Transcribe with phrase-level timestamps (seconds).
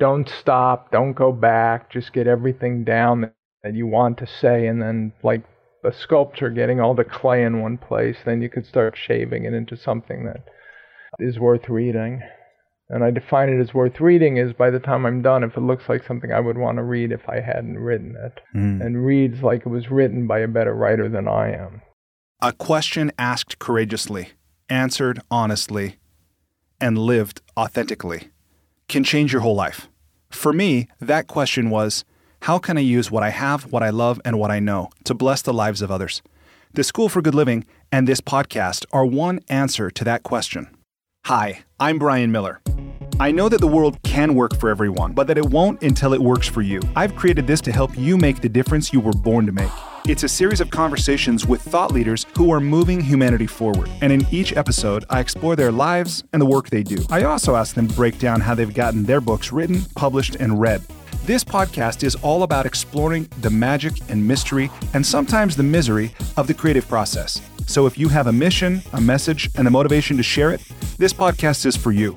[0.00, 3.30] don't stop, don't go back, just get everything down
[3.62, 5.44] that, you want to say, and then like
[5.84, 9.52] a sculpture getting all the clay in one place, then you could start shaving it
[9.52, 10.44] into something that
[11.18, 12.22] is worth reading.
[12.88, 15.60] And I define it as worth reading is by the time I'm done, if it
[15.60, 18.84] looks like something I would want to read if I hadn't written it, mm.
[18.84, 21.82] and reads like it was written by a better writer than I am.
[22.42, 24.30] A question asked courageously,
[24.68, 25.98] answered honestly,
[26.80, 28.30] and lived authentically
[28.88, 29.89] can change your whole life.
[30.30, 32.04] For me, that question was
[32.42, 35.14] how can I use what I have, what I love, and what I know to
[35.14, 36.22] bless the lives of others?
[36.72, 40.74] The School for Good Living and this podcast are one answer to that question.
[41.26, 42.62] Hi, I'm Brian Miller.
[43.20, 46.22] I know that the world can work for everyone, but that it won't until it
[46.22, 46.80] works for you.
[46.96, 49.70] I've created this to help you make the difference you were born to make.
[50.08, 53.90] It's a series of conversations with thought leaders who are moving humanity forward.
[54.00, 56.96] And in each episode, I explore their lives and the work they do.
[57.10, 60.58] I also ask them to break down how they've gotten their books written, published, and
[60.58, 60.80] read.
[61.26, 66.46] This podcast is all about exploring the magic and mystery, and sometimes the misery, of
[66.46, 67.38] the creative process.
[67.66, 70.62] So if you have a mission, a message, and the motivation to share it,
[70.96, 72.16] this podcast is for you.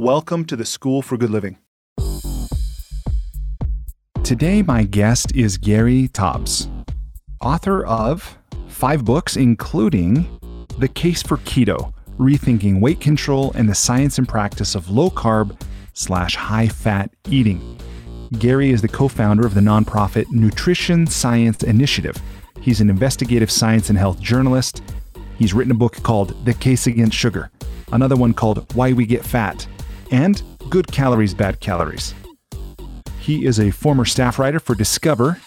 [0.00, 1.58] Welcome to the School for Good Living.
[4.24, 6.70] Today, my guest is Gary Taubes,
[7.42, 10.26] author of five books, including
[10.78, 15.60] The Case for Keto Rethinking Weight Control and the Science and Practice of Low Carb
[15.92, 17.78] slash High Fat Eating.
[18.38, 22.16] Gary is the co founder of the nonprofit Nutrition Science Initiative.
[22.62, 24.82] He's an investigative science and health journalist.
[25.36, 27.50] He's written a book called The Case Against Sugar,
[27.92, 29.66] another one called Why We Get Fat,
[30.10, 32.14] and Good Calories, Bad Calories.
[33.18, 35.40] He is a former staff writer for Discover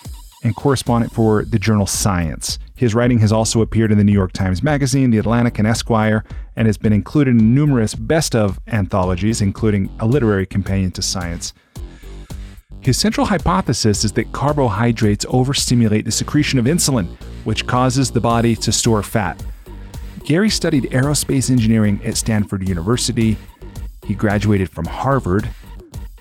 [0.43, 2.59] and correspondent for the journal Science.
[2.75, 6.23] His writing has also appeared in the New York Times Magazine, The Atlantic, and Esquire,
[6.55, 11.53] and has been included in numerous best of anthologies, including a literary companion to Science.
[12.81, 17.07] His central hypothesis is that carbohydrates overstimulate the secretion of insulin,
[17.45, 19.41] which causes the body to store fat.
[20.25, 23.37] Gary studied aerospace engineering at Stanford University.
[24.05, 25.49] He graduated from Harvard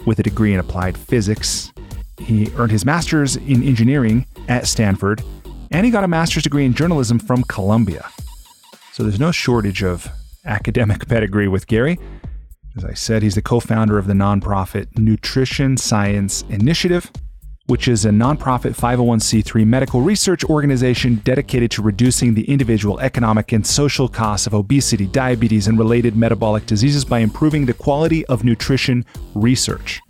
[0.04, 1.72] with a degree in applied physics.
[2.18, 5.22] He earned his master's in engineering at Stanford,
[5.70, 8.08] and he got a master's degree in journalism from Columbia.
[8.92, 10.08] So there's no shortage of
[10.44, 11.98] academic pedigree with Gary.
[12.76, 17.10] As I said, he's the co founder of the nonprofit Nutrition Science Initiative,
[17.72, 23.66] which is a nonprofit 501c3 medical research organization dedicated to reducing the individual economic and
[23.66, 29.06] social costs of obesity, diabetes, and related metabolic diseases by improving the quality of nutrition
[29.34, 30.02] research.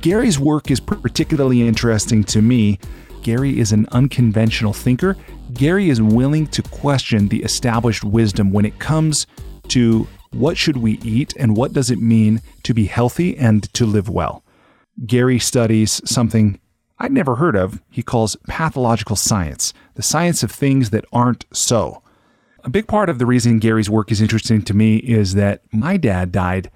[0.00, 2.78] Gary's work is particularly interesting to me.
[3.22, 5.14] Gary is an unconventional thinker.
[5.52, 9.26] Gary is willing to question the established wisdom when it comes
[9.68, 13.84] to what should we eat and what does it mean to be healthy and to
[13.84, 14.42] live well?
[15.04, 16.58] Gary studies something
[16.98, 17.82] I'd never heard of.
[17.90, 22.02] He calls pathological science, the science of things that aren't so.
[22.62, 25.96] A big part of the reason Gary's work is interesting to me is that my
[25.96, 26.70] dad died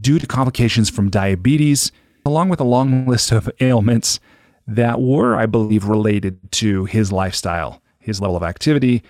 [0.00, 1.92] due to complications from diabetes,
[2.24, 4.20] along with a long list of ailments
[4.66, 9.02] that were, I believe, related to his lifestyle, his level of activity,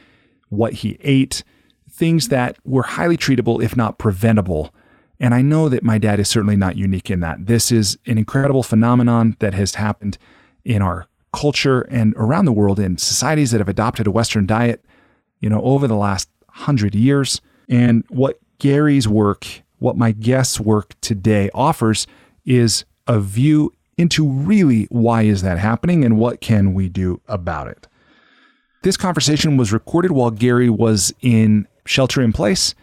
[0.48, 1.44] what he ate,
[1.90, 4.74] things that were highly treatable, if not preventable.
[5.20, 7.46] And I know that my dad is certainly not unique in that.
[7.46, 10.18] This is an incredible phenomenon that has happened
[10.64, 14.84] in our culture and around the world in societies that have adopted a Western diet,
[15.40, 17.40] you know, over the last hundred years.
[17.68, 19.46] And what Gary's work,
[19.78, 22.06] what my guest's work today offers
[22.44, 27.68] is a view into really why is that happening and what can we do about
[27.68, 27.86] it.
[28.82, 32.74] This conversation was recorded while Gary was in shelter in place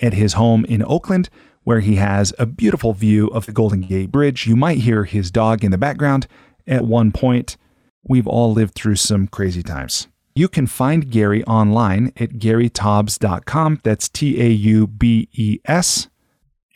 [0.00, 1.28] at his home in Oakland,
[1.64, 4.46] where he has a beautiful view of the Golden Gate Bridge.
[4.46, 6.26] You might hear his dog in the background
[6.66, 7.56] at one point.
[8.02, 10.06] We've all lived through some crazy times.
[10.34, 13.80] You can find Gary online at garytaubes.com.
[13.82, 16.08] That's T A U B E S.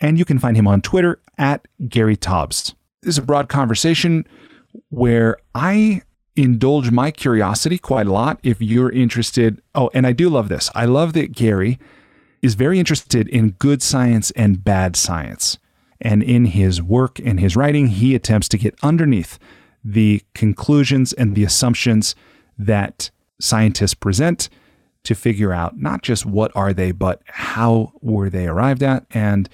[0.01, 2.75] And you can find him on Twitter at Gary Taubes.
[3.03, 4.27] This is a broad conversation
[4.89, 6.03] where I
[6.37, 9.61] indulge my curiosity quite a lot if you're interested.
[9.75, 10.71] Oh, and I do love this.
[10.75, 11.79] I love that Gary
[12.43, 15.59] is very interested in good science and bad science.
[16.01, 19.39] And in his work and his writing, he attempts to get underneath
[19.85, 22.15] the conclusions and the assumptions
[22.59, 23.11] that
[23.41, 24.49] scientists present
[25.05, 29.49] to figure out not just what are they, but how were they arrived at and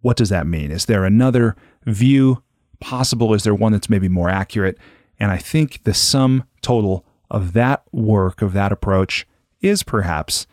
[0.00, 0.70] what does that mean?
[0.70, 1.56] Is there another
[1.86, 2.42] view
[2.80, 3.34] possible?
[3.34, 4.78] Is there one that's maybe more accurate?
[5.18, 9.26] And I think the sum total of that work, of that approach,
[9.60, 10.46] is perhaps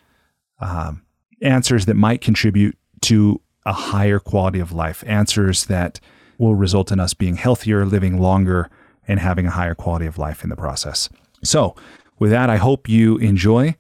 [0.60, 1.04] um,
[1.42, 6.00] answers that might contribute to a higher quality of life, answers that
[6.38, 8.70] will result in us being healthier, living longer,
[9.10, 11.10] and having a higher quality of life in the process.
[11.44, 11.76] So,
[12.20, 13.76] with that, I hope you enjoy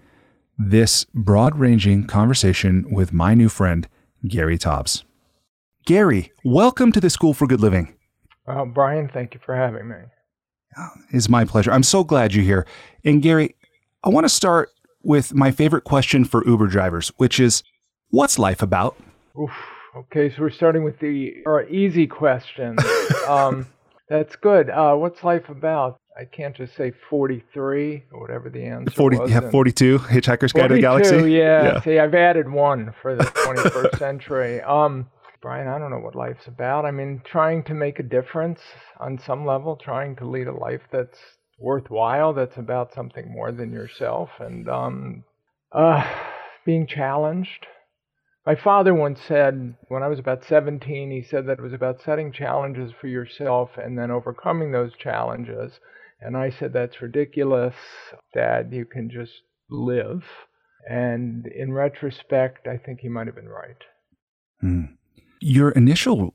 [0.57, 3.87] this broad ranging conversation with my new friend,
[4.27, 5.03] Gary Taubes.
[5.85, 7.93] Gary, welcome to the School for Good Living.
[8.47, 9.97] Well, Brian, thank you for having me.
[11.11, 11.71] It's my pleasure.
[11.71, 12.65] I'm so glad you're here.
[13.05, 13.55] And Gary,
[14.03, 14.69] I want to start
[15.03, 17.61] with my favorite question for Uber drivers, which is
[18.09, 18.97] what's life about?
[19.39, 19.51] Oof.
[19.95, 22.77] Okay, so we're starting with the or easy question.
[23.27, 23.67] um,
[24.09, 24.69] that's good.
[24.69, 25.99] Uh, what's life about?
[26.19, 29.31] I can't just say 43 or whatever the answer 40, was.
[29.31, 31.15] Yeah, 42, Hitchhiker's Guide to the Galaxy.
[31.31, 31.63] Yeah.
[31.63, 31.81] Yeah.
[31.81, 34.61] See, I've added one for the 21st century.
[34.61, 35.07] Um,
[35.41, 36.83] Brian, I don't know what life's about.
[36.85, 38.59] I mean, trying to make a difference
[38.99, 41.17] on some level, trying to lead a life that's
[41.57, 45.23] worthwhile, that's about something more than yourself, and um,
[45.71, 46.05] uh,
[46.65, 47.67] being challenged.
[48.49, 52.01] My father once said, when I was about 17, he said that it was about
[52.03, 55.73] setting challenges for yourself and then overcoming those challenges.
[56.19, 57.75] And I said, that's ridiculous,
[58.33, 58.69] Dad.
[58.71, 59.33] You can just
[59.69, 60.23] live.
[60.89, 63.83] And in retrospect, I think he might have been right.
[64.61, 64.83] Hmm.
[65.39, 66.33] Your initial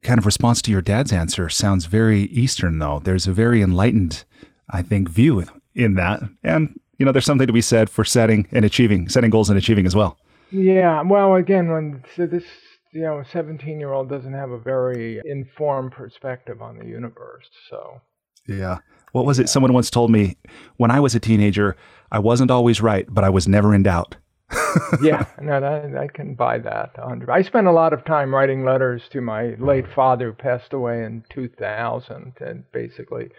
[0.00, 3.02] kind of response to your dad's answer sounds very Eastern, though.
[3.04, 4.24] There's a very enlightened,
[4.70, 6.22] I think, view in that.
[6.42, 9.58] And, you know, there's something to be said for setting and achieving, setting goals and
[9.58, 10.16] achieving as well.
[10.50, 12.44] Yeah, well, again, when so this
[12.92, 18.00] you know 17 year old doesn't have a very informed perspective on the universe, so
[18.46, 18.78] yeah.
[19.12, 19.48] What was it?
[19.48, 20.36] Someone once told me
[20.76, 21.76] when I was a teenager,
[22.12, 24.16] I wasn't always right, but I was never in doubt.
[25.02, 26.96] yeah, no, that, I can buy that.
[26.96, 27.30] 100.
[27.30, 31.04] I spent a lot of time writing letters to my late father, who passed away
[31.04, 33.30] in 2000, and basically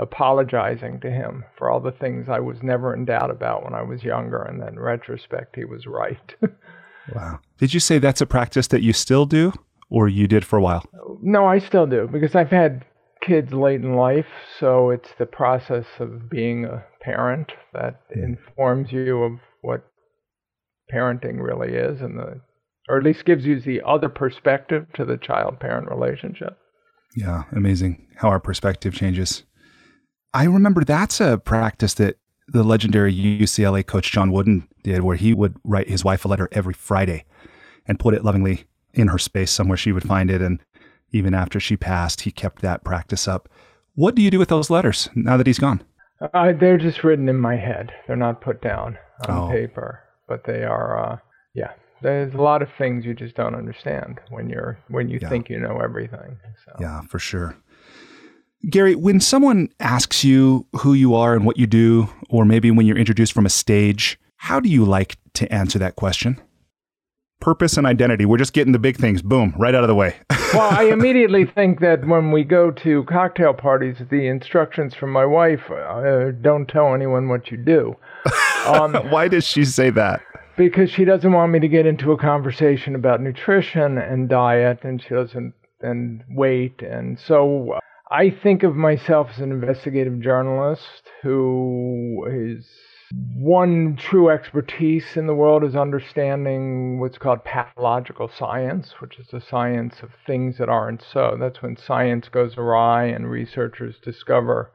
[0.00, 3.82] apologizing to him for all the things I was never in doubt about when I
[3.82, 4.42] was younger.
[4.42, 6.34] And then, in retrospect, he was right.
[7.14, 7.38] wow.
[7.58, 9.52] Did you say that's a practice that you still do,
[9.90, 10.84] or you did for a while?
[11.22, 12.84] No, I still do because I've had
[13.20, 14.26] kids late in life,
[14.58, 19.84] so it's the process of being a parent that informs you of what
[20.92, 22.40] parenting really is, and the
[22.88, 26.58] or at least gives you the other perspective to the child-parent relationship.
[27.14, 29.44] Yeah, amazing how our perspective changes.
[30.32, 32.16] I remember that's a practice that
[32.48, 36.48] the legendary UCLA coach John Wooden did, where he would write his wife a letter
[36.52, 37.24] every Friday
[37.86, 40.40] and put it lovingly in her space somewhere she would find it.
[40.42, 40.60] And
[41.12, 43.48] even after she passed, he kept that practice up.
[43.94, 45.82] What do you do with those letters now that he's gone?
[46.34, 47.92] Uh, they're just written in my head.
[48.06, 48.98] They're not put down
[49.28, 49.50] on Oh.
[49.50, 50.98] paper, but they are.
[51.12, 51.16] Uh,
[51.54, 51.72] yeah,
[52.02, 55.28] there's a lot of things you just don't understand when you're when you Yeah.
[55.28, 56.36] think you know everything.
[56.64, 56.72] So.
[56.78, 57.56] Yeah, for sure.
[58.68, 62.84] Gary, when someone asks you who you are and what you do, or maybe when
[62.86, 66.38] you're introduced from a stage, how do you like to answer that question?
[67.40, 68.26] Purpose and identity.
[68.26, 70.14] We're just getting the big things, boom, right out of the way.
[70.52, 75.24] well, I immediately think that when we go to cocktail parties, the instructions from my
[75.24, 77.96] wife uh, don't tell anyone what you do.
[78.66, 80.20] Um, Why does she say that?
[80.56, 85.00] because she doesn't want me to get into a conversation about nutrition and diet, and
[85.00, 86.82] she doesn't, and weight.
[86.82, 87.78] And so
[88.10, 92.66] I think of myself as an investigative journalist who is
[93.36, 99.40] one true expertise in the world is understanding what's called pathological science, which is the
[99.40, 101.36] science of things that aren't so.
[101.38, 104.70] That's when science goes awry and researchers discover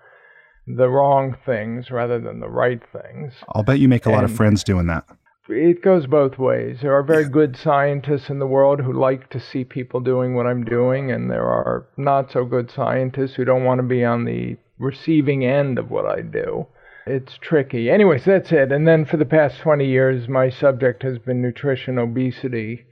[0.65, 3.33] the wrong things rather than the right things.
[3.49, 5.05] I'll bet you make a lot of friends doing that.
[5.47, 6.79] It goes both ways.
[6.81, 10.47] There are very good scientists in the world who like to see people doing what
[10.47, 14.25] I'm doing, and there are not so good scientists who don't want to be on
[14.25, 16.65] the receiving end of what I do.
[17.05, 17.91] It's tricky.
[17.91, 18.71] Anyways, that's it.
[18.71, 22.87] And then for the past 20 years, my subject has been nutrition, obesity,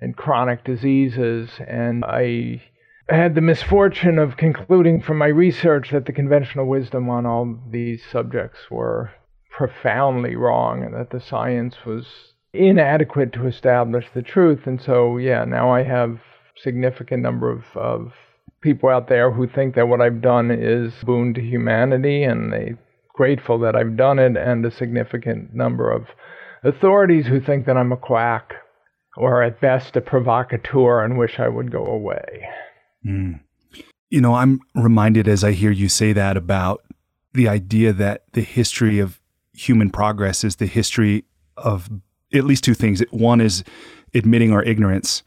[0.00, 1.50] and chronic diseases.
[1.66, 2.62] And I
[3.08, 8.04] had the misfortune of concluding from my research that the conventional wisdom on all these
[8.12, 9.10] subjects were
[9.56, 12.04] profoundly wrong and that the science was
[12.52, 14.66] inadequate to establish the truth.
[14.66, 16.18] And so, yeah, now I have
[16.62, 18.12] significant number of, of
[18.60, 22.74] people out there who think that what I've done is boon to humanity and they
[23.14, 26.08] grateful that I've done it and a significant number of
[26.62, 28.52] authorities who think that I'm a quack
[29.16, 32.46] or at best a provocateur and wish I would go away.
[33.06, 33.40] Mm.
[34.10, 36.82] You know, I'm reminded as I hear you say that about
[37.32, 39.18] the idea that the history of
[39.56, 41.24] human progress is the history
[41.56, 41.90] of
[42.32, 43.02] at least two things.
[43.10, 43.64] One is
[44.14, 45.22] admitting our ignorance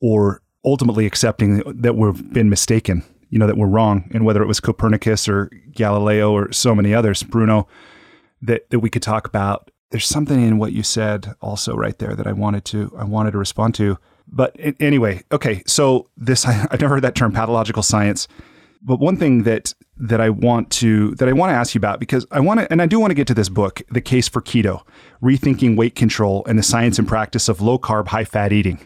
[0.00, 4.08] or ultimately accepting that we've been mistaken, you know, that we're wrong.
[4.12, 7.66] And whether it was Copernicus or Galileo or so many others, Bruno,
[8.42, 9.70] that, that we could talk about.
[9.90, 13.32] There's something in what you said also right there that I wanted to I wanted
[13.32, 13.98] to respond to.
[14.28, 15.62] But anyway, okay.
[15.66, 18.28] So this I, have never heard that term, pathological science.
[18.82, 22.00] But one thing that that I want to that I want to ask you about
[22.00, 24.28] because I want to and I do want to get to this book, The Case
[24.28, 24.82] for Keto:
[25.22, 28.80] Rethinking Weight Control and the Science and Practice of Low Carb High Fat Eating.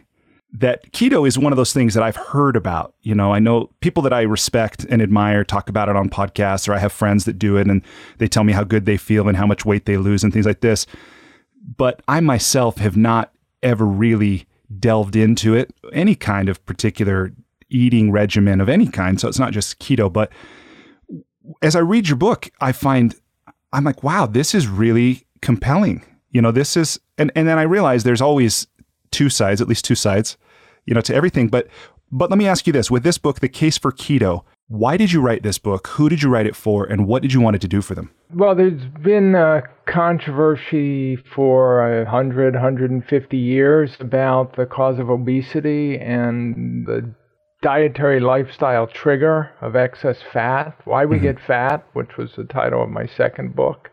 [0.53, 2.95] That keto is one of those things that I've heard about.
[3.03, 6.69] You know, I know people that I respect and admire talk about it on podcasts,
[6.69, 7.83] or I have friends that do it and
[8.19, 10.47] they tell me how good they feel and how much weight they lose and things
[10.47, 10.87] like this.
[11.77, 13.33] But I myself have not
[13.65, 14.47] ever really
[14.79, 17.33] delved into it, any kind of particular
[17.69, 19.21] eating regimen of any kind.
[19.21, 20.31] So it's not just keto, but
[21.63, 23.15] as I read your book, I find
[23.75, 26.05] I'm like, wow, this is really compelling.
[26.31, 28.69] You know, this is, and, and then I realize there's always
[29.11, 30.37] two sides, at least two sides,
[30.87, 31.49] you know, to everything.
[31.49, 31.67] But,
[32.13, 35.13] but let me ask you this with this book, The Case for Keto, why did
[35.13, 35.89] you write this book?
[35.89, 36.85] Who did you write it for?
[36.85, 38.13] And what did you want it to do for them?
[38.33, 46.87] Well, there's been a controversy for 100, 150 years about the cause of obesity and
[46.87, 47.13] the
[47.65, 51.25] dietary lifestyle trigger of excess fat, why we mm-hmm.
[51.25, 53.89] get fat, which was the title of my second book.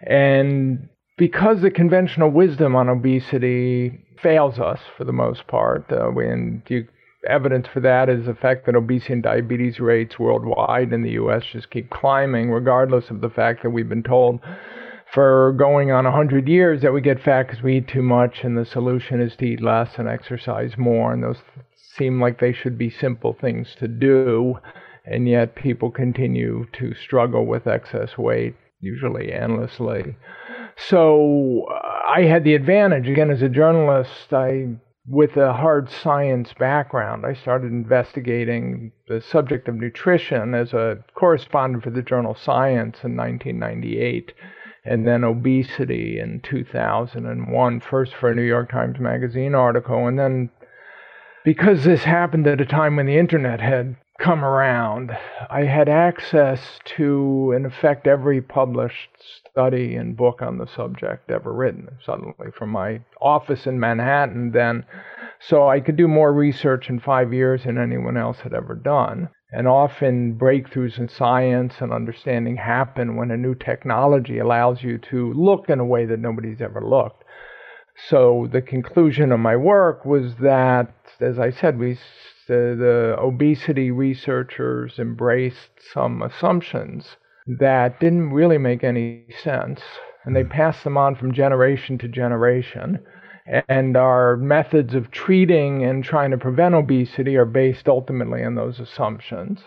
[0.00, 6.62] And because the conventional wisdom on obesity fails us for the most part, uh, when
[6.68, 6.88] you,
[7.28, 11.42] evidence for that is the fact that obesity and diabetes rates worldwide in the U.S.
[11.52, 14.40] just keep climbing, regardless of the fact that we've been told
[15.12, 18.56] for going on 100 years that we get fat because we eat too much and
[18.56, 21.38] the solution is to eat less and exercise more and those
[21.98, 24.58] seem like they should be simple things to do,
[25.04, 30.16] and yet people continue to struggle with excess weight, usually endlessly.
[30.76, 34.76] So uh, I had the advantage, again, as a journalist, I
[35.10, 41.82] with a hard science background, I started investigating the subject of nutrition as a correspondent
[41.82, 44.32] for the journal Science in 1998,
[44.84, 50.50] and then obesity in 2001, first for a New York Times Magazine article, and then
[51.44, 55.16] because this happened at a time when the internet had come around,
[55.48, 59.10] I had access to, in effect, every published
[59.48, 64.84] study and book on the subject ever written, suddenly from my office in Manhattan then.
[65.40, 69.28] So I could do more research in five years than anyone else had ever done.
[69.50, 75.32] And often breakthroughs in science and understanding happen when a new technology allows you to
[75.32, 77.24] look in a way that nobody's ever looked.
[78.08, 81.98] So the conclusion of my work was that as I said, we
[82.48, 89.80] the, the obesity researchers embraced some assumptions that didn't really make any sense,
[90.24, 90.50] and they hmm.
[90.50, 93.00] passed them on from generation to generation.
[93.66, 98.78] And our methods of treating and trying to prevent obesity are based ultimately on those
[98.78, 99.60] assumptions.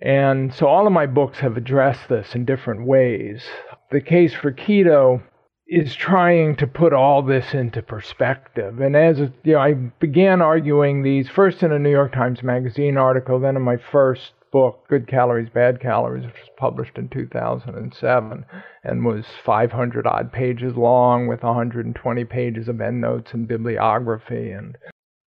[0.00, 3.42] And so all of my books have addressed this in different ways.
[3.90, 5.22] The case for keto
[5.66, 8.80] is trying to put all this into perspective.
[8.80, 12.96] And as you know, I began arguing these first in a New York Times Magazine
[12.96, 18.44] article, then in my first book, Good Calories, Bad Calories, which was published in 2007
[18.84, 24.76] and was 500 odd pages long with 120 pages of endnotes and bibliography and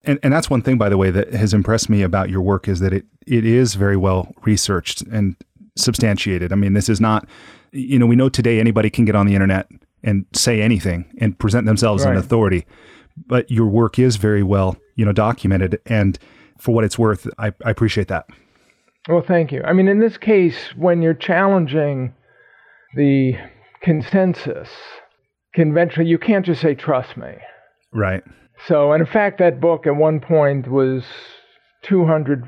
[0.04, 2.70] and, and that's one thing, by the way, that has impressed me about your work
[2.70, 5.36] is that it, it is very well researched and
[5.76, 6.54] substantiated.
[6.54, 7.28] I mean, this is not,
[7.74, 9.68] you know, we know today anybody can get on the internet
[10.08, 12.12] and say anything and present themselves right.
[12.12, 12.66] as an authority.
[13.28, 15.82] But your work is very well, you know, documented.
[15.86, 16.18] And
[16.58, 18.26] for what it's worth, I, I appreciate that.
[19.10, 19.62] Well, thank you.
[19.64, 22.14] I mean, in this case, when you're challenging
[22.96, 23.34] the
[23.82, 24.70] consensus,
[25.54, 27.34] conventionally, you can't just say, trust me.
[27.94, 28.24] Right.
[28.66, 31.04] So, and in fact, that book at one point was
[31.84, 32.48] 200,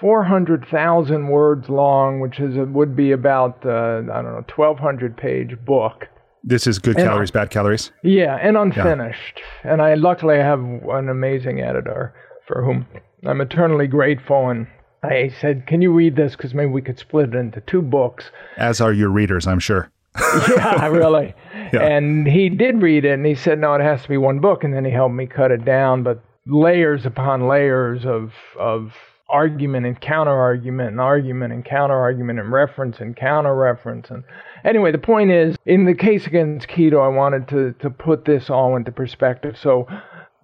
[0.00, 6.06] 400,000 words long, which is would be about, uh, I don't know, 1,200 page book.
[6.46, 7.90] This is good and calories, bad calories.
[8.02, 9.42] Yeah, and unfinished.
[9.64, 9.72] Yeah.
[9.72, 12.14] And I luckily have an amazing editor
[12.46, 12.86] for whom
[13.26, 14.48] I'm eternally grateful.
[14.48, 14.68] And
[15.02, 16.36] I said, "Can you read this?
[16.36, 19.90] Because maybe we could split it into two books." As are your readers, I'm sure.
[20.56, 21.34] yeah, really.
[21.72, 21.82] Yeah.
[21.82, 24.62] And he did read it, and he said, "No, it has to be one book."
[24.62, 28.92] And then he helped me cut it down, but layers upon layers of of
[29.28, 34.22] argument and counter argument and argument and counter argument and reference and counter reference and
[34.66, 38.50] Anyway, the point is, in the case against keto, I wanted to, to put this
[38.50, 39.56] all into perspective.
[39.56, 39.86] So,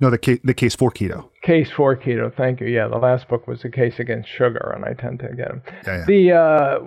[0.00, 1.29] no, the case, the case for keto.
[1.43, 2.35] Case for keto.
[2.35, 2.69] Thank you.
[2.69, 5.62] Yeah, the last book was the case against sugar, and I tend to get them.
[5.85, 6.05] Yeah, yeah.
[6.07, 6.79] The uh,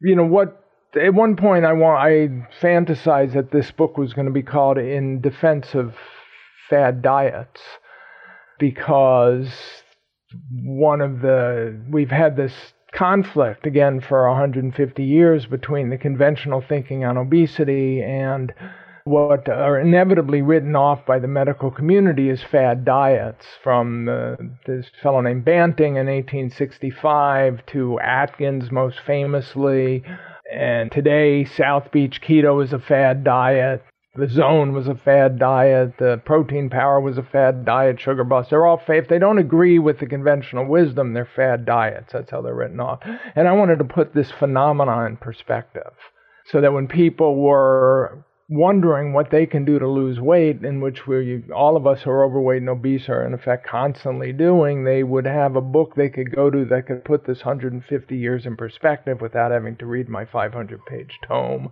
[0.00, 0.60] you know what?
[1.00, 4.78] At one point, I want I fantasized that this book was going to be called
[4.78, 5.94] "In Defense of
[6.70, 7.60] Fad Diets,"
[8.60, 9.48] because
[10.52, 12.52] one of the we've had this
[12.94, 18.52] conflict again for 150 years between the conventional thinking on obesity and
[19.04, 24.36] what are inevitably written off by the medical community as fad diets, from uh,
[24.66, 30.02] this fellow named Banting in 1865 to Atkins most famously.
[30.50, 33.82] And today, South Beach keto is a fad diet.
[34.16, 35.98] The zone was a fad diet.
[35.98, 38.00] The protein power was a fad diet.
[38.00, 38.50] Sugar bust.
[38.50, 38.98] They're all fad.
[38.98, 42.12] If they don't agree with the conventional wisdom, they're fad diets.
[42.12, 43.00] That's how they're written off.
[43.34, 45.92] And I wanted to put this phenomenon in perspective
[46.46, 51.06] so that when people were wondering what they can do to lose weight, in which
[51.06, 55.02] we all of us who are overweight and obese are in effect constantly doing, they
[55.02, 58.56] would have a book they could go to that could put this 150 years in
[58.56, 61.70] perspective without having to read my 500 page tome.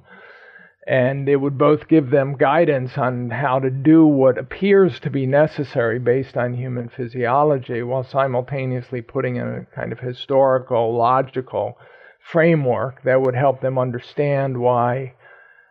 [0.87, 5.27] And it would both give them guidance on how to do what appears to be
[5.27, 11.79] necessary based on human physiology while simultaneously putting in a kind of historical, logical
[12.19, 15.15] framework that would help them understand why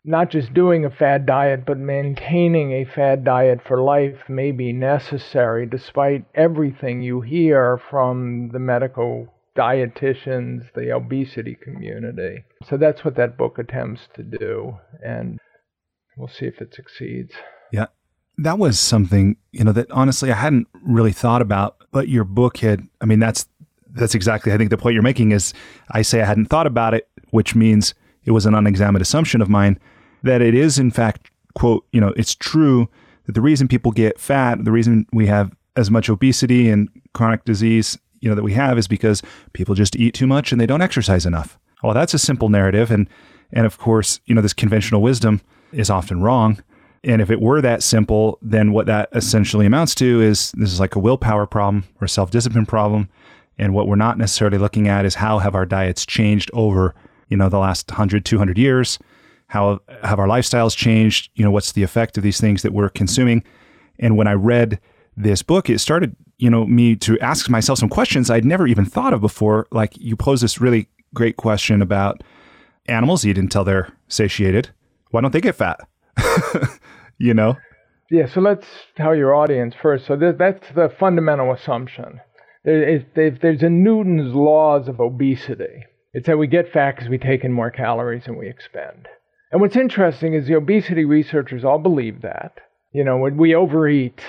[0.04, 4.74] not just doing a fad diet, but maintaining a fad diet for life may be
[4.74, 9.28] necessary despite everything you hear from the medical
[9.58, 12.44] dietitians, the obesity community.
[12.70, 14.78] So that's what that book attempts to do.
[15.06, 15.40] And
[16.18, 17.34] we'll see if it succeeds.
[17.72, 17.88] Yeah.
[18.38, 22.58] That was something, you know, that honestly I hadn't really thought about, but your book
[22.58, 23.48] had, I mean, that's,
[23.90, 25.54] that's exactly, I think the point you're making is
[25.92, 27.94] I say I hadn't thought about it, which means
[28.24, 29.80] it was an unexamined assumption of mine
[30.24, 32.88] that it is in fact quote you know it's true
[33.26, 37.44] that the reason people get fat the reason we have as much obesity and chronic
[37.46, 39.22] disease you know that we have is because
[39.54, 41.60] people just eat too much and they don't exercise enough.
[41.84, 42.90] Well that's a simple narrative.
[42.90, 43.10] And
[43.52, 45.42] and of course you know this conventional wisdom
[45.74, 46.64] is often wrong.
[47.04, 50.80] And if it were that simple then what that essentially amounts to is this is
[50.80, 53.10] like a willpower problem or self-discipline problem.
[53.58, 56.96] And what we're not necessarily looking at is how have our diets changed over
[57.28, 59.00] you know the last 100 200 years?
[59.48, 61.32] How have our lifestyles changed?
[61.36, 63.44] You know what's the effect of these things that we're consuming?
[64.00, 64.80] And when i read
[65.18, 68.84] this book it started you know me to ask myself some questions i'd never even
[68.84, 69.68] thought of before.
[69.72, 72.24] Like you pose this really great question about
[72.88, 73.26] animals.
[73.26, 74.72] Eat until they're satiated.
[75.12, 75.80] Why don't they get fat?
[77.18, 77.56] You know?
[78.10, 78.66] Yeah so let's
[78.98, 80.08] tell your audience first.
[80.08, 82.20] So that's the fundamental assumption.
[82.66, 85.86] There, there's a newton's laws of obesity.
[86.14, 89.08] It's that we get fat because we take in more calories than we expend.
[89.52, 92.60] And what's interesting is the obesity researchers all believe that.
[92.92, 94.20] You know, when we overeat,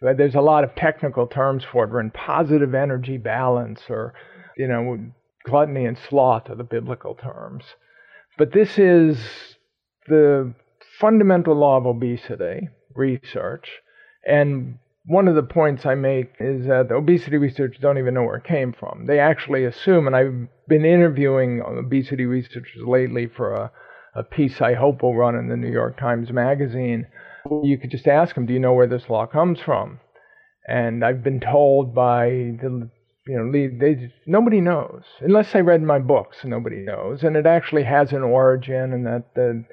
[0.00, 1.90] there's a lot of technical terms for it.
[1.90, 4.14] We're in positive energy balance, or,
[4.56, 4.98] you know,
[5.44, 7.64] gluttony and sloth are the biblical terms.
[8.38, 9.18] But this is
[10.06, 10.54] the
[11.00, 13.68] fundamental law of obesity research.
[14.26, 18.24] And one of the points I make is that the obesity researchers don't even know
[18.24, 19.06] where it came from.
[19.06, 23.70] They actually assume, and I've been interviewing obesity researchers lately for a
[24.16, 27.06] a piece I hope will run in the New York Times Magazine.
[27.62, 30.00] You could just ask them, do you know where this law comes from?
[30.68, 32.90] And I've been told by the
[33.26, 36.38] you know, they, nobody knows unless I read my books.
[36.44, 39.64] Nobody knows, and it actually has an origin, and that the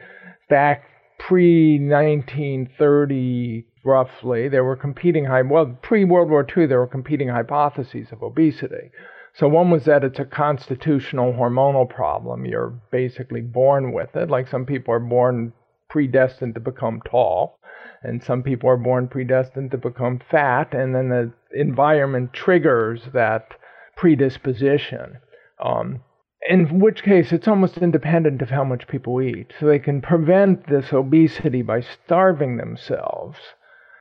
[0.50, 0.84] back
[1.20, 8.12] pre 1930 roughly there were competing well pre World War II there were competing hypotheses
[8.12, 8.90] of obesity.
[9.36, 12.46] So one was that it's a constitutional hormonal problem.
[12.46, 14.30] You're basically born with it.
[14.30, 15.54] Like some people are born
[15.90, 17.60] predestined to become tall,
[18.04, 23.54] and some people are born predestined to become fat, and then the environment triggers that
[23.96, 25.18] predisposition.
[25.64, 26.02] Um,
[26.50, 29.54] in which case, it's almost independent of how much people eat.
[29.60, 33.38] So they can prevent this obesity by starving themselves.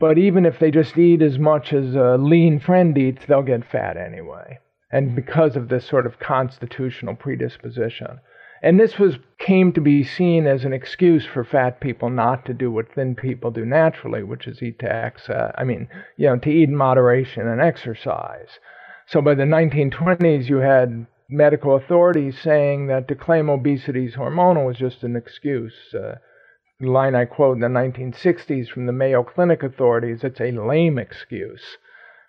[0.01, 3.71] But even if they just eat as much as a lean friend eats, they'll get
[3.71, 4.59] fat anyway
[4.93, 8.21] and because of this sort of constitutional predisposition.
[8.63, 12.55] And this was came to be seen as an excuse for fat people not to
[12.55, 15.53] do what thin people do naturally, which is eat to excess.
[15.59, 18.61] I mean, you know, to eat in moderation and exercise.
[19.07, 24.67] So by the 1920s, you had medical authorities saying that to claim obesity is hormonal
[24.67, 25.75] was just an excuse.
[25.93, 26.17] Uh,
[26.79, 30.99] the line I quote in the 1960s from the Mayo Clinic authorities, it's a lame
[30.99, 31.79] excuse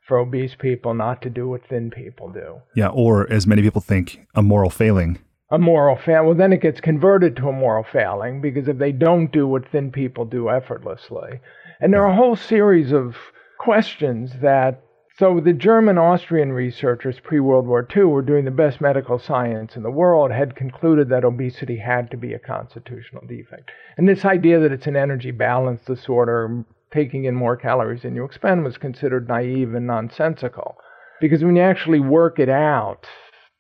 [0.08, 2.62] for obese people not to do what thin people do.
[2.76, 5.20] Yeah, or as many people think, a moral failing.
[5.50, 6.26] A moral failing.
[6.26, 9.70] Well, then it gets converted to a moral failing because if they don't do what
[9.70, 11.40] thin people do effortlessly.
[11.80, 13.16] And there are a whole series of
[13.60, 14.82] questions that.
[15.20, 19.76] So the German Austrian researchers pre World War II were doing the best medical science
[19.76, 23.70] in the world, had concluded that obesity had to be a constitutional defect.
[23.96, 28.24] And this idea that it's an energy balance disorder taking in more calories than you
[28.24, 30.78] expend was considered naive and nonsensical.
[31.20, 33.08] Because when you actually work it out,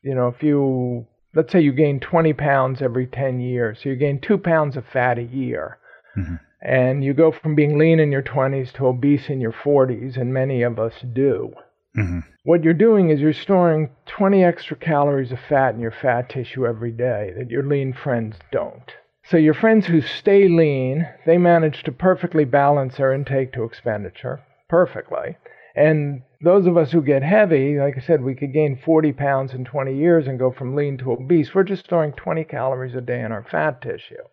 [0.01, 3.95] you know, if you, let's say you gain 20 pounds every 10 years, so you
[3.95, 5.77] gain two pounds of fat a year.
[6.17, 6.35] Mm-hmm.
[6.61, 10.33] And you go from being lean in your 20s to obese in your 40s, and
[10.33, 11.53] many of us do.
[11.97, 12.19] Mm-hmm.
[12.43, 16.65] What you're doing is you're storing 20 extra calories of fat in your fat tissue
[16.65, 18.91] every day that your lean friends don't.
[19.25, 24.41] So your friends who stay lean, they manage to perfectly balance their intake to expenditure
[24.69, 25.37] perfectly.
[25.75, 29.53] And those of us who get heavy, like I said, we could gain 40 pounds
[29.53, 31.55] in 20 years and go from lean to obese.
[31.55, 34.23] We're just storing 20 calories a day in our fat tissue.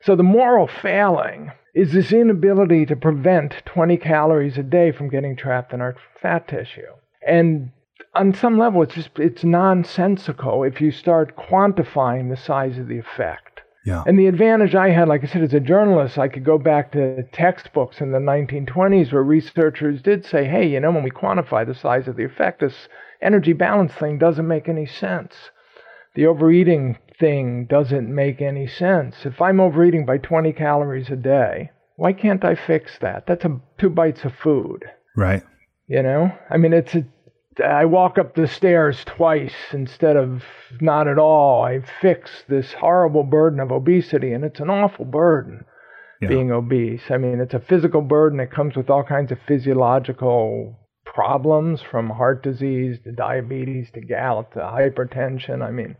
[0.00, 5.36] So the moral failing is this inability to prevent 20 calories a day from getting
[5.36, 6.92] trapped in our fat tissue.
[7.26, 7.72] And
[8.14, 12.98] on some level, it's just it's nonsensical if you start quantifying the size of the
[12.98, 13.51] effect.
[13.84, 14.04] Yeah.
[14.06, 16.92] And the advantage I had, like I said, as a journalist, I could go back
[16.92, 21.66] to textbooks in the 1920s where researchers did say, hey, you know, when we quantify
[21.66, 22.88] the size of the effect, this
[23.20, 25.34] energy balance thing doesn't make any sense.
[26.14, 29.16] The overeating thing doesn't make any sense.
[29.24, 33.26] If I'm overeating by 20 calories a day, why can't I fix that?
[33.26, 34.84] That's a, two bites of food.
[35.16, 35.42] Right.
[35.86, 37.04] You know, I mean, it's a
[37.60, 40.42] I walk up the stairs twice instead of
[40.80, 41.62] not at all.
[41.62, 45.64] I fix this horrible burden of obesity, and it's an awful burden
[46.20, 46.28] yeah.
[46.28, 47.02] being obese.
[47.10, 48.40] I mean, it's a physical burden.
[48.40, 54.52] It comes with all kinds of physiological problems from heart disease to diabetes to gout
[54.52, 55.62] to hypertension.
[55.62, 55.96] I mean,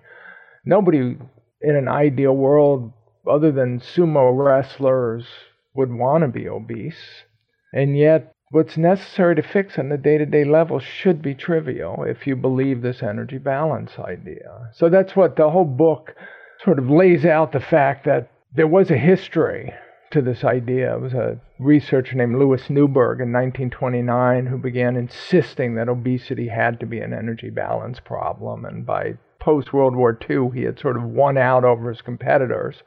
[0.65, 1.19] nobody
[1.61, 2.93] in an ideal world
[3.31, 5.27] other than sumo wrestlers
[5.75, 7.25] would want to be obese.
[7.73, 12.05] And yet, What's necessary to fix on the day to day level should be trivial
[12.07, 14.69] if you believe this energy balance idea.
[14.75, 16.15] So that's what the whole book
[16.63, 19.73] sort of lays out the fact that there was a history
[20.11, 20.95] to this idea.
[20.95, 26.79] It was a researcher named Louis Newburgh in 1929 who began insisting that obesity had
[26.81, 28.67] to be an energy balance problem.
[28.67, 32.83] And by post World War II, he had sort of won out over his competitors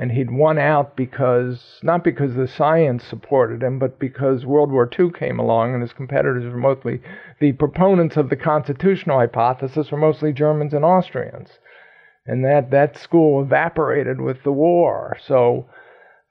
[0.00, 4.88] and he'd won out because not because the science supported him, but because World War
[4.96, 7.00] II came along and his competitors were mostly
[7.40, 11.58] the proponents of the constitutional hypothesis were mostly Germans and Austrians,
[12.24, 15.16] and that that school evaporated with the war.
[15.20, 15.66] So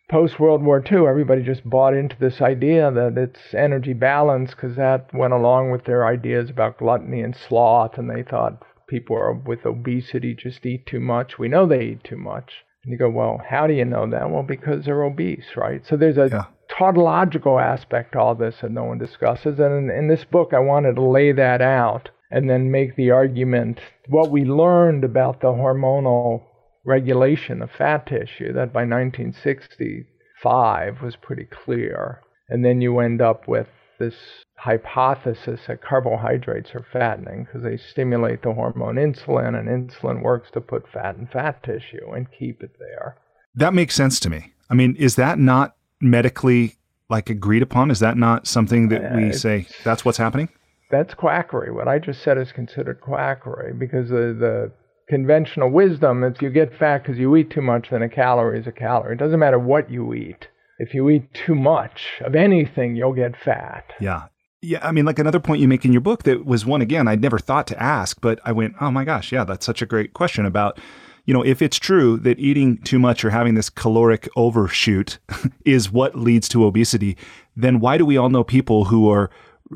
[0.09, 4.77] post World War II, everybody just bought into this idea that it's energy balance because
[4.77, 9.33] that went along with their ideas about gluttony and sloth, and they thought people are
[9.33, 11.37] with obesity just eat too much.
[11.37, 12.63] We know they eat too much.
[12.87, 14.31] And you go, well, how do you know that?
[14.31, 15.85] Well, because they're obese, right?
[15.85, 16.45] So there's a yeah.
[16.69, 19.59] tautological aspect to all this that no one discusses.
[19.59, 23.11] And in, in this book, I wanted to lay that out and then make the
[23.11, 26.43] argument what we learned about the hormonal
[26.85, 32.21] regulation of fat tissue that by 1965 was pretty clear.
[32.47, 33.67] And then you end up with
[33.99, 34.15] this
[34.55, 40.61] hypothesis that carbohydrates are fattening because they stimulate the hormone insulin, and insulin works to
[40.61, 43.17] put fat in fat tissue and keep it there.
[43.55, 44.53] That makes sense to me.
[44.69, 46.75] I mean, is that not medically
[47.09, 47.91] like agreed upon?
[47.91, 50.49] Is that not something that we say that's what's happening?
[50.89, 51.71] That's quackery.
[51.71, 54.71] What I just said is considered quackery because the, the
[55.09, 58.67] conventional wisdom is you get fat because you eat too much, then a calorie is
[58.67, 59.15] a calorie.
[59.15, 60.47] It doesn't matter what you eat
[60.79, 63.93] if you eat too much of anything, you'll get fat.
[63.99, 64.25] Yeah.
[64.61, 67.07] Yeah, I mean, like another point you make in your book that was one again
[67.07, 69.85] I'd never thought to ask, but I went, oh my gosh, yeah, that's such a
[69.85, 70.79] great question about,
[71.25, 75.19] you know, if it's true that eating too much or having this caloric overshoot
[75.65, 77.17] is what leads to obesity,
[77.55, 79.29] then why do we all know people who are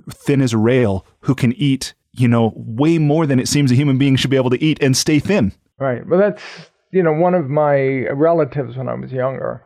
[0.10, 3.76] thin as a rail who can eat, you know, way more than it seems a
[3.76, 5.54] human being should be able to eat and stay thin?
[5.78, 6.08] Right.
[6.08, 6.44] Well, that's,
[6.92, 9.64] you know, one of my relatives when I was younger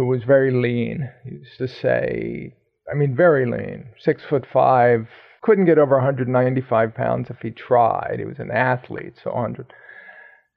[0.00, 1.10] who was very lean.
[1.24, 2.54] He used to say,
[2.90, 5.08] I mean, very lean, six foot five,
[5.42, 8.16] couldn't get over 195 pounds if he tried.
[8.18, 9.66] He was an athlete, so 100.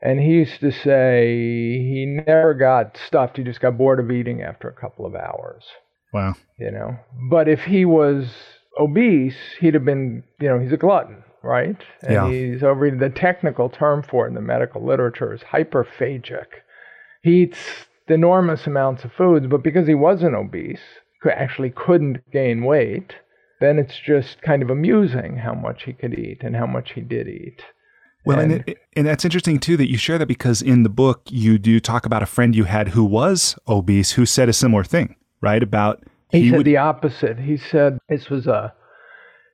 [0.01, 3.35] And he used to say he never got stuffed.
[3.35, 5.65] He just got bored of eating after a couple of hours.
[6.13, 6.35] Wow.
[6.57, 6.95] You know,
[7.29, 8.33] but if he was
[8.79, 11.83] obese, he'd have been, you know, he's a glutton, right?
[12.01, 12.29] And yeah.
[12.29, 16.45] he's over the technical term for it in the medical literature is hyperphagic.
[17.23, 20.79] He eats enormous amounts of foods, but because he wasn't obese,
[21.31, 23.13] actually couldn't gain weight,
[23.61, 27.01] then it's just kind of amusing how much he could eat and how much he
[27.01, 27.61] did eat.
[28.25, 30.89] Well, and, and, it, and that's interesting too that you share that because in the
[30.89, 34.53] book you do talk about a friend you had who was obese who said a
[34.53, 35.61] similar thing, right?
[35.61, 37.39] About he, he said would, the opposite.
[37.39, 38.73] He said this was a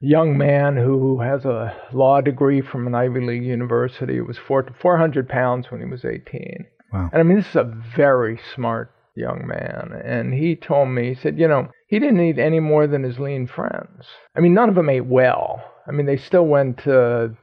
[0.02, 4.16] young man who has a law degree from an Ivy League university.
[4.16, 6.66] He was four, 400 pounds when he was 18.
[6.92, 7.10] Wow.
[7.12, 10.02] And I mean, this is a very smart young man.
[10.04, 13.20] And he told me, he said, you know, he didn't eat any more than his
[13.20, 14.06] lean friends.
[14.36, 15.64] I mean, none of them ate well.
[15.88, 17.36] I mean, they still went to,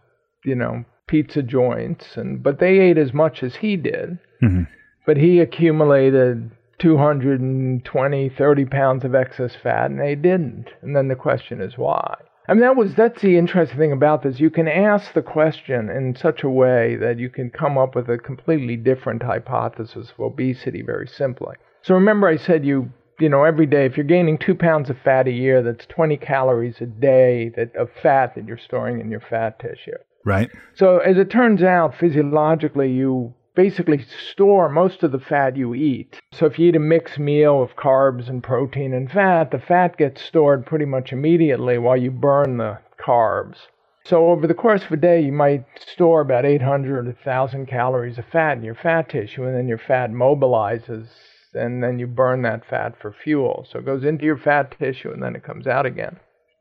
[0.44, 4.18] you know, pizza joints, and but they ate as much as he did.
[4.42, 4.62] Mm-hmm.
[5.04, 10.66] But he accumulated 220, 30 pounds of excess fat, and they didn't.
[10.82, 12.16] And then the question is why?
[12.48, 14.40] I mean, that was that's the interesting thing about this.
[14.40, 18.08] You can ask the question in such a way that you can come up with
[18.08, 21.56] a completely different hypothesis of obesity very simply.
[21.82, 24.98] So remember, I said you you know every day if you're gaining two pounds of
[25.02, 29.10] fat a year, that's 20 calories a day that of fat that you're storing in
[29.10, 29.98] your fat tissue.
[30.24, 30.50] Right.
[30.74, 36.20] So as it turns out, physiologically, you basically store most of the fat you eat.
[36.32, 39.96] So if you eat a mixed meal of carbs and protein and fat, the fat
[39.96, 43.56] gets stored pretty much immediately while you burn the carbs.
[44.04, 48.18] So over the course of a day, you might store about 800 to 1,000 calories
[48.18, 51.08] of fat in your fat tissue, and then your fat mobilizes,
[51.54, 53.66] and then you burn that fat for fuel.
[53.68, 56.20] So it goes into your fat tissue, and then it comes out again.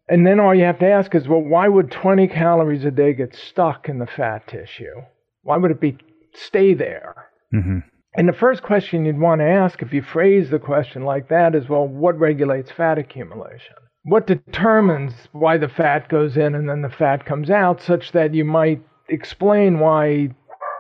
[0.10, 3.14] And then all you have to ask is, well, why would 20 calories a day
[3.14, 5.02] get stuck in the fat tissue?
[5.44, 5.98] Why would it be
[6.38, 7.30] stay there?
[7.54, 7.80] Mm-hmm.
[8.18, 11.54] And the first question you'd want to ask if you phrase the question like that
[11.54, 13.76] is, well, what regulates fat accumulation?
[14.04, 18.34] What determines why the fat goes in and then the fat comes out, such that
[18.34, 20.30] you might explain why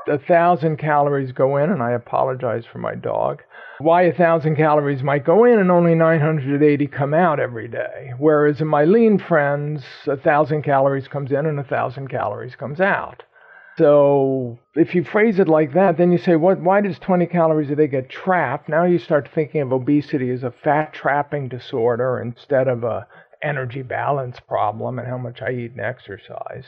[0.07, 3.41] a thousand calories go in, and I apologize for my dog,
[3.79, 8.11] why a thousand calories might go in and only 980 come out every day.
[8.17, 12.79] Whereas in my lean friends, a thousand calories comes in and a thousand calories comes
[12.79, 13.23] out.
[13.77, 17.69] So if you phrase it like that, then you say, what, why does 20 calories
[17.69, 18.69] a day get trapped?
[18.69, 23.07] Now you start thinking of obesity as a fat trapping disorder instead of a
[23.43, 26.65] energy balance problem and how much I eat and exercise.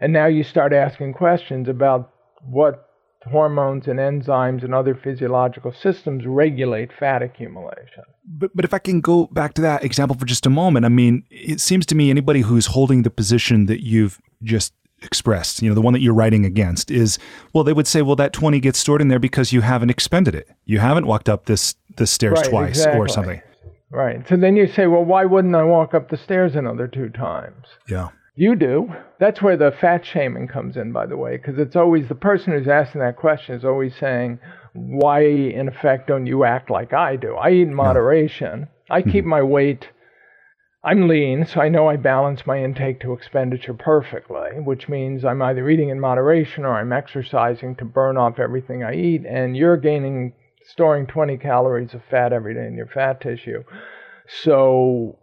[0.00, 2.10] And now you start asking questions about
[2.42, 2.88] what
[3.26, 8.04] hormones and enzymes and other physiological systems regulate fat accumulation.
[8.24, 10.88] But but if I can go back to that example for just a moment, I
[10.88, 15.68] mean, it seems to me anybody who's holding the position that you've just expressed, you
[15.68, 17.18] know, the one that you're writing against is,
[17.52, 20.34] well, they would say, well, that 20 gets stored in there because you haven't expended
[20.34, 20.48] it.
[20.64, 23.00] You haven't walked up this, this stairs Right, twice exactly.
[23.00, 23.42] or something.
[23.90, 24.28] Right.
[24.28, 27.66] So then you say, well, why wouldn't I walk up the stairs another two times?
[27.88, 28.08] Yeah.
[28.36, 28.94] You do.
[29.18, 32.52] That's where the fat shaming comes in, by the way, because it's always the person
[32.52, 34.38] who's asking that question is always saying,
[34.74, 37.34] why, in effect, don't you act like I do?
[37.34, 38.68] I eat in moderation.
[38.90, 39.10] I mm-hmm.
[39.10, 39.88] keep my weight.
[40.84, 45.42] I'm lean, so I know I balance my intake to expenditure perfectly, which means I'm
[45.42, 49.76] either eating in moderation or I'm exercising to burn off everything I eat, and you're
[49.76, 53.64] gaining, storing 20 calories of fat every day in your fat tissue.
[54.42, 55.18] So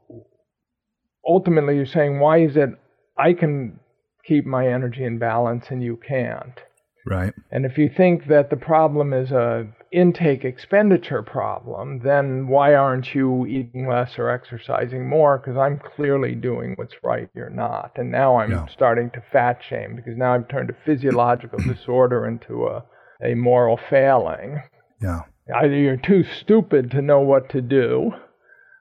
[1.26, 2.72] ultimately, you're saying, why is it
[3.18, 3.80] I can
[4.26, 6.60] keep my energy in balance and you can't?
[7.06, 7.34] Right.
[7.52, 13.16] And if you think that the problem is a intake expenditure problem, then why aren't
[13.16, 15.38] you eating less or exercising more?
[15.38, 17.92] Because I'm clearly doing what's right, you're not.
[17.96, 18.66] And now I'm Yeah.
[18.68, 22.84] starting to fat shame because now I've turned a physiological disorder into a,
[23.24, 24.62] a moral failing.
[25.02, 25.22] Yeah.
[25.56, 28.12] Either you're too stupid to know what to do,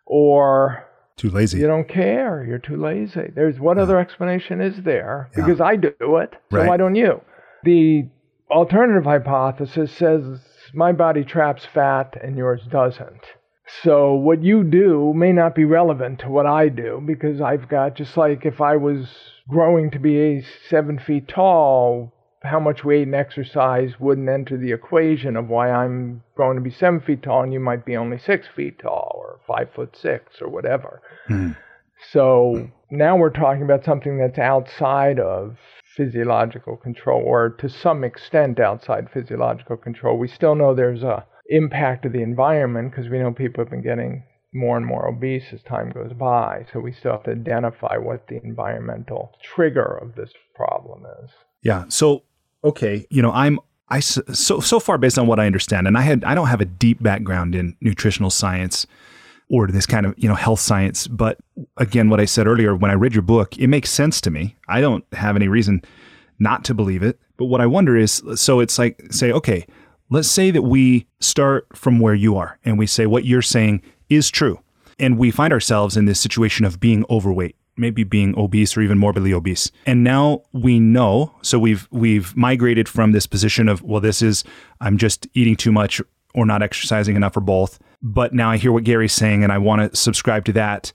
[0.07, 0.85] or
[1.17, 1.59] Too lazy.
[1.59, 2.45] you don't care.
[2.45, 3.31] You're too lazy.
[3.35, 5.31] There's what other explanation is there?
[5.37, 5.45] Yeah.
[5.45, 6.33] Because I do it.
[6.51, 6.69] So Right.
[6.69, 7.21] why don't you?
[7.65, 8.09] The
[8.51, 10.23] alternative hypothesis says
[10.75, 13.23] my body traps fat and yours doesn't.
[13.83, 17.95] So what you do may not be relevant to what I do because I've got
[17.95, 19.07] just like if I was
[19.49, 25.37] growing to be seven feet tall, how much weight and exercise wouldn't enter the equation
[25.37, 28.47] of why I'm going to be seven feet tall and you might be only six
[28.55, 31.01] feet tall or five foot six or whatever.
[31.31, 31.57] Mhm.
[32.11, 35.57] So now we're talking about something that's outside of
[35.97, 40.19] physiological control, or to some extent outside physiological control.
[40.19, 43.83] We still know there's a impact of the environment because we know people have been
[43.83, 46.65] getting more and more obese as time goes by.
[46.73, 51.31] So we still have to identify what the environmental trigger of this problem is.
[51.63, 51.85] Yeah.
[51.89, 52.23] So,
[52.63, 56.03] okay, you know, I'm I so so far based on what I understand, and I
[56.03, 58.87] had I don't have a deep background in nutritional science
[59.51, 61.39] or this kind of you know health science, but
[61.77, 64.57] again, what I said earlier when I read your book, it makes sense to me.
[64.69, 65.83] I don't have any reason
[66.39, 69.67] not to believe it, but what I wonder is, so it's like say, okay,
[70.11, 73.83] let's say that we start from where you are, and we say what you're saying
[74.09, 74.61] is true,
[74.99, 78.99] and we find ourselves in this situation of being overweight maybe being obese or even
[78.99, 79.71] morbidly obese.
[79.87, 84.45] And now we know, so we've we've migrated from this position of well this is
[84.81, 86.01] I'm just eating too much
[86.35, 87.79] or not exercising enough or both.
[88.07, 90.93] But now I hear what Gary's saying and I want to subscribe to that.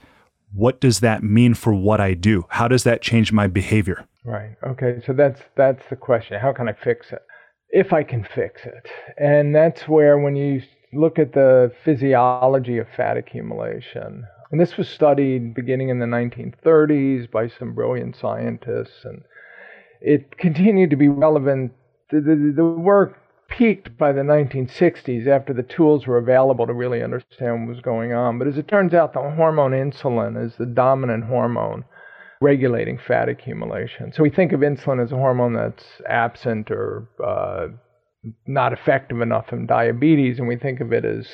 [0.53, 2.45] What does that mean for what I do?
[2.49, 4.05] How does that change my behavior?
[4.23, 4.55] Right.
[4.65, 5.01] Okay.
[5.05, 6.39] So that's that's the question.
[6.39, 7.23] How can I fix it?
[7.71, 10.61] If I can fix it, and that's where when you
[10.93, 17.29] look at the physiology of fat accumulation, and this was studied beginning in the 1930s
[17.29, 19.21] by some brilliant scientists, and
[20.01, 21.71] it continued to be relevant.
[22.11, 23.17] The, the, the work
[23.59, 28.13] peaked by the 1960s after the tools were available to really understand what was going
[28.13, 28.39] on.
[28.39, 31.83] But as it turns out, the hormone insulin is the dominant hormone
[32.39, 34.13] regulating fat accumulation.
[34.13, 37.67] So we think of insulin as a hormone that's absent or uh,
[38.47, 41.27] not effective enough in diabetes, and we think of it as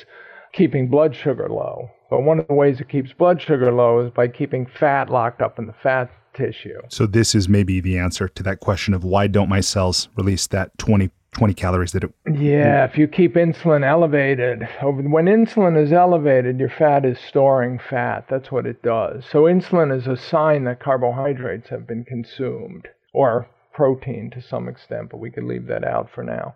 [0.52, 1.88] keeping blood sugar low.
[2.10, 5.42] But one of the ways it keeps blood sugar low is by keeping fat locked
[5.42, 6.80] up in the fat tissue.
[6.88, 10.48] So this is maybe the answer to that question of why don't my cells release
[10.48, 15.92] that 20 20 calories that it yeah if you keep insulin elevated when insulin is
[15.92, 18.24] elevated your fat is storing fat.
[18.30, 19.24] That's what it does.
[19.30, 25.10] So insulin is a sign that carbohydrates have been consumed or protein to some extent
[25.10, 26.54] but we could leave that out for now.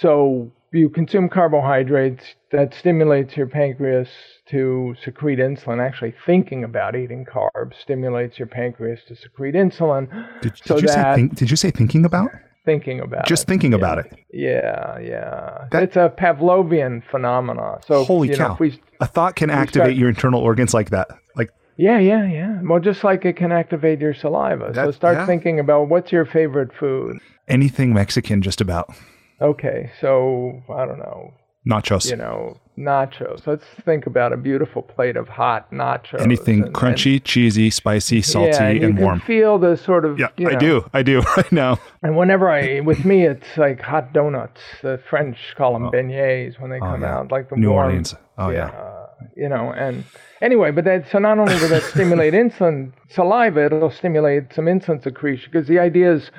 [0.00, 4.08] So you consume carbohydrates that stimulates your pancreas
[4.50, 5.84] to secrete insulin.
[5.84, 10.08] Actually thinking about eating carbs stimulates your pancreas to secrete insulin.
[10.42, 12.30] Did, so did you that, say think, did you say thinking about
[12.64, 13.46] thinking about just it.
[13.46, 13.78] thinking yeah.
[13.78, 14.12] about it.
[14.32, 15.68] Yeah, yeah.
[15.70, 17.80] That, it's a Pavlovian phenomenon.
[17.86, 18.48] So holy you cow!
[18.48, 21.08] Know, we, a thought can activate start, your internal organs like that.
[21.36, 22.60] Like yeah, yeah, yeah.
[22.62, 24.72] Well, just like it can activate your saliva.
[24.72, 25.26] That, so start yeah.
[25.26, 27.18] thinking about what's your favorite food.
[27.48, 28.94] Anything Mexican, just about.
[29.40, 31.34] Okay, so I don't know.
[31.68, 32.10] Nachos.
[32.10, 33.46] You know, nachos.
[33.46, 36.20] Let's think about a beautiful plate of hot nachos.
[36.20, 39.20] Anything and, crunchy, and, cheesy, spicy, salty, yeah, and, and warm.
[39.20, 40.18] feel the sort of.
[40.18, 40.90] Yeah, you know, I do.
[40.92, 41.78] I do right now.
[42.02, 44.60] And whenever I, with me, it's like hot donuts.
[44.82, 45.90] The French call them oh.
[45.90, 47.18] beignets when they oh, come yeah.
[47.18, 48.14] out, like the New warm, Orleans.
[48.36, 48.90] Oh yeah.
[49.36, 50.04] You know, and
[50.42, 55.02] anyway, but that so not only will that stimulate insulin saliva, it'll stimulate some insulin
[55.02, 56.30] secretion because the idea is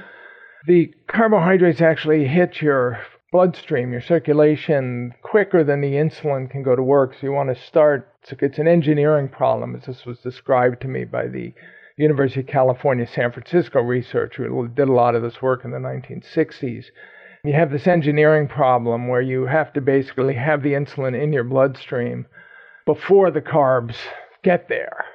[0.67, 2.99] the carbohydrates actually hit your
[3.31, 7.13] bloodstream, your circulation, quicker than the insulin can go to work.
[7.13, 11.05] So you want to start, it's an engineering problem, as this was described to me
[11.05, 11.53] by the
[11.97, 15.77] University of California, San Francisco researcher who did a lot of this work in the
[15.77, 16.85] 1960s.
[17.43, 21.43] You have this engineering problem where you have to basically have the insulin in your
[21.43, 22.25] bloodstream
[22.85, 23.95] before the carbs
[24.43, 25.05] get there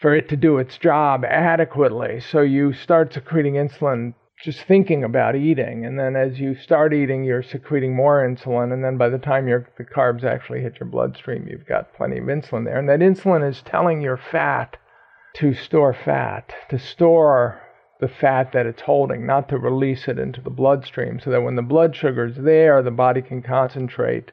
[0.00, 2.20] for it to do its job adequately.
[2.20, 5.84] So you start secreting insulin just thinking about eating.
[5.86, 8.72] And then as you start eating, you're secreting more insulin.
[8.72, 12.18] And then by the time your, the carbs actually hit your bloodstream, you've got plenty
[12.18, 12.78] of insulin there.
[12.78, 14.76] And that insulin is telling your fat
[15.36, 17.60] to store fat, to store
[18.00, 21.56] the fat that it's holding, not to release it into the bloodstream, so that when
[21.56, 24.32] the blood sugar's there, the body can concentrate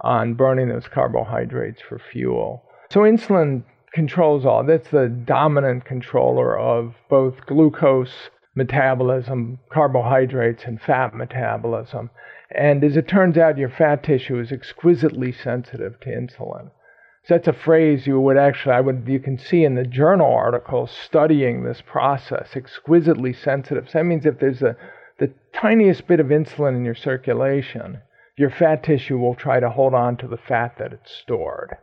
[0.00, 2.62] on burning those carbohydrates for fuel.
[2.90, 4.64] So insulin controls all.
[4.64, 12.10] That's the dominant controller of both glucose metabolism, carbohydrates, and fat metabolism.
[12.50, 16.70] And as it turns out, your fat tissue is exquisitely sensitive to insulin.
[17.24, 20.30] So that's a phrase you would actually, I would, you can see in the journal
[20.30, 23.88] articles studying this process, exquisitely sensitive.
[23.88, 24.76] So that means if there's a,
[25.18, 28.00] the tiniest bit of insulin in your circulation,
[28.36, 31.76] your fat tissue will try to hold on to the fat that it's stored.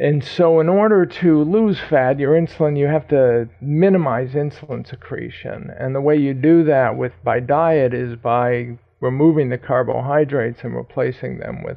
[0.00, 5.70] And so, in order to lose fat, your insulin, you have to minimize insulin secretion.
[5.78, 10.74] And the way you do that with by diet is by removing the carbohydrates and
[10.74, 11.76] replacing them with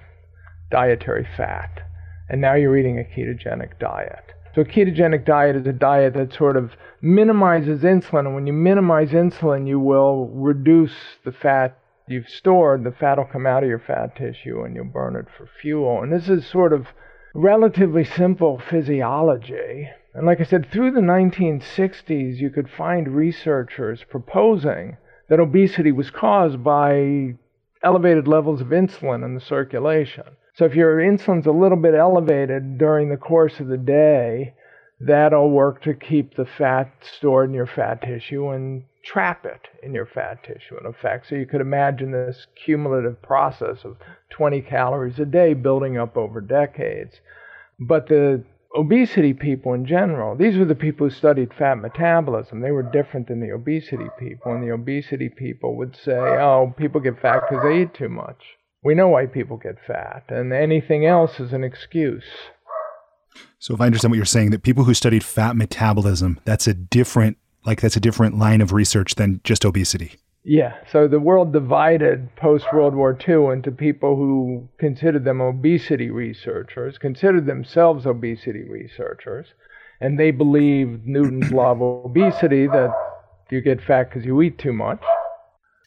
[0.71, 1.81] dietary fat.
[2.29, 4.33] And now you're eating a ketogenic diet.
[4.55, 8.27] So, a ketogenic diet is a diet that sort of minimizes insulin.
[8.27, 12.85] And when you minimize insulin, you will reduce the fat you've stored.
[12.85, 16.01] The fat will come out of your fat tissue and you'll burn it for fuel.
[16.01, 16.87] And this is sort of
[17.35, 19.89] relatively simple physiology.
[20.13, 26.09] And like I said, through the 1960s, you could find researchers proposing that obesity was
[26.09, 27.35] caused by
[27.83, 30.23] elevated levels of insulin in the circulation.
[30.55, 34.53] So if your insulin's a little bit elevated during the course of the day,
[35.01, 39.93] that'll work to keep the fat stored in your fat tissue and trap it in
[39.93, 41.27] your fat tissue, in effect.
[41.27, 43.97] So you could imagine this cumulative process of
[44.31, 47.19] 20 calories a day building up over decades.
[47.79, 48.43] But the
[48.75, 52.61] obesity people in general, these were the people who studied fat metabolism.
[52.61, 54.53] They were different than the obesity people.
[54.53, 58.37] And the obesity people would say, oh, people get fat because they eat too much.
[58.83, 62.23] We know why people get fat, and anything else is an excuse.
[63.57, 66.75] So, if I understand what you're saying, that people who studied fat metabolism, that's a
[66.75, 70.19] different, like that's a different line of research than just obesity.
[70.47, 76.11] Yeah, so the world divided post World War II into people who considered them obesity
[76.11, 79.47] researchers, considered themselves obesity researchers,
[79.99, 82.93] and they believed Newton's law of obesity that
[83.49, 85.01] you get fat because you eat too much.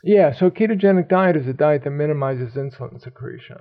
[0.02, 3.58] Yeah, so ketogenic diet is a diet that minimizes insulin secretion.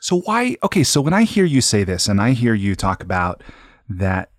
[0.00, 3.02] So why okay, so when I hear you say this and I hear you talk
[3.02, 3.42] about
[3.86, 4.30] that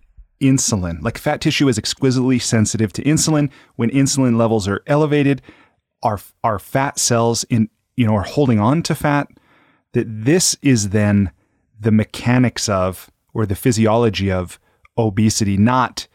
[0.42, 5.40] insulin, like fat tissue is exquisitely sensitive to insulin, when insulin levels are elevated,
[6.04, 9.28] our our fat cells in you know are holding on to fat
[9.92, 11.32] that this is then
[11.80, 14.60] the mechanics of or the physiology of
[14.96, 16.06] obesity, not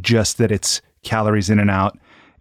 [0.00, 1.98] just that it's calories in and out.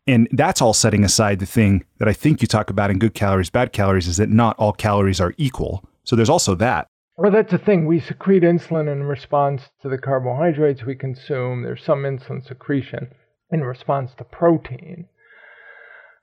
[0.07, 3.13] And that's all setting aside the thing that I think you talk about in good
[3.13, 5.83] calories, bad calories, is that not all calories are equal.
[6.03, 6.87] So there's also that.
[7.15, 7.85] Well, that's the thing.
[7.85, 11.61] We secrete insulin in response to the carbohydrates we consume.
[11.61, 13.13] There's some insulin secretion
[13.51, 15.07] in response to protein.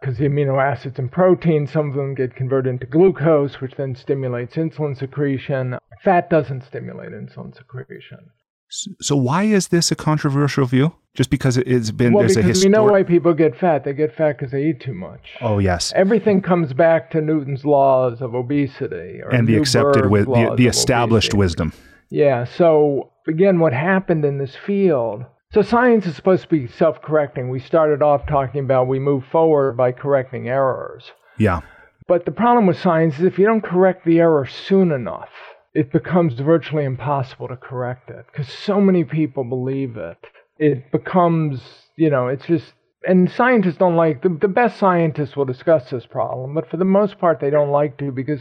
[0.00, 3.94] Because the amino acids and protein, some of them get converted into glucose, which then
[3.94, 5.76] stimulates insulin secretion.
[6.02, 8.30] Fat doesn't stimulate insulin secretion.
[8.70, 10.94] So why is this a controversial view?
[11.14, 12.68] Just because it's been well, there's because a history.
[12.68, 13.84] we know why people get fat.
[13.84, 15.36] They get fat because they eat too much.
[15.40, 15.92] Oh yes.
[15.96, 21.34] Everything comes back to Newton's laws of obesity and the accepted with the, the established
[21.34, 21.72] wisdom.
[22.10, 22.44] Yeah.
[22.44, 25.24] So again, what happened in this field?
[25.52, 27.48] So science is supposed to be self-correcting.
[27.48, 31.10] We started off talking about we move forward by correcting errors.
[31.38, 31.62] Yeah.
[32.06, 35.30] But the problem with science is if you don't correct the error soon enough,
[35.74, 40.18] it becomes virtually impossible to correct it because so many people believe it.
[40.60, 41.60] It becomes,
[41.96, 42.72] you know, it's just,
[43.04, 46.84] and scientists don't like, the, the best scientists will discuss this problem, but for the
[46.84, 48.40] most part, they don't like to because,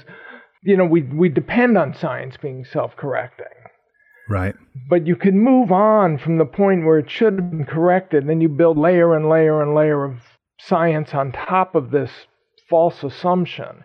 [0.61, 3.45] you know, we, we depend on science being self correcting.
[4.29, 4.55] Right.
[4.87, 8.41] But you can move on from the point where it should have been corrected, then
[8.41, 10.19] you build layer and layer and layer of
[10.59, 12.11] science on top of this
[12.69, 13.83] false assumption.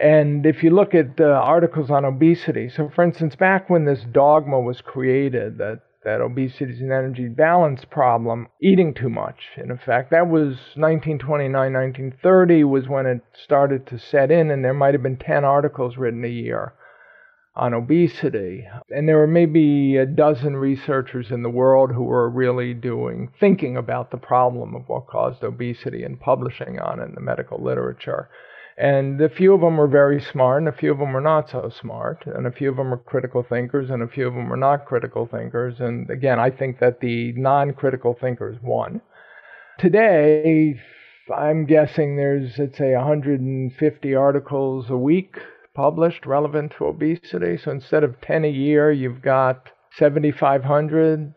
[0.00, 4.04] And if you look at the articles on obesity, so for instance, back when this
[4.10, 9.70] dogma was created that, that obesity is an energy balance problem, eating too much, in
[9.70, 14.94] effect, that was 1929, 1930 was when it started to set in, and there might
[14.94, 16.72] have been 10 articles written a year
[17.58, 18.66] on obesity.
[18.88, 23.76] And there were maybe a dozen researchers in the world who were really doing, thinking
[23.76, 28.30] about the problem of what caused obesity and publishing on it in the medical literature.
[28.78, 31.50] And a few of them were very smart, and a few of them were not
[31.50, 34.48] so smart, and a few of them were critical thinkers, and a few of them
[34.48, 35.80] were not critical thinkers.
[35.80, 39.00] And again, I think that the non critical thinkers won.
[39.80, 40.80] Today,
[41.36, 45.36] I'm guessing there's, let's say, 150 articles a week
[45.78, 47.56] published relevant to obesity.
[47.56, 51.34] So instead of 10 a year, you've got 7,500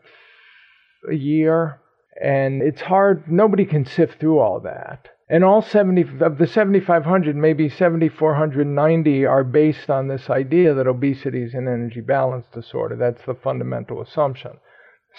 [1.08, 1.78] a year.
[2.20, 5.10] And it's hard, nobody can sift through all that.
[5.30, 11.44] And all 70 of the 7,500, maybe 7,490 are based on this idea that obesity
[11.44, 12.96] is an energy balance disorder.
[12.96, 14.58] That's the fundamental assumption.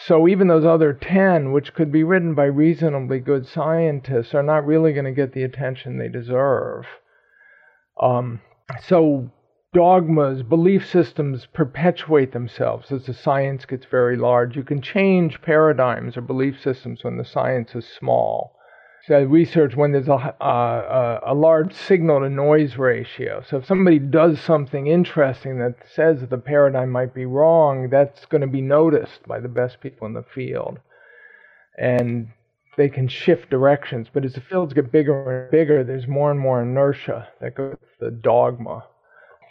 [0.05, 4.65] So even those other 10, which could be written by reasonably good scientists, are not
[4.65, 6.83] really going to get the attention they deserve.
[8.01, 8.41] Um,
[8.81, 9.29] so
[9.73, 14.55] dogmas, belief systems perpetuate themselves as the science gets very large.
[14.55, 18.53] You can change paradigms or belief systems when the science is small
[19.05, 23.43] so research when there's a, a, a large signal to noise ratio.
[23.45, 28.25] So if somebody does something interesting that says that the paradigm might be wrong, that's
[28.25, 30.79] going to be noticed by the best people in the field.
[31.77, 32.29] And
[32.77, 34.07] they can shift directions.
[34.13, 37.75] But as the fields get bigger and bigger, there's more and more inertia that goes
[37.79, 38.85] with the dogma.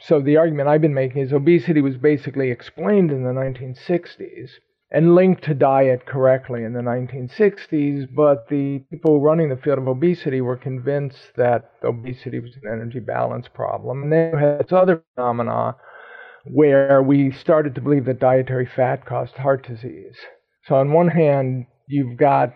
[0.00, 4.50] So the argument I've been making is obesity was basically explained in the 1960s
[4.90, 9.88] and linked to diet correctly in the 1960s, but the people running the field of
[9.88, 14.02] obesity were convinced that obesity was an energy balance problem.
[14.02, 15.76] And then you had this other phenomena
[16.44, 20.16] where we started to believe that dietary fat caused heart disease.
[20.66, 22.52] So on one hand, you've got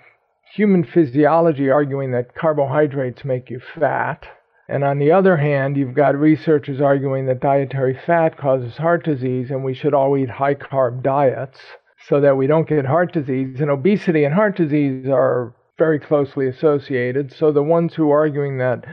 [0.57, 4.27] human physiology arguing that carbohydrates make you fat.
[4.69, 9.51] And on the other hand, you've got researchers arguing that dietary fat causes heart disease
[9.51, 11.61] and we should all eat high carb diets
[12.09, 13.61] so that we don't get heart disease.
[13.61, 17.33] And obesity and heart disease are very closely associated.
[17.33, 18.85] So the ones who are arguing that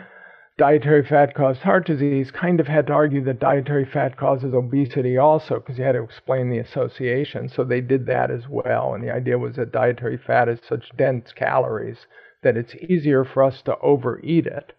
[0.58, 5.18] dietary fat caused heart disease kind of had to argue that dietary fat causes obesity
[5.18, 7.50] also because you had to explain the association.
[7.50, 8.94] So they did that as well.
[8.94, 12.06] And the idea was that dietary fat is such dense calories
[12.44, 14.74] that it's easier for us to overeat it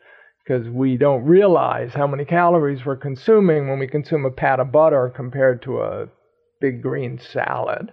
[0.45, 4.71] because we don't realize how many calories we're consuming when we consume a pat of
[4.71, 6.07] butter compared to a
[6.61, 7.93] big green salad.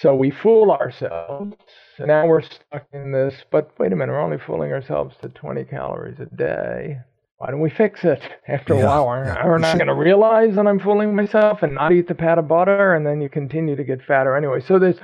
[0.00, 1.56] So we fool ourselves.
[1.98, 5.28] And now we're stuck in this, but wait a minute, we're only fooling ourselves to
[5.28, 6.98] 20 calories a day.
[7.38, 8.20] Why don't we fix it?
[8.48, 9.56] After yeah, a while, we're, yeah.
[9.58, 12.94] not going to realize that I'm fooling myself and not eat the pat of butter,
[12.94, 14.60] and then you continue to get fatter anyway.
[14.60, 14.98] So there's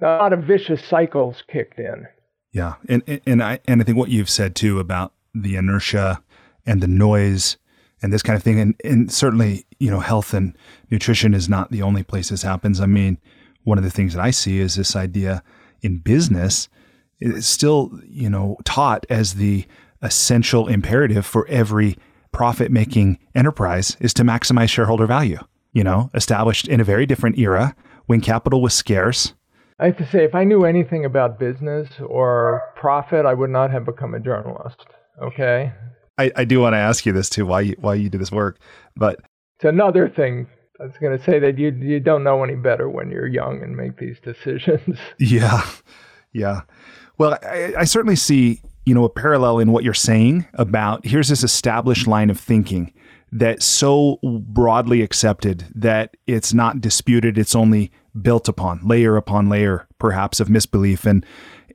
[0.00, 2.06] a lot of vicious cycles kicked in.
[2.52, 6.22] Yeah, and and I and I think what you've said too about the inertia
[6.66, 7.56] and the noise
[8.02, 10.56] and this kind of thing, and and certainly you know health and
[10.90, 12.80] nutrition is not the only place this happens.
[12.80, 13.18] I mean,
[13.64, 15.42] one of the things that I see is this idea
[15.82, 16.68] in business
[17.20, 19.66] is still, you know, taught as the
[20.02, 21.96] essential imperative for every
[22.32, 25.38] profit making enterprise is to maximize shareholder value,
[25.72, 27.74] you know, established in a very different era
[28.06, 29.34] when capital was scarce.
[29.78, 33.70] I have to say, if I knew anything about business or profit, I would not
[33.70, 34.84] have become a journalist.
[35.22, 35.72] Okay.
[36.18, 38.30] I, I do want to ask you this too, why you, why you do this
[38.30, 38.58] work,
[38.94, 39.20] but
[39.56, 40.46] it's another thing.
[40.80, 43.62] I was going to say that you you don't know any better when you're young
[43.62, 44.98] and make these decisions.
[45.18, 45.62] Yeah,
[46.32, 46.62] yeah.
[47.18, 51.28] Well, I, I certainly see you know a parallel in what you're saying about here's
[51.28, 52.92] this established line of thinking
[53.32, 59.86] that's so broadly accepted that it's not disputed it's only built upon layer upon layer
[59.98, 61.06] perhaps of misbelief.
[61.06, 61.24] And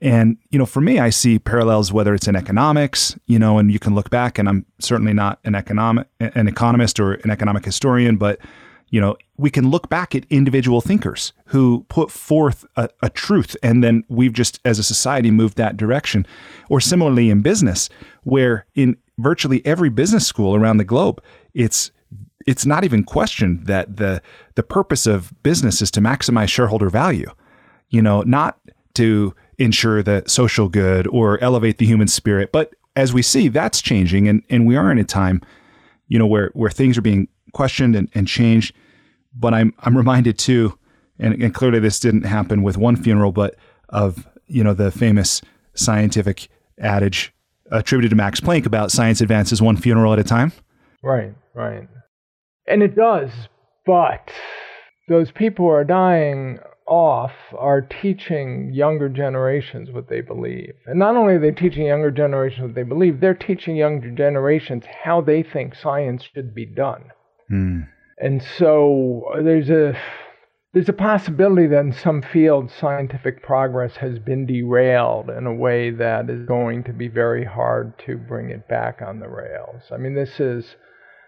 [0.02, 3.72] and you know for me i see parallels whether it's in economics you know and
[3.72, 7.64] you can look back and i'm certainly not an economic an economist or an economic
[7.64, 8.38] historian but
[8.90, 13.56] you know we can look back at individual thinkers who put forth a, a, truth
[13.62, 16.26] and then we've just as a society moved that direction
[16.70, 17.88] or similarly in business
[18.24, 21.22] where in virtually every business school around the globe
[21.54, 21.90] it's
[22.46, 24.22] it's not even questioned that the
[24.54, 27.30] the purpose of business is to maximize shareholder value
[27.90, 28.58] you know not
[28.94, 33.80] to ensure the social good or elevate the human spirit but as we see that's
[33.80, 35.40] changing and and we are in a time
[36.08, 38.74] you know where where things are being questioned and, and changed.
[39.38, 40.78] But I'm I'm reminded too,
[41.18, 43.56] and, and clearly this didn't happen with one funeral, but
[43.88, 45.42] of you know the famous
[45.74, 46.48] scientific
[46.80, 47.32] adage
[47.70, 50.52] attributed to Max Planck about science advances one funeral at a time.
[51.02, 51.88] Right, right.
[52.66, 53.30] And it does,
[53.84, 54.30] but
[55.08, 60.74] those people who are dying off are teaching younger generations what they believe.
[60.86, 64.84] And not only are they teaching younger generations what they believe, they're teaching younger generations
[65.04, 67.04] how they think science should be done.
[67.50, 67.88] Mm.
[68.18, 69.98] And so uh, there's a
[70.72, 75.90] there's a possibility that in some fields scientific progress has been derailed in a way
[75.90, 79.84] that is going to be very hard to bring it back on the rails.
[79.90, 80.76] I mean, this is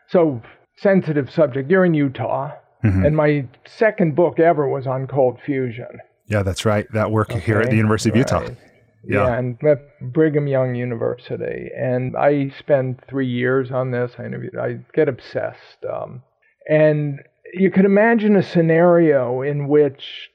[0.09, 0.43] so
[0.77, 1.71] sensitive subject.
[1.71, 2.53] You're in Utah,
[2.85, 3.05] mm-hmm.
[3.05, 5.99] and my second book ever was on cold fusion.
[6.27, 6.87] Yeah, that's right.
[6.93, 8.49] That work okay, here at the University of Utah.
[9.05, 9.27] Yeah.
[9.29, 14.13] yeah, and at Brigham Young University, and I spent three years on this.
[14.19, 14.57] I interviewed.
[14.59, 16.23] I get obsessed, um,
[16.69, 17.21] and
[17.55, 20.31] you could imagine a scenario in which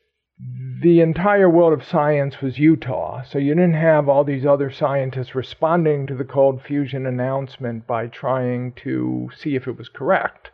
[0.82, 3.24] the entire world of science was Utah.
[3.24, 8.08] So you didn't have all these other scientists responding to the cold fusion announcement by
[8.08, 10.50] trying to see if it was correct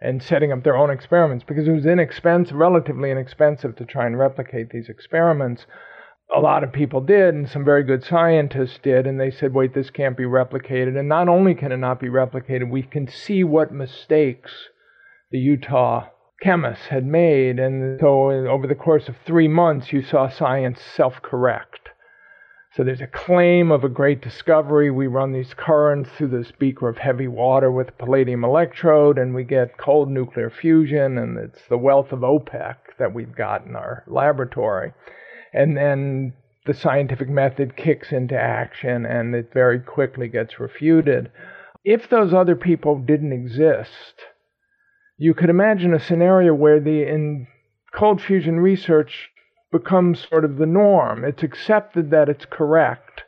[0.00, 4.18] and setting up their own experiments because it was inexpensive, relatively inexpensive to try and
[4.18, 5.66] replicate these experiments
[6.34, 9.74] a lot of people did, and some very good scientists did, and they said, wait,
[9.74, 10.98] this can't be replicated.
[10.98, 14.68] And not only can it not be replicated, we can see what mistakes
[15.32, 16.08] the Utah
[16.40, 17.58] chemists had made.
[17.58, 21.88] And so, over the course of three months, you saw science self correct.
[22.74, 24.90] So, there's a claim of a great discovery.
[24.90, 29.44] We run these currents through this beaker of heavy water with palladium electrode, and we
[29.44, 34.04] get cold nuclear fusion, and it's the wealth of OPEC that we've got in our
[34.06, 34.92] laboratory
[35.52, 36.32] and then
[36.66, 41.30] the scientific method kicks into action and it very quickly gets refuted.
[41.84, 44.14] If those other people didn't exist,
[45.22, 47.46] you could imagine a scenario where the in
[47.94, 49.30] cold fusion research
[49.70, 51.24] becomes sort of the norm.
[51.24, 53.22] It's accepted that it's correct.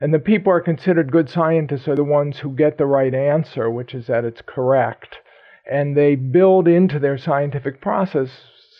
[0.00, 3.68] And the people are considered good scientists are the ones who get the right answer,
[3.68, 5.18] which is that it's correct.
[5.68, 8.30] And they build into their scientific process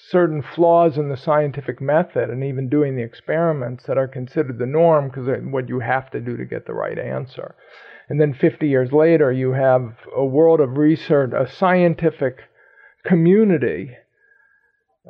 [0.09, 4.67] certain flaws in the scientific method and even doing the experiments that are considered the
[4.67, 7.57] norm because what you have to do to get the right answer.
[8.09, 12.39] And then 50 years later, you have a world of research, a scientific
[13.05, 13.97] community,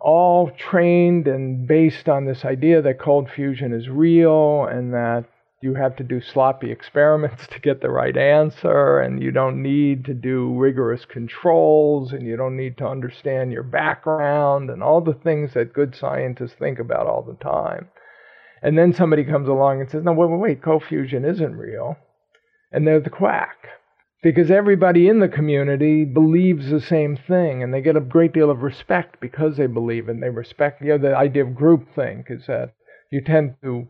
[0.01, 5.25] all trained and based on this idea that cold fusion is real and that
[5.63, 10.05] you have to do sloppy experiments to get the right answer, and you don't need
[10.05, 15.15] to do rigorous controls, and you don't need to understand your background, and all the
[15.15, 17.89] things that good scientists think about all the time.
[18.63, 21.97] And then somebody comes along and says, No, wait, wait, wait, cold fusion isn't real.
[22.73, 23.57] And they're the quack.
[24.23, 28.51] Because everybody in the community believes the same thing, and they get a great deal
[28.51, 30.83] of respect because they believe and they respect.
[30.83, 32.73] You know, the idea of groupthink is that
[33.13, 33.87] you tend to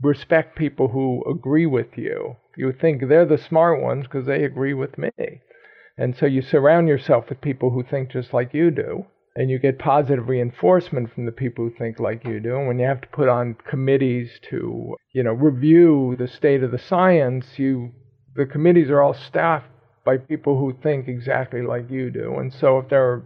[0.00, 2.36] respect people who agree with you.
[2.56, 5.10] You think they're the smart ones because they agree with me.
[5.98, 9.58] And so you surround yourself with people who think just like you do, and you
[9.58, 12.56] get positive reinforcement from the people who think like you do.
[12.56, 16.70] And when you have to put on committees to, you know, review the state of
[16.70, 17.92] the science, you
[18.36, 19.68] the committees are all staffed
[20.04, 22.36] by people who think exactly like you do.
[22.36, 23.24] And so if there are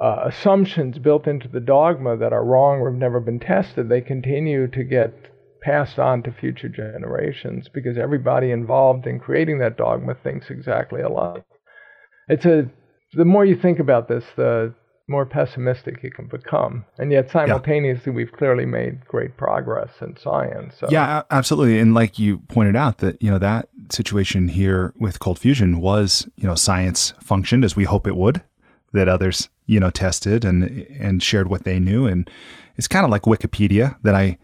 [0.00, 4.00] uh, assumptions built into the dogma that are wrong or have never been tested, they
[4.00, 5.12] continue to get
[5.62, 11.44] passed on to future generations because everybody involved in creating that dogma thinks exactly alike.
[12.28, 12.70] it's a
[13.12, 14.72] the more you think about this, the
[15.10, 16.84] more pessimistic you can become.
[16.96, 18.16] And yet simultaneously, yeah.
[18.16, 20.76] we've clearly made great progress in science.
[20.78, 20.86] So.
[20.88, 21.80] Yeah, absolutely.
[21.80, 26.28] And like you pointed out, that you know that situation here with cold fusion was
[26.36, 28.42] you know science functioned as we hope it would.
[28.92, 32.30] That others you know tested and and shared what they knew, and
[32.76, 34.38] it's kind of like Wikipedia that I.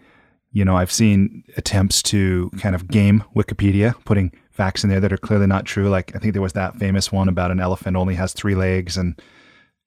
[0.53, 5.13] You know, I've seen attempts to kind of game Wikipedia, putting facts in there that
[5.13, 5.91] are clearly not true.
[5.91, 8.97] Like I think there was that famous one about an elephant only has three legs,
[8.97, 9.21] and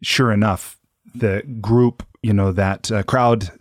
[0.01, 0.77] sure enough,
[1.15, 3.51] the group, you know, that uh, crowd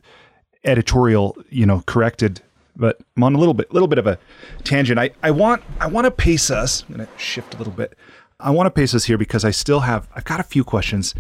[0.64, 2.40] editorial, you know, corrected.
[2.76, 4.18] But I'm on a little bit, little bit of a
[4.64, 4.98] tangent.
[5.00, 6.84] I, I want, I want to pace us.
[6.88, 7.96] I'm going to shift a little bit.
[8.38, 11.14] I want to pace us here because I still have, I've got a few questions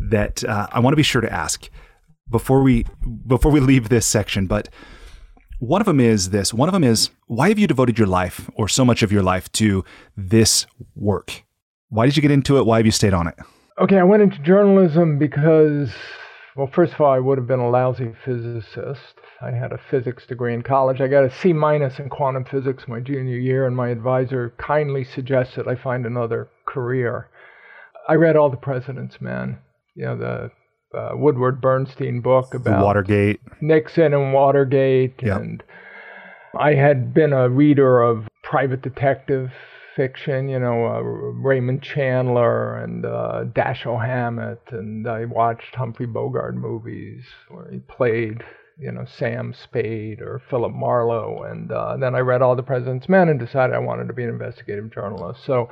[0.00, 1.70] that uh, I want to be sure to ask
[2.28, 2.84] before we,
[3.26, 4.48] before we leave this section.
[4.48, 4.68] But
[5.60, 6.52] one of them is this.
[6.52, 9.22] One of them is why have you devoted your life or so much of your
[9.22, 9.84] life to
[10.16, 10.66] this
[10.96, 11.44] work?
[11.90, 12.66] Why did you get into it?
[12.66, 13.38] Why have you stayed on it?
[13.76, 15.92] Okay, I went into journalism because,
[16.54, 19.14] well, first of all, I would have been a lousy physicist.
[19.42, 21.00] I had a physics degree in college.
[21.00, 25.02] I got a C minus in quantum physics my junior year, and my advisor kindly
[25.02, 27.28] suggested I find another career.
[28.08, 29.58] I read all the President's Men,
[29.96, 30.50] you know, the
[30.96, 35.40] uh, Woodward Bernstein book about the Watergate, Nixon and Watergate, yep.
[35.40, 35.64] and
[36.56, 39.50] I had been a reader of private detective
[39.94, 46.54] fiction, you know, uh, Raymond Chandler and uh, Dashiell Hammett, and I watched Humphrey Bogart
[46.54, 48.42] movies where he played,
[48.78, 53.08] you know, Sam Spade or Philip Marlowe, and uh, then I read All the President's
[53.08, 55.44] Men and decided I wanted to be an investigative journalist.
[55.44, 55.68] So.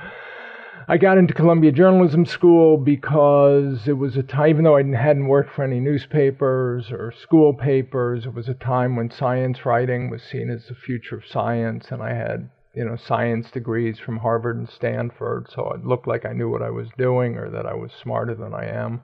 [0.88, 5.28] I got into Columbia Journalism School because it was a time, even though I hadn't
[5.28, 10.24] worked for any newspapers or school papers, it was a time when science writing was
[10.24, 14.56] seen as the future of science, and I had you know, science degrees from Harvard
[14.56, 17.74] and Stanford, so it looked like I knew what I was doing or that I
[17.74, 19.02] was smarter than I am.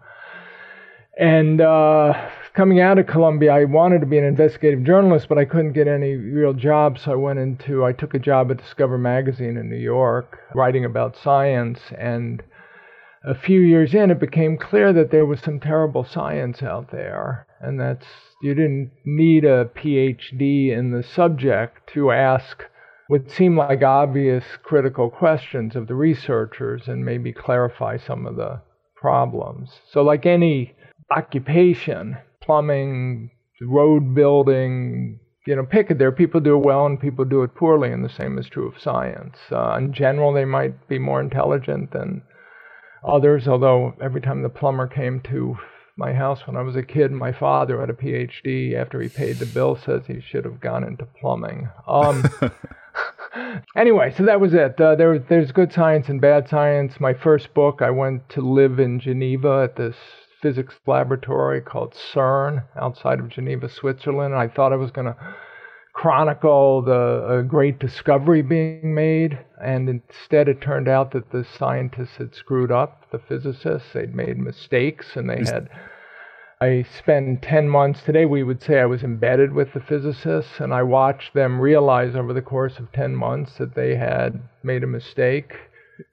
[1.18, 5.44] And uh, coming out of Columbia, I wanted to be an investigative journalist, but I
[5.44, 8.98] couldn't get any real job, so I went into, I took a job at Discover
[8.98, 11.80] Magazine in New York, writing about science.
[11.98, 12.42] And
[13.24, 17.48] a few years in, it became clear that there was some terrible science out there,
[17.60, 18.06] and that's
[18.40, 22.62] you didn't need a PhD in the subject to ask
[23.08, 28.60] would seem like obvious critical questions of the researchers and maybe clarify some of the
[28.94, 29.80] problems.
[29.90, 30.74] So, like any
[31.10, 33.30] occupation, plumbing,
[33.62, 35.98] road building, you know, pick it.
[35.98, 38.68] There people do it well and people do it poorly, and the same is true
[38.68, 39.36] of science.
[39.50, 42.22] Uh, in general, they might be more intelligent than
[43.06, 45.56] others, although every time the plumber came to
[45.96, 48.74] my house when I was a kid, my father had a PhD.
[48.74, 51.68] After he paid the bill, says he should have gone into plumbing.
[51.86, 52.24] Um,
[53.76, 54.80] anyway, so that was it.
[54.80, 57.00] Uh, there, there's good science and bad science.
[57.00, 59.96] My first book, I went to live in Geneva at this
[60.40, 64.34] physics laboratory called CERN outside of Geneva, Switzerland.
[64.34, 65.16] I thought I was going to
[65.92, 72.34] chronicle the great discovery being made, and instead it turned out that the scientists had
[72.34, 73.92] screwed up, the physicists.
[73.92, 75.68] They'd made mistakes, and they had
[76.60, 80.74] I spend 10 months, today we would say I was embedded with the physicists, and
[80.74, 84.88] I watched them realize over the course of 10 months that they had made a
[84.88, 85.54] mistake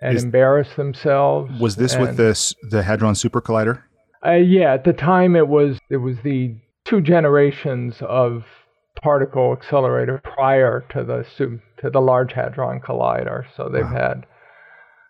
[0.02, 1.60] and Is, embarrassed themselves.
[1.60, 3.82] Was this and, with this the Hadron Super Collider?
[4.26, 8.44] Uh, yeah, at the time it was it was the two generations of
[9.02, 13.46] particle accelerator prior to the to the Large Hadron Collider.
[13.56, 13.92] So they've wow.
[13.92, 14.26] had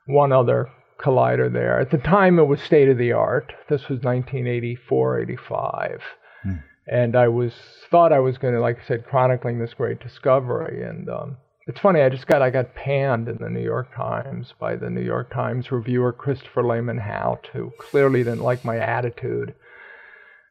[0.08, 0.70] one other
[1.00, 1.80] collider there.
[1.80, 3.54] At the time, it was state of the art.
[3.70, 6.02] This was 1984, 85.
[6.44, 6.54] Hmm.
[6.88, 7.54] And I was
[7.90, 10.84] thought I was going to, like I said, chronicling this great discovery.
[10.84, 11.38] And um,
[11.68, 14.90] it's funny, I just got I got panned in the New York Times by the
[14.90, 19.56] New York Times reviewer Christopher Lehmann-Haupt, who clearly didn't like my attitude.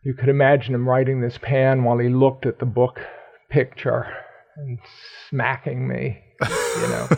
[0.03, 3.01] You could imagine him writing this pan while he looked at the book
[3.49, 4.07] picture
[4.57, 4.78] and
[5.30, 6.18] smacking me.
[6.42, 7.09] You know,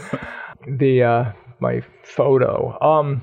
[0.77, 2.79] the uh, my photo.
[2.81, 3.23] Um,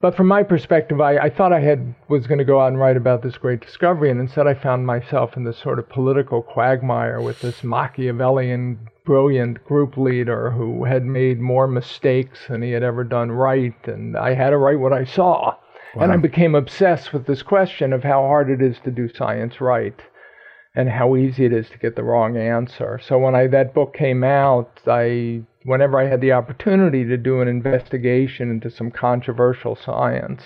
[0.00, 2.78] but from my perspective, I, I thought I had was going to go out and
[2.78, 6.42] write about this great discovery, and instead I found myself in this sort of political
[6.42, 12.82] quagmire with this Machiavellian, brilliant group leader who had made more mistakes than he had
[12.82, 15.56] ever done right, and I had to write what I saw.
[15.94, 16.02] Wow.
[16.02, 19.60] And I became obsessed with this question of how hard it is to do science
[19.60, 19.98] right
[20.74, 23.00] and how easy it is to get the wrong answer.
[23.02, 27.40] So when I that book came out, I whenever I had the opportunity to do
[27.40, 30.42] an investigation into some controversial science.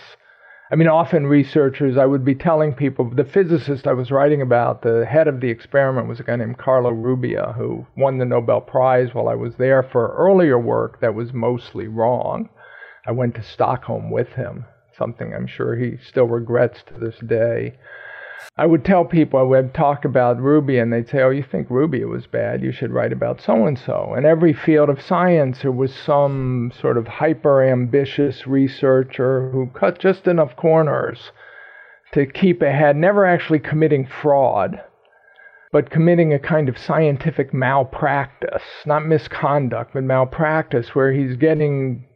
[0.71, 4.83] I mean, often researchers, I would be telling people, the physicist I was writing about,
[4.83, 8.61] the head of the experiment was a guy named Carlo Rubbia, who won the Nobel
[8.61, 12.51] Prize while I was there for earlier work that was mostly wrong.
[13.07, 14.67] I went to Stockholm with him,
[14.97, 17.79] something I'm sure he still regrets to this day.
[18.57, 21.69] I would tell people, I would talk about Rubbia, and they'd say, Oh, you think
[21.69, 22.63] Rubbia was bad?
[22.63, 24.15] You should write about so and so.
[24.15, 29.99] In every field of science, there was some sort of hyper ambitious researcher who cut
[29.99, 31.33] just enough corners
[32.13, 34.83] to keep ahead, never actually committing fraud,
[35.73, 42.07] but committing a kind of scientific malpractice, not misconduct, but malpractice, where he's getting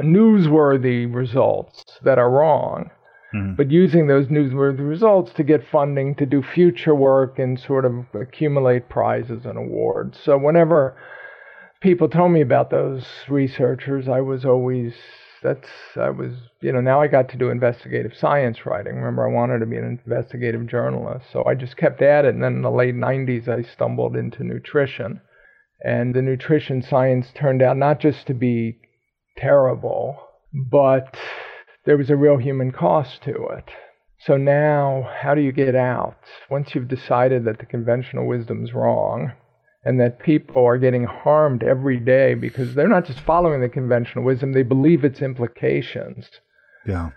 [0.00, 2.90] newsworthy results that are wrong
[3.34, 3.54] mm-hmm.
[3.54, 8.06] but using those newsworthy results to get funding to do future work and sort of
[8.14, 10.18] accumulate prizes and awards.
[10.22, 10.96] So whenever
[11.80, 14.94] people told me about those researchers, I was always
[15.42, 18.94] that's I was you know now I got to do investigative science writing.
[18.94, 22.34] Remember, I wanted to be an investigative journalist, so I just kept at it.
[22.34, 25.20] And then in the late '90s, I stumbled into nutrition,
[25.84, 28.78] and the nutrition science turned out not just to be
[29.36, 30.16] terrible,
[30.52, 31.16] but
[31.84, 33.70] there was a real human cost to it.
[34.18, 36.16] So now, how do you get out?
[36.48, 39.32] Once you've decided that the conventional wisdom is wrong
[39.84, 44.24] and that people are getting harmed every day because they're not just following the conventional
[44.24, 46.28] wisdom, they believe its implications.
[46.86, 47.10] Yeah.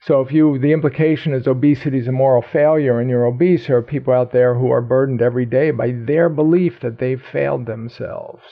[0.00, 3.76] So if you the implication is obesity is a moral failure and you're obese, there
[3.76, 7.66] are people out there who are burdened every day by their belief that they've failed
[7.66, 8.42] themselves,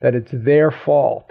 [0.00, 1.30] that it's their fault.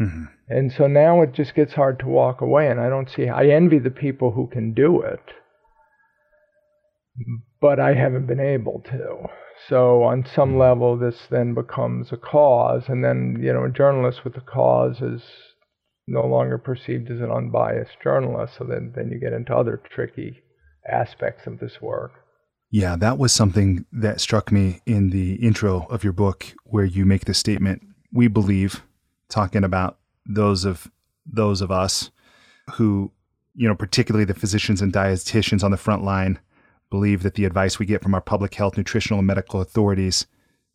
[0.00, 0.24] Mm-hmm.
[0.48, 3.28] And so now it just gets hard to walk away, and I don't see.
[3.28, 5.22] I envy the people who can do it,
[7.60, 9.28] but I haven't been able to.
[9.68, 10.58] So on some hmm.
[10.58, 15.00] level, this then becomes a cause, and then you know, a journalist with a cause
[15.00, 15.22] is
[16.06, 18.54] no longer perceived as an unbiased journalist.
[18.58, 20.42] So then, then you get into other tricky
[20.86, 22.12] aspects of this work.
[22.70, 27.06] Yeah, that was something that struck me in the intro of your book, where you
[27.06, 27.82] make the statement,
[28.12, 28.82] "We believe,"
[29.30, 29.96] talking about
[30.26, 30.90] those of
[31.26, 32.10] those of us
[32.72, 33.10] who,
[33.54, 36.38] you know, particularly the physicians and dietitians on the front line,
[36.90, 40.26] believe that the advice we get from our public health, nutritional, and medical authorities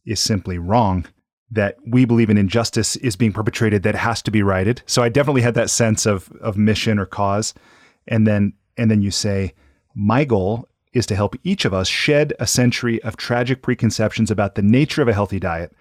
[0.05, 1.05] is simply wrong.
[1.51, 4.83] That we believe an injustice is being perpetrated that has to be righted.
[4.85, 7.53] So I definitely had that sense of of mission or cause,
[8.07, 9.53] and then and then you say,
[9.95, 14.55] my goal is to help each of us shed a century of tragic preconceptions about
[14.55, 15.75] the nature of a healthy diet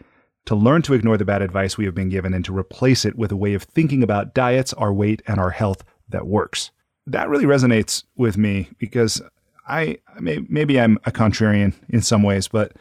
[0.46, 3.16] to learn to ignore the bad advice we have been given and to replace it
[3.16, 6.70] with a way of thinking about diets, our weight, and our health that works.
[7.06, 9.20] That really resonates with me because
[9.66, 12.72] I may, maybe I'm a contrarian in some ways, but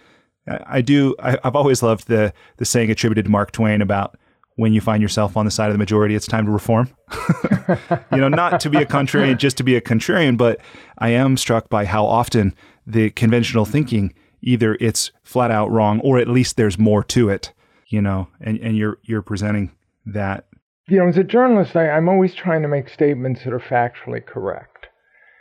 [0.47, 1.16] I do.
[1.20, 4.18] I, have always loved the the saying attributed to Mark Twain about
[4.55, 6.89] when you find yourself on the side of the majority, it's time to reform.
[8.12, 10.60] you know, not to be a contrarian, just to be a contrarian, but
[10.97, 12.55] I am struck by how often
[12.86, 17.54] the conventional thinking either it's flat out wrong or at least there's more to it
[17.88, 19.72] you know, and, and you're you're presenting
[20.06, 20.46] that.
[20.88, 24.26] You know, as a journalist, I, I'm always trying to make statements that are factually
[24.26, 24.88] correct.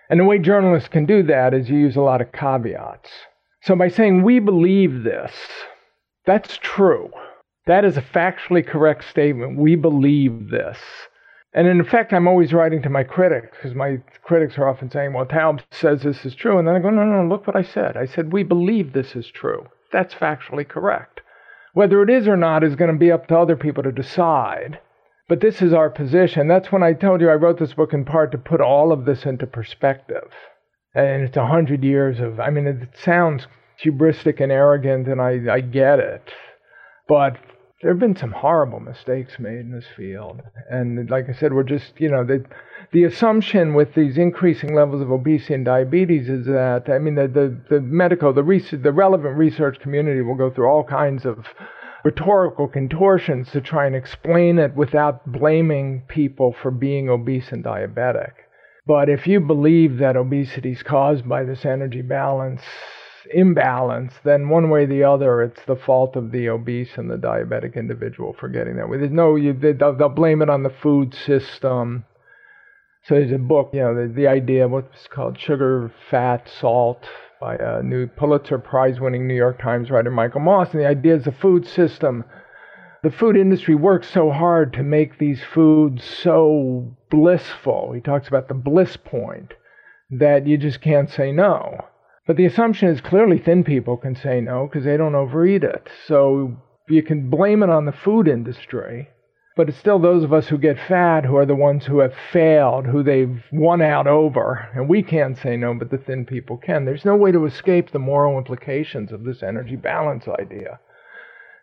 [0.09, 3.11] And the way journalists can do that is you use a lot of caveats.
[3.63, 5.33] So by saying we believe this,
[6.25, 7.11] that's true.
[7.67, 9.59] That is a factually correct statement.
[9.59, 10.79] We believe this.
[11.57, 15.15] And in fact, I'm always writing to my critics because my critics are often saying,
[15.15, 16.59] well, Taubes says this is true.
[16.59, 17.97] And then I go, no, no, look what I said.
[17.97, 19.67] I said, we believe this is true.
[19.91, 21.23] That's factually correct.
[21.73, 24.81] Whether it is or not is going to be up to other people to decide.
[25.31, 26.47] But this is our position.
[26.47, 29.07] That's when I told you I wrote this book in part to put all of
[29.07, 30.29] this into perspective.
[30.95, 33.47] And it's a hundred years of, I mean, it sounds
[33.83, 36.31] hubristic and arrogant, and I, I get it.
[37.09, 37.39] But
[37.83, 40.41] there have been some horrible mistakes made in this field.
[40.71, 42.45] And like I said, we're just, you know, the,
[42.93, 47.29] the assumption with these increasing levels of obesity and diabetes is that, I mean, the,
[47.29, 51.45] the, the medical, the, research, the relevant research community will go through all kinds of
[52.03, 58.33] rhetorical contortions to try and explain it without blaming people for being obese and diabetic.
[58.87, 62.63] But if you believe that obesity is caused by this energy balance
[63.33, 67.17] imbalance, then one way or the other, it's the fault of the obese and the
[67.17, 68.99] diabetic individual for getting that way.
[68.99, 72.05] There's no, you, they, they'll, they'll blame it on the food system.
[73.05, 77.07] So there's a book, you know, the, the idea, of what's called Sugar, Fat, Salt,
[77.41, 80.73] by a new Pulitzer Prize winning New York Times writer, Michael Moss.
[80.73, 82.25] And the idea is the food system.
[83.03, 87.93] The food industry works so hard to make these foods so blissful.
[87.93, 89.53] He talks about the bliss point
[90.11, 91.85] that you just can't say no.
[92.27, 95.89] But the assumption is clearly thin people can say no because they don't overeat it.
[96.07, 96.57] So
[96.89, 99.09] you can blame it on the food industry,
[99.57, 102.15] but it's still those of us who get fat who are the ones who have
[102.33, 104.69] failed, who they've won out over.
[104.75, 106.85] And we can't say no, but the thin people can.
[106.85, 110.81] There's no way to escape the moral implications of this energy balance idea.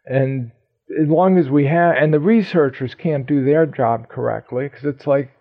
[0.05, 0.51] And
[1.01, 5.07] as long as we have, and the researchers can't do their job correctly because it's
[5.07, 5.31] like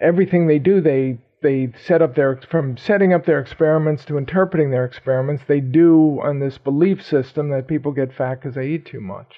[0.00, 4.70] everything they do, they they set up their from setting up their experiments to interpreting
[4.70, 8.86] their experiments, they do on this belief system that people get fat because they eat
[8.86, 9.36] too much.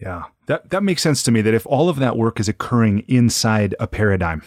[0.00, 1.42] Yeah, that that makes sense to me.
[1.42, 4.42] That if all of that work is occurring inside a paradigm,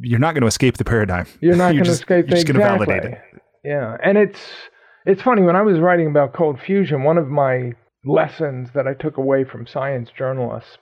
[0.00, 1.26] you're not going to escape the paradigm.
[1.40, 2.86] You're not going to escape You're just exactly.
[2.86, 3.42] going to validate it.
[3.64, 4.40] Yeah, and it's
[5.06, 7.72] it's funny when I was writing about cold fusion, one of my
[8.04, 10.78] lessons that I took away from science journalists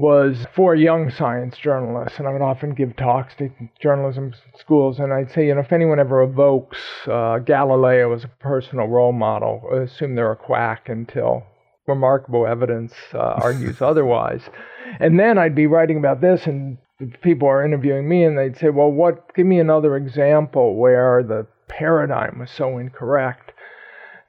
[0.00, 3.50] was for young science journalists, and I would often give talks to
[3.82, 8.28] journalism schools, and I'd say, you know, if anyone ever evokes uh, Galileo as a
[8.28, 11.42] personal role model, assume they're a quack until
[11.86, 14.40] remarkable evidence uh, argues otherwise.
[15.00, 16.78] And then I'd be writing about this, and
[17.20, 19.34] people are interviewing me, and they'd say, "Well, what?
[19.34, 23.52] Give me another example where the paradigm was so incorrect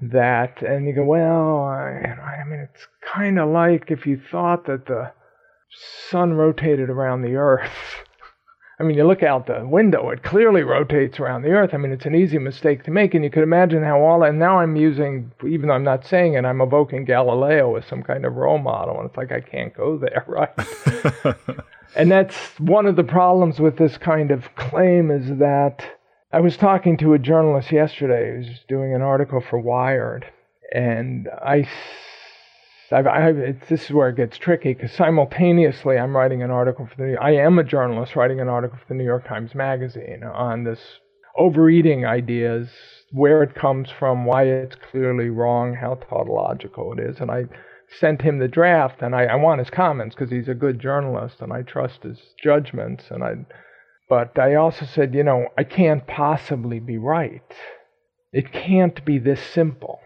[0.01, 4.65] that." And you go, "Well, I, I mean, it's kind of like if you thought
[4.65, 5.13] that the
[6.09, 8.05] sun rotated around the Earth."
[8.81, 11.75] I mean, you look out the window, it clearly rotates around the Earth.
[11.75, 14.39] I mean, it's an easy mistake to make, and you could imagine how all, and
[14.39, 18.25] now I'm using, even though I'm not saying it, I'm evoking Galileo as some kind
[18.25, 20.49] of role model, and it's like I can't go there, right?
[21.95, 25.85] and that's one of the problems with this kind of claim is that
[26.33, 30.25] I was talking to a journalist yesterday who's doing an article for Wired,
[30.73, 31.69] and I
[32.91, 36.95] I've, it's, this is where it gets tricky because simultaneously I'm writing an article for
[36.95, 37.17] the.
[37.21, 40.79] I am a journalist writing an article for the New York Times Magazine on this
[41.37, 42.69] overeating ideas,
[43.11, 47.45] where it comes from, why it's clearly wrong, how tautological it is, and I
[47.99, 51.41] sent him the draft, and I, I want his comments because he's a good journalist
[51.41, 53.33] and I trust his judgments, and I.
[54.09, 57.53] But I also said, you know, I can't possibly be right.
[58.33, 59.99] It can't be this simple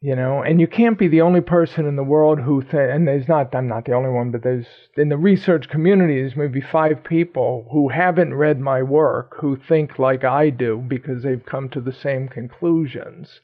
[0.00, 0.42] you know?
[0.42, 3.54] And you can't be the only person in the world who th- and there's not
[3.54, 7.68] i'm not the only one but there's in the research community there's maybe five people
[7.70, 11.92] who haven't read my work who think like i do because they've come to the
[11.92, 13.40] same conclusions.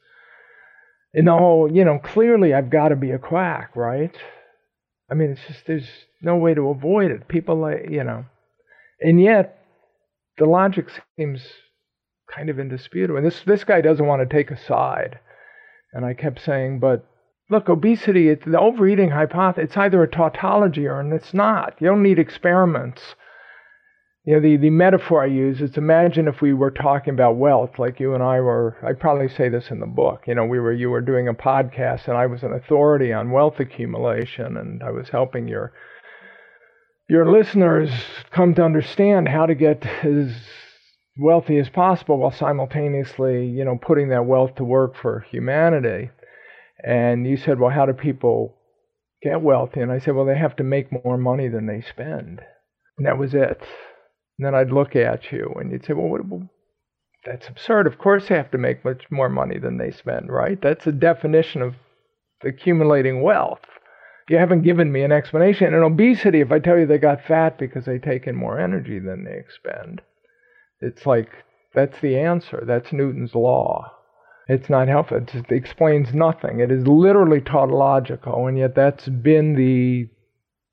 [1.13, 4.15] The whole you know clearly i've got to be a quack right?
[5.09, 5.87] I mean it's just there's
[6.21, 7.27] no way to avoid it.
[7.27, 8.25] People like you know.
[8.99, 9.63] And yet
[10.37, 11.41] the logic seems
[12.33, 13.17] kind of indisputable.
[13.17, 15.19] And this this guy doesn't want to take a side
[15.97, 17.03] and I kept saying, but
[17.49, 21.73] look, obesity, it's the overeating hypothesis, it's either a tautology or and it's not.
[21.79, 23.01] You don't need experiments.
[24.23, 27.79] You know, the, the metaphor I use is imagine if we were talking about wealth,
[27.79, 30.25] like you and I were, I probably say this in the book.
[30.27, 33.31] You know, we were, you were doing a podcast and I was an authority on
[33.31, 35.73] wealth accumulation and I was helping your,
[37.09, 37.89] your listeners
[38.29, 40.35] come to understand how to get as
[41.19, 46.11] wealthy as possible while simultaneously, you know, putting that wealth to work for humanity.
[46.83, 48.55] And you said, well, how do people
[49.23, 49.81] get wealthy?
[49.81, 52.41] And I said, well, they have to make more money than they spend.
[52.97, 53.61] And that was it.
[54.37, 56.49] And then I'd look at you and you'd say, well, what, well
[57.25, 57.87] that's absurd.
[57.87, 60.61] Of course they have to make much more money than they spend, right?
[60.61, 61.75] That's the definition of
[62.43, 63.61] accumulating wealth.
[64.29, 65.73] You haven't given me an explanation.
[65.73, 68.99] And obesity, if I tell you they got fat because they take in more energy
[68.99, 70.01] than they expend,
[70.81, 71.29] it's like
[71.73, 72.63] that's the answer.
[72.65, 73.93] That's Newton's law.
[74.47, 75.17] It's not helpful.
[75.17, 76.61] It just explains nothing.
[76.61, 80.09] It is literally tautological, and yet that's been the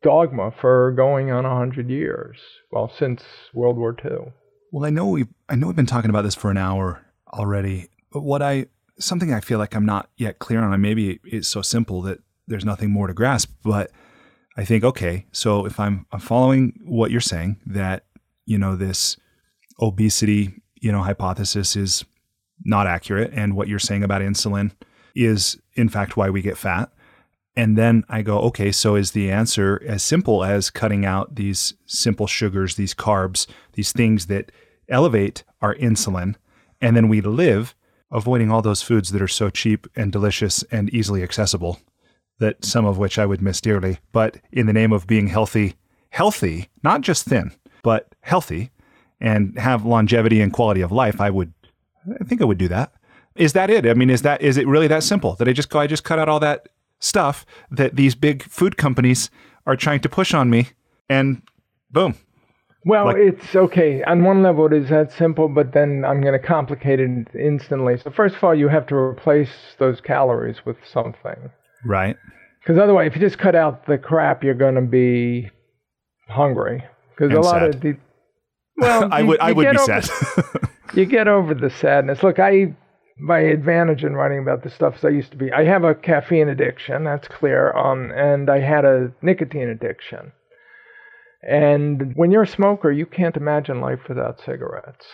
[0.02, 2.38] dogma for going on a hundred years.
[2.70, 4.32] Well, since World War II.
[4.70, 7.88] Well, I know we I know we've been talking about this for an hour already,
[8.12, 8.66] but what I
[8.98, 12.18] something I feel like I'm not yet clear on, and maybe it's so simple that
[12.46, 13.90] there's nothing more to grasp, but
[14.56, 18.04] I think okay, so if I'm I'm following what you're saying that
[18.46, 19.16] you know this
[19.80, 22.04] obesity, you know, hypothesis is
[22.64, 24.70] not accurate and what you're saying about insulin
[25.14, 26.90] is in fact why we get fat.
[27.56, 31.74] And then I go, okay, so is the answer as simple as cutting out these
[31.86, 34.50] simple sugars, these carbs, these things that
[34.88, 36.34] elevate our insulin,
[36.80, 37.74] and then we live
[38.10, 41.80] avoiding all those foods that are so cheap and delicious and easily accessible,
[42.38, 43.98] that some of which I would miss dearly.
[44.12, 45.74] But in the name of being healthy,
[46.10, 47.52] healthy, not just thin,
[47.82, 48.70] but healthy,
[49.20, 51.52] and have longevity and quality of life, I would,
[52.20, 52.92] I think I would do that.
[53.36, 53.86] Is that it?
[53.86, 56.04] I mean, is that is it really that simple that I just go, I just
[56.04, 56.68] cut out all that
[57.00, 59.30] stuff that these big food companies
[59.66, 60.68] are trying to push on me,
[61.08, 61.42] and
[61.90, 62.14] boom.
[62.86, 64.02] Well, Like- it's okay.
[64.04, 67.96] On one level, it is that simple, but then I'm going to complicate it instantly.
[67.98, 71.50] So, first of all, you have to replace those calories with something.
[71.84, 72.16] Right.
[72.60, 75.50] Because otherwise, if you just cut out the crap, you're going to be
[76.28, 76.84] hungry.
[77.16, 77.74] Because a lot sad.
[77.74, 77.96] of the
[78.76, 80.44] well, I you- would I would be over- sad.
[80.94, 82.22] you get over the sadness.
[82.22, 82.74] Look, I
[83.18, 85.94] my advantage in writing about this stuff is I used to be I have a
[85.94, 90.32] caffeine addiction, that's clear, um, and I had a nicotine addiction.
[91.42, 95.06] And when you're a smoker, you can't imagine life without cigarettes.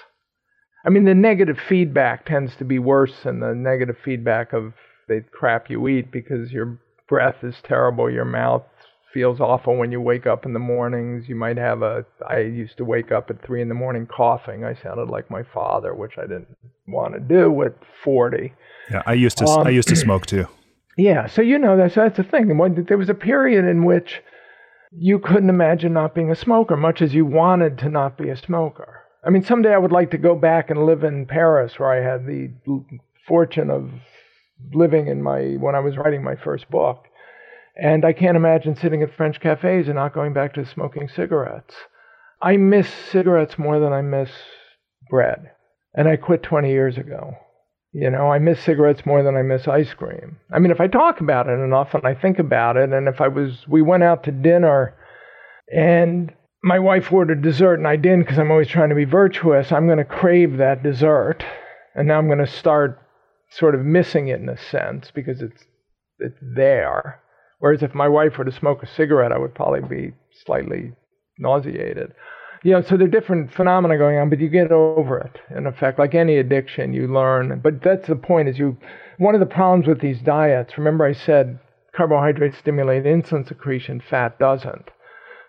[0.87, 4.73] I mean, the negative feedback tends to be worse than the negative feedback of
[5.09, 8.63] the crap you eat because your breath is terrible, your mouth
[9.13, 11.29] feels awful when you wake up in the mornings.
[11.29, 12.05] You might have a.
[12.29, 14.65] I used to wake up at three in the morning coughing.
[14.65, 16.49] I sounded like my father, which I didn't
[16.87, 18.53] want to do at forty.
[18.91, 19.45] Yeah, I used to.
[19.45, 20.47] Um, I used to smoke too.
[20.97, 22.59] Yeah, so you know that's that's the thing.
[22.59, 24.21] When, there was a period in which
[24.91, 28.37] you couldn't imagine not being a smoker, much as you wanted to not be a
[28.37, 29.05] smoker.
[29.25, 32.05] I mean, someday I would like to go back and live in Paris, where I
[32.05, 32.51] had the
[33.27, 33.91] fortune of
[34.75, 37.07] living in my when I was writing my first book
[37.81, 41.75] and I can't imagine sitting at French cafes and not going back to smoking cigarettes.
[42.43, 44.31] I miss cigarettes more than I miss
[45.09, 45.53] bread.
[45.95, 47.33] And I quit 20 years ago.
[47.93, 50.37] You know, I miss cigarettes more than I miss ice cream.
[50.53, 53.21] I mean, if I talk about it enough and I think about it, and if
[53.21, 54.95] I was, we went out to dinner
[55.75, 59.73] and my wife ordered dessert and I didn't because I'm always trying to be virtuous,
[59.73, 61.43] I'm going to crave that dessert.
[61.95, 63.01] And now I'm going to start
[63.49, 65.65] sort of missing it in a sense because it's,
[66.19, 67.21] it's there.
[67.61, 70.93] Whereas if my wife were to smoke a cigarette, I would probably be slightly
[71.39, 72.13] nauseated.
[72.63, 75.41] You know, so there are different phenomena going on, but you get over it.
[75.57, 77.61] In effect, like any addiction, you learn.
[77.63, 78.49] But that's the point.
[78.49, 78.77] Is you
[79.19, 80.77] one of the problems with these diets?
[80.77, 81.59] Remember, I said
[81.95, 84.91] carbohydrates stimulate insulin secretion, fat doesn't.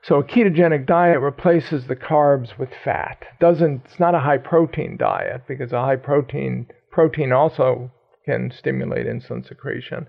[0.04, 3.24] So a ketogenic diet replaces the carbs with fat.
[3.40, 7.92] Doesn't it's not a high protein diet because a high protein protein also
[8.26, 10.08] can stimulate insulin secretion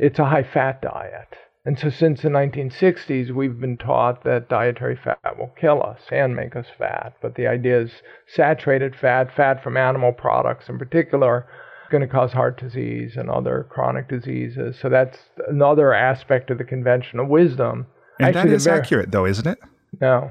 [0.00, 1.36] it's a high fat diet.
[1.66, 6.34] And so, since the 1960s, we've been taught that dietary fat will kill us and
[6.34, 7.16] make us fat.
[7.20, 7.90] But the idea is
[8.26, 11.46] saturated fat, fat from animal products in particular,
[11.90, 14.78] going to cause heart disease and other chronic diseases.
[14.80, 17.86] So, that's another aspect of the conventional wisdom.
[18.18, 19.58] And Actually, that is very, accurate, though, isn't it?
[20.00, 20.30] No.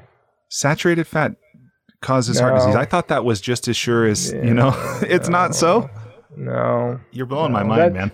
[0.50, 1.36] Saturated fat
[2.02, 2.48] causes no.
[2.48, 2.76] heart disease.
[2.76, 5.92] I thought that was just as sure as, yeah, you know, it's no, not so.
[6.36, 7.00] No.
[7.12, 8.12] You're blowing no, my mind, man.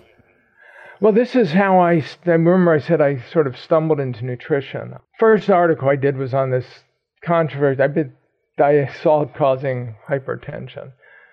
[1.00, 4.94] Well, this is how I, I remember I said I sort of stumbled into nutrition.
[5.18, 6.66] First article I did was on this
[7.24, 7.82] controversy.
[7.82, 8.12] I did
[8.56, 10.92] diet salt causing hypertension.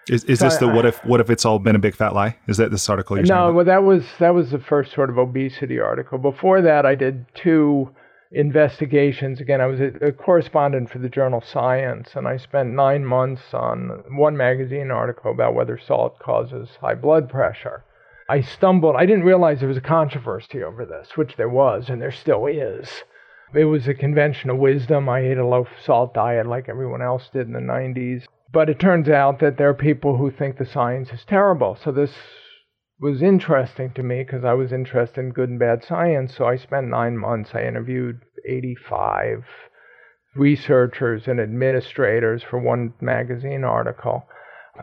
[0.09, 1.95] Is, is so this the I, what if what if it's all been a big
[1.95, 2.36] fat lie?
[2.47, 5.18] Is that this article you're No, well that was that was the first sort of
[5.18, 6.18] obesity article.
[6.18, 7.89] Before that I did two
[8.34, 9.39] investigations.
[9.39, 13.53] Again, I was a, a correspondent for the journal Science and I spent 9 months
[13.53, 17.84] on one magazine article about whether salt causes high blood pressure.
[18.30, 18.95] I stumbled.
[18.95, 22.45] I didn't realize there was a controversy over this, which there was, and there still
[22.47, 23.03] is.
[23.53, 25.09] It was a conventional wisdom.
[25.09, 28.24] I ate a low salt diet like everyone else did in the 90s.
[28.51, 31.76] But it turns out that there are people who think the science is terrible.
[31.76, 32.13] So this
[32.99, 36.36] was interesting to me because I was interested in good and bad science.
[36.36, 37.51] So I spent nine months.
[37.53, 39.43] I interviewed 85
[40.36, 44.26] researchers and administrators for one magazine article.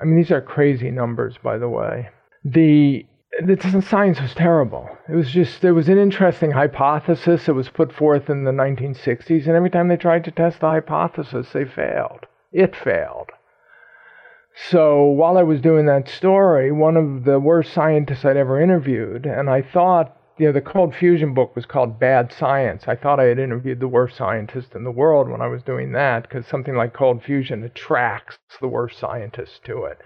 [0.01, 2.11] I mean, these are crazy numbers, by the way.
[2.45, 3.07] The
[3.39, 4.89] the science was terrible.
[5.09, 9.47] It was just there was an interesting hypothesis that was put forth in the 1960s,
[9.47, 12.27] and every time they tried to test the hypothesis, they failed.
[12.53, 13.31] It failed.
[14.69, 19.25] So while I was doing that story, one of the worst scientists I'd ever interviewed,
[19.25, 22.89] and I thought, you know, the cold fusion book was called Bad Science.
[22.89, 25.93] I thought I had interviewed the worst scientist in the world when I was doing
[25.93, 29.99] that, because something like cold fusion attracts the worst scientists to it.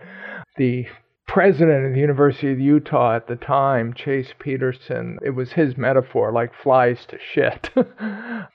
[0.57, 0.87] The
[1.35, 6.31] president of the University of Utah at the time, Chase Peterson, it was his metaphor,
[6.31, 7.71] like flies to shit.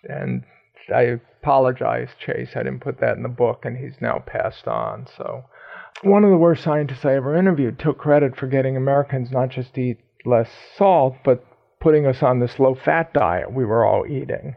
[0.06, 0.46] and
[0.96, 2.52] I apologize, Chase.
[2.56, 5.08] I didn't put that in the book, and he's now passed on.
[5.18, 5.44] So,
[6.04, 9.74] one of the worst scientists I ever interviewed took credit for getting Americans not just
[9.74, 11.46] to eat less salt, but
[11.82, 14.56] putting us on this low fat diet we were all eating.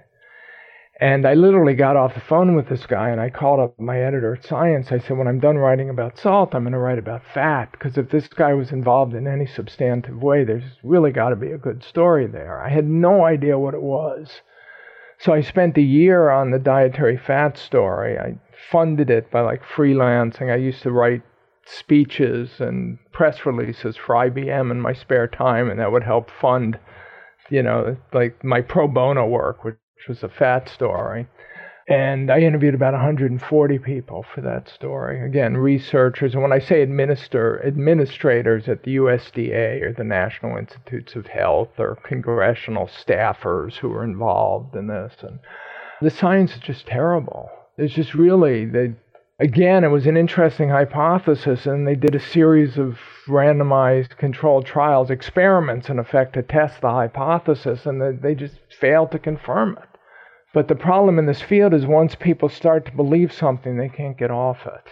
[1.02, 4.00] And I literally got off the phone with this guy and I called up my
[4.00, 4.92] editor at Science.
[4.92, 7.72] I said, when I'm done writing about salt, I'm going to write about fat.
[7.72, 11.50] Because if this guy was involved in any substantive way, there's really got to be
[11.50, 12.62] a good story there.
[12.62, 14.42] I had no idea what it was.
[15.18, 18.16] So I spent a year on the dietary fat story.
[18.16, 18.38] I
[18.70, 20.52] funded it by like freelancing.
[20.52, 21.22] I used to write
[21.66, 26.78] speeches and press releases for IBM in my spare time, and that would help fund,
[27.50, 29.74] you know, like my pro bono work, which
[30.06, 31.26] which was a fat story.
[31.88, 35.24] And I interviewed about 140 people for that story.
[35.24, 41.16] Again, researchers, and when I say administer, administrators at the USDA or the National Institutes
[41.16, 45.14] of Health or congressional staffers who were involved in this.
[45.22, 45.40] And
[46.00, 47.50] the science is just terrible.
[47.76, 48.94] It's just really, they,
[49.40, 55.10] again, it was an interesting hypothesis, and they did a series of randomized controlled trials,
[55.10, 59.91] experiments in effect to test the hypothesis, and they just failed to confirm it.
[60.54, 64.18] But the problem in this field is once people start to believe something, they can't
[64.18, 64.90] get off it.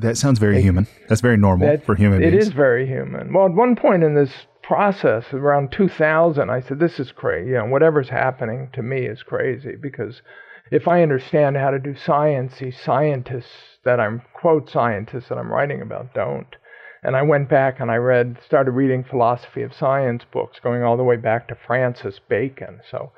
[0.00, 0.86] That sounds very they, human.
[1.08, 2.34] That's very normal that, for human beings.
[2.34, 3.32] It is very human.
[3.32, 7.50] Well, at one point in this process, around 2000, I said, "This is crazy.
[7.50, 10.22] You know, whatever's happening to me is crazy because
[10.70, 15.52] if I understand how to do science, these scientists that I'm quote scientists that I'm
[15.52, 16.56] writing about don't."
[17.02, 20.98] And I went back and I read, started reading philosophy of science books, going all
[20.98, 22.80] the way back to Francis Bacon.
[22.90, 23.10] So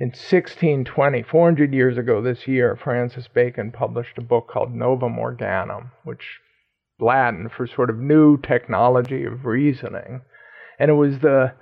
[0.00, 5.92] in 1620, 400 years ago this year, Francis Bacon published a book called Novum Organum,
[6.02, 6.40] which
[6.98, 10.22] Latin for sort of new technology of reasoning.
[10.78, 11.52] And it was the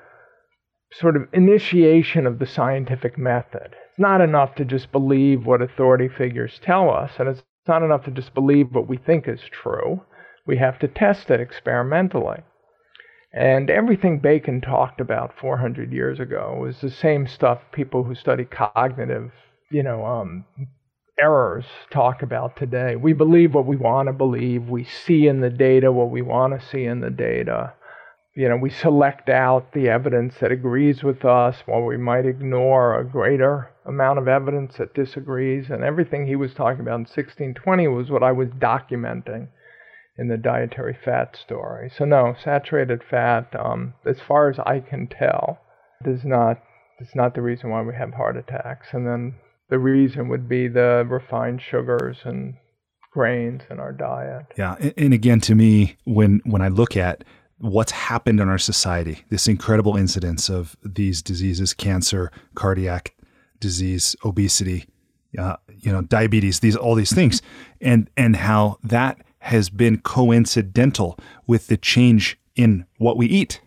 [0.93, 3.75] sort of initiation of the scientific method.
[3.89, 8.05] It's not enough to just believe what authority figures tell us, and it's not enough
[8.05, 10.03] to just believe what we think is true.
[10.47, 12.43] We have to test it experimentally.
[13.35, 18.45] And everything Bacon talked about 400 years ago was the same stuff people who study
[18.45, 19.33] cognitive,
[19.71, 20.45] you know, um,
[21.19, 22.95] errors talk about today.
[22.97, 24.69] We believe what we want to believe.
[24.69, 27.73] We see in the data what we want to see in the data.
[28.35, 32.99] You know, we select out the evidence that agrees with us while we might ignore
[32.99, 35.71] a greater amount of evidence that disagrees.
[35.71, 39.49] And everything he was talking about in 1620 was what I was documenting
[40.19, 41.91] in the dietary fat story.
[41.97, 45.59] So no, saturated fat, um, as far as I can tell,
[46.05, 46.59] is not
[47.01, 48.89] is not the reason why we have heart attacks.
[48.93, 49.35] And then
[49.71, 52.55] the reason would be the refined sugars and
[53.13, 54.47] grains in our diet.
[54.57, 57.25] Yeah, and again, to me, when when I look at
[57.59, 63.15] what's happened in our society, this incredible incidence of these diseases, cancer, cardiac
[63.61, 64.87] disease, obesity,
[65.39, 67.41] uh, you know, diabetes, these all these things,
[67.81, 73.61] and and how that has been coincidental with the change in what we eat.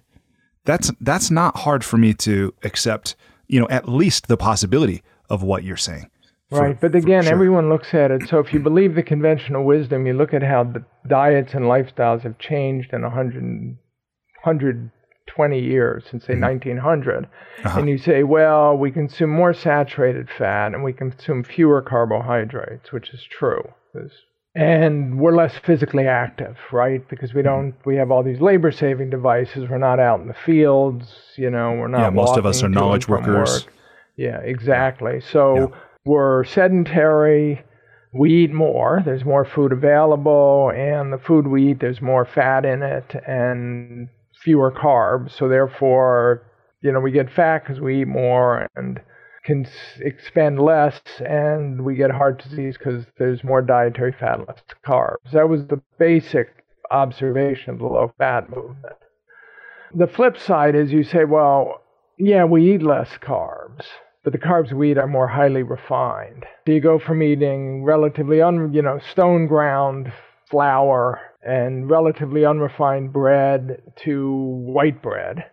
[0.64, 3.16] That's that's not hard for me to accept,
[3.48, 6.10] you know, at least the possibility of what you're saying.
[6.50, 7.34] For, right, but again, sure.
[7.34, 8.30] everyone looks at it.
[8.30, 12.22] So if you believe the conventional wisdom, you look at how the diets and lifestyles
[12.22, 13.34] have changed in 100,
[14.44, 16.44] 120 years since say mm-hmm.
[16.44, 17.28] 1900,
[17.64, 17.80] uh-huh.
[17.80, 23.10] and you say, well, we consume more saturated fat and we consume fewer carbohydrates, which
[23.10, 23.64] is true.
[23.94, 24.14] There's
[24.56, 27.08] and we're less physically active, right?
[27.10, 27.50] Because we mm-hmm.
[27.50, 29.70] don't, we have all these labor saving devices.
[29.70, 32.00] We're not out in the fields, you know, we're not.
[32.00, 33.66] Yeah, most of us are knowledge workers.
[33.66, 33.74] Work.
[34.16, 35.20] Yeah, exactly.
[35.20, 35.80] So yeah.
[36.06, 37.64] we're sedentary.
[38.14, 39.02] We eat more.
[39.04, 44.08] There's more food available, and the food we eat, there's more fat in it and
[44.42, 45.32] fewer carbs.
[45.38, 46.44] So therefore,
[46.82, 49.02] you know, we get fat because we eat more, and
[49.46, 49.68] can
[50.00, 55.32] expend less and we get heart disease because there's more dietary fat, less carbs.
[55.32, 56.48] That was the basic
[56.92, 58.96] observation of the low fat movement.
[59.94, 61.82] The flip side is you say, well,
[62.18, 63.86] yeah, we eat less carbs,
[64.24, 66.46] but the carbs we eat are more highly refined.
[66.66, 70.12] So you go from eating relatively un, you know, stone ground
[70.50, 74.34] flour and relatively unrefined bread to
[74.66, 75.46] white bread.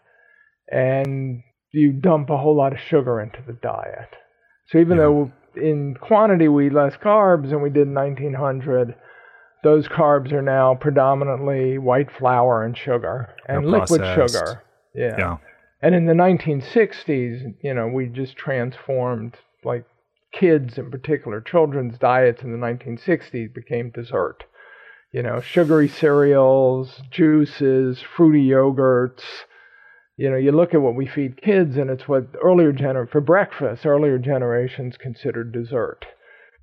[0.70, 1.43] And
[1.73, 4.11] you dump a whole lot of sugar into the diet.
[4.68, 5.05] So even yeah.
[5.05, 8.95] though in quantity we eat less carbs than we did in 1900,
[9.62, 14.62] those carbs are now predominantly white flour and sugar and liquid sugar.
[14.95, 15.16] Yeah.
[15.18, 15.37] yeah.
[15.81, 19.85] And in the 1960s, you know, we just transformed like
[20.33, 24.45] kids in particular, children's diets in the 1960s became dessert.
[25.12, 29.23] You know, sugary cereals, juices, fruity yogurts,
[30.17, 33.21] you know, you look at what we feed kids, and it's what earlier gener for
[33.21, 36.05] breakfast, earlier generations considered dessert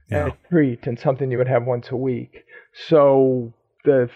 [0.10, 0.26] yeah.
[0.26, 2.44] and a treat and something you would have once a week.
[2.74, 3.54] So
[3.86, 4.10] the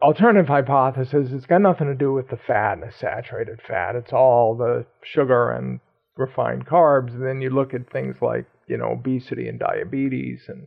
[0.00, 3.94] alternative hypothesis it's got nothing to do with the fat and the saturated fat.
[3.94, 5.80] It's all the sugar and
[6.16, 7.10] refined carbs.
[7.10, 10.66] And then you look at things like you know obesity and diabetes, and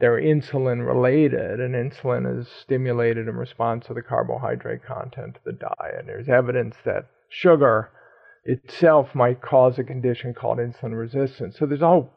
[0.00, 5.52] they're insulin related, and insulin is stimulated in response to the carbohydrate content of the
[5.52, 6.04] diet.
[6.06, 7.90] There's evidence that sugar
[8.44, 11.56] itself might cause a condition called insulin resistance.
[11.58, 12.10] So there's a whole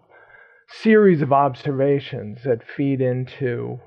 [0.69, 3.79] series of observations that feed into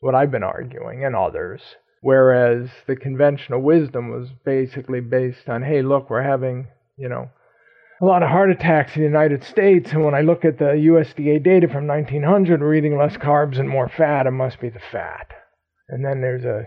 [0.00, 1.60] what I've been arguing and others.
[2.02, 7.28] Whereas the conventional wisdom was basically based on, hey, look, we're having, you know,
[8.00, 9.92] a lot of heart attacks in the United States.
[9.92, 13.68] And when I look at the USDA data from 1900, we're eating less carbs and
[13.68, 14.26] more fat.
[14.26, 15.26] It must be the fat.
[15.90, 16.64] And then there's a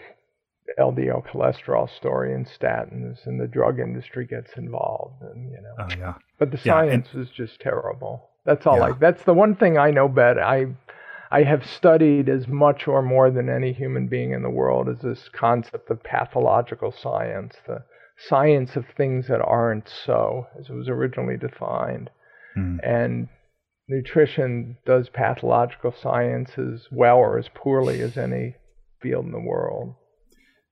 [0.80, 5.76] LDL cholesterol story and statins, and the drug industry gets involved, and you know.
[5.80, 6.14] Oh yeah.
[6.40, 8.30] But the science yeah, and, is just terrible.
[8.46, 8.78] That's all.
[8.78, 8.84] Yeah.
[8.84, 10.42] Like that's the one thing I know better.
[10.42, 10.68] I
[11.34, 15.00] I have studied as much or more than any human being in the world is
[15.00, 17.84] this concept of pathological science, the
[18.18, 22.12] science of things that aren't so, as it was originally defined.
[22.56, 22.78] Mm.
[22.84, 23.30] And
[23.88, 28.56] nutrition does pathological science as well or as poorly as any
[29.02, 29.96] field in the world.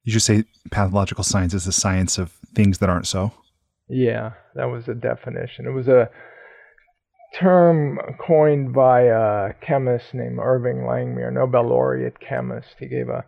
[0.03, 3.31] You should say pathological science is the science of things that aren't so.
[3.87, 5.65] Yeah, that was a definition.
[5.65, 6.09] It was a
[7.39, 12.75] term coined by a chemist named Irving Langmuir, Nobel laureate chemist.
[12.79, 13.25] He gave a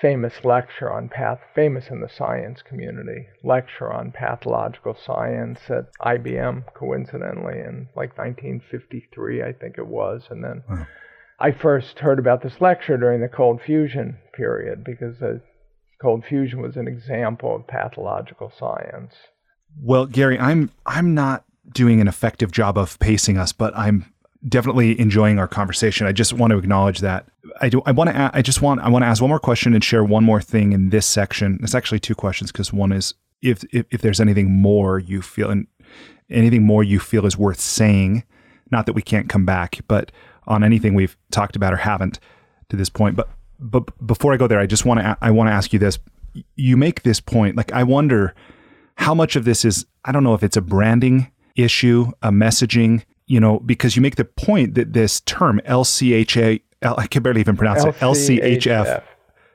[0.00, 6.64] famous lecture on path, famous in the science community, lecture on pathological science at IBM,
[6.74, 10.24] coincidentally, in like 1953, I think it was.
[10.30, 10.86] And then wow.
[11.38, 15.40] I first heard about this lecture during the cold fusion period because the
[16.02, 19.14] cold fusion was an example of pathological science.
[19.80, 24.12] Well, Gary, I'm I'm not doing an effective job of pacing us, but I'm
[24.48, 26.06] definitely enjoying our conversation.
[26.06, 27.26] I just want to acknowledge that.
[27.60, 27.82] I do.
[27.86, 28.30] I want to.
[28.34, 28.80] I just want.
[28.80, 31.60] I want to ask one more question and share one more thing in this section.
[31.62, 35.50] It's actually two questions because one is if, if if there's anything more you feel
[35.50, 35.66] and
[36.28, 38.24] anything more you feel is worth saying.
[38.70, 40.10] Not that we can't come back, but
[40.46, 42.18] on anything we've talked about or haven't
[42.70, 43.16] to this point.
[43.16, 43.28] But
[43.62, 45.16] but before I go there, I just want to.
[45.20, 45.98] I want to ask you this.
[46.56, 47.56] You make this point.
[47.56, 48.34] Like I wonder
[48.96, 49.86] how much of this is.
[50.04, 54.16] I don't know if it's a branding issue, a messaging, you know, because you make
[54.16, 59.02] the point that this term LCHA, I can barely even pronounce it, LCHF,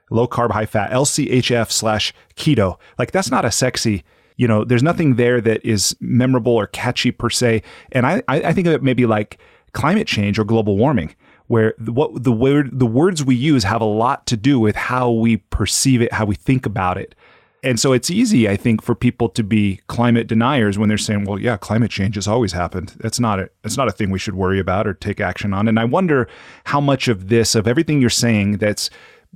[0.09, 4.03] low carb, high fat, LCHF slash keto, like that's not a sexy,
[4.37, 7.63] you know, there's nothing there that is memorable or catchy per se.
[7.91, 9.39] And I, I think of it maybe like
[9.73, 11.15] climate change or global warming
[11.47, 14.75] where the, what the word the words we use have a lot to do with
[14.75, 17.15] how we perceive it, how we think about it.
[17.63, 21.25] And so it's easy, I think, for people to be climate deniers when they're saying,
[21.25, 22.93] "Well, yeah, climate change has always happened.
[22.99, 25.67] That's not a it's not a thing we should worry about or take action on."
[25.67, 26.27] And I wonder
[26.65, 28.89] how much of this, of everything you're saying, that's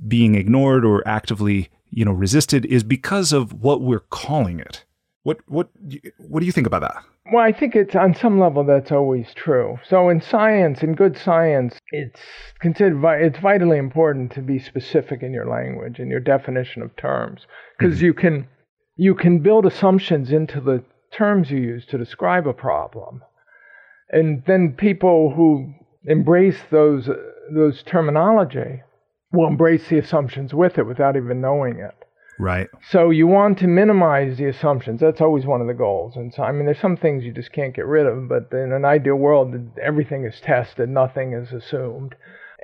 [0.06, 4.84] being ignored or actively, you know, resisted, is because of what we're calling it.
[5.24, 5.68] What what
[6.18, 6.96] what do you think about that?
[7.32, 9.78] Well, I think it's on some level that's always true.
[9.88, 12.20] So in science, in good science, it's
[12.60, 17.46] considered it's vitally important to be specific in your language and your definition of terms
[17.78, 18.06] because mm-hmm.
[18.06, 18.48] you can
[18.96, 20.82] you can build assumptions into the
[21.12, 23.22] terms you use to describe a problem.
[24.10, 25.72] And then people who
[26.04, 27.08] embrace those
[27.54, 28.82] those terminology
[29.32, 32.01] will embrace the assumptions with it without even knowing it.
[32.38, 32.68] Right.
[32.90, 35.00] So you want to minimize the assumptions.
[35.00, 36.16] That's always one of the goals.
[36.16, 38.72] And so, I mean, there's some things you just can't get rid of, but in
[38.72, 42.14] an ideal world, everything is tested, nothing is assumed.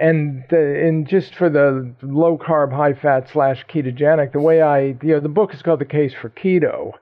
[0.01, 4.97] And the, and just for the low carb, high fat slash ketogenic, the way I,
[5.03, 6.93] you know, the book is called The Case for Keto.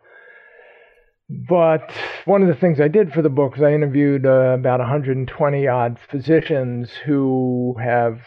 [1.28, 1.92] But
[2.24, 5.66] one of the things I did for the book is I interviewed uh, about 120
[5.66, 8.20] odd physicians who have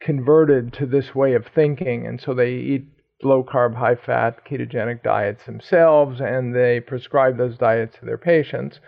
[0.00, 2.93] converted to this way of thinking, and so they eat
[3.24, 8.80] low carb, high fat, ketogenic diets themselves, and they prescribe those diets to their patients.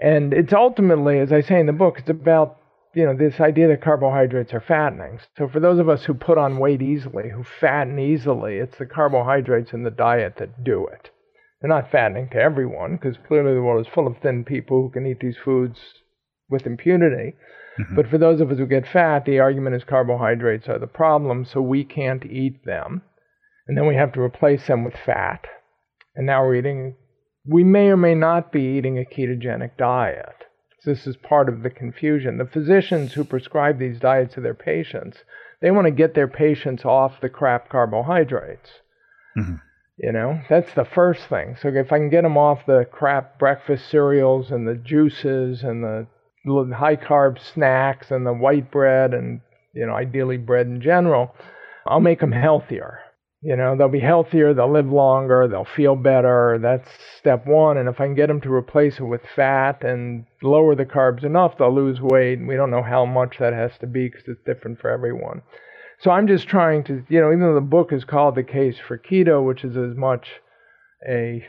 [0.00, 2.58] And it's ultimately, as I say in the book, it's about
[2.94, 5.18] you know this idea that carbohydrates are fattening.
[5.38, 8.86] So for those of us who put on weight easily, who fatten easily, it's the
[8.86, 11.10] carbohydrates in the diet that do it.
[11.60, 14.90] They're not fattening to everyone because clearly the world is full of thin people who
[14.90, 15.78] can eat these foods
[16.50, 17.34] with impunity.
[17.78, 17.94] Mm-hmm.
[17.94, 21.44] But for those of us who get fat, the argument is carbohydrates are the problem,
[21.44, 23.02] so we can't eat them
[23.66, 25.46] and then we have to replace them with fat.
[26.14, 26.96] And now we're eating,
[27.46, 30.44] we may or may not be eating a ketogenic diet.
[30.84, 32.38] This is part of the confusion.
[32.38, 35.18] The physicians who prescribe these diets to their patients,
[35.60, 38.68] they want to get their patients off the crap carbohydrates.
[39.38, 39.54] Mm-hmm.
[39.98, 41.56] You know, that's the first thing.
[41.60, 45.84] So if I can get them off the crap breakfast cereals and the juices and
[45.84, 46.06] the
[46.76, 49.40] high carb snacks and the white bread and,
[49.72, 51.32] you know, ideally bread in general,
[51.86, 52.98] I'll make them healthier.
[53.44, 56.60] You know, they'll be healthier, they'll live longer, they'll feel better.
[56.62, 56.88] That's
[57.18, 57.76] step one.
[57.76, 61.24] And if I can get them to replace it with fat and lower the carbs
[61.24, 62.38] enough, they'll lose weight.
[62.38, 65.42] And we don't know how much that has to be because it's different for everyone.
[65.98, 68.76] So I'm just trying to, you know, even though the book is called The Case
[68.78, 70.28] for Keto, which is as much
[71.08, 71.44] a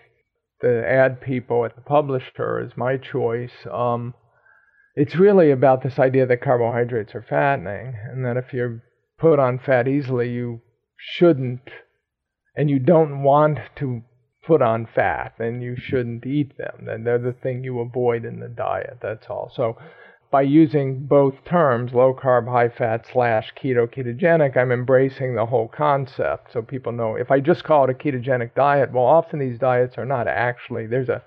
[0.62, 3.68] the ad people at the publisher is my choice.
[3.70, 4.14] Um,
[4.96, 8.82] it's really about this idea that carbohydrates are fattening, and that if you're
[9.20, 10.62] put on fat easily, you
[10.98, 11.70] shouldn't
[12.56, 14.02] and you don't want to
[14.46, 16.84] put on fat, then you shouldn't eat them.
[16.86, 18.98] Then they're the thing you avoid in the diet.
[19.02, 19.52] That's all.
[19.56, 19.78] So
[20.32, 25.68] by using both terms, low carb, high fat slash keto, ketogenic, I'm embracing the whole
[25.68, 26.52] concept.
[26.52, 29.98] So people know if I just call it a ketogenic diet, well, often these diets
[29.98, 31.22] are not actually, there's a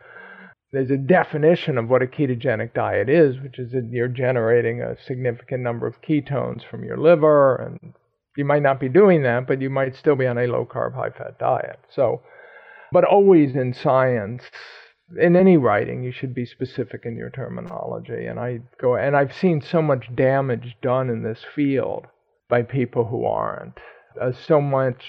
[0.72, 4.96] there's a definition of what a ketogenic diet is, which is that you're generating a
[5.06, 7.94] significant number of ketones from your liver, and
[8.36, 10.94] you might not be doing that, but you might still be on a low carb,
[10.94, 11.80] high fat diet.
[11.90, 12.22] So,
[12.92, 14.44] but always in science,
[15.20, 18.26] in any writing, you should be specific in your terminology.
[18.26, 22.06] And I go, and I've seen so much damage done in this field
[22.48, 23.78] by people who aren't.
[24.20, 25.02] Uh, so much,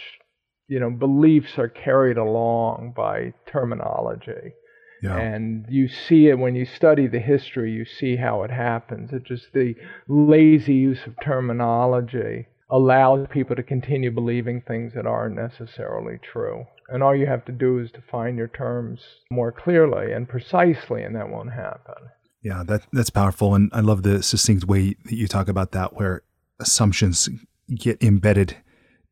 [0.67, 4.53] you know, beliefs are carried along by terminology.
[5.01, 5.15] Yeah.
[5.15, 9.11] And you see it when you study the history, you see how it happens.
[9.13, 9.75] It's just the
[10.07, 16.65] lazy use of terminology allows people to continue believing things that aren't necessarily true.
[16.89, 21.15] And all you have to do is define your terms more clearly and precisely, and
[21.15, 21.95] that won't happen.
[22.41, 25.95] Yeah, that that's powerful, and I love the succinct way that you talk about that,
[25.95, 26.23] where
[26.59, 27.27] assumptions
[27.75, 28.55] get embedded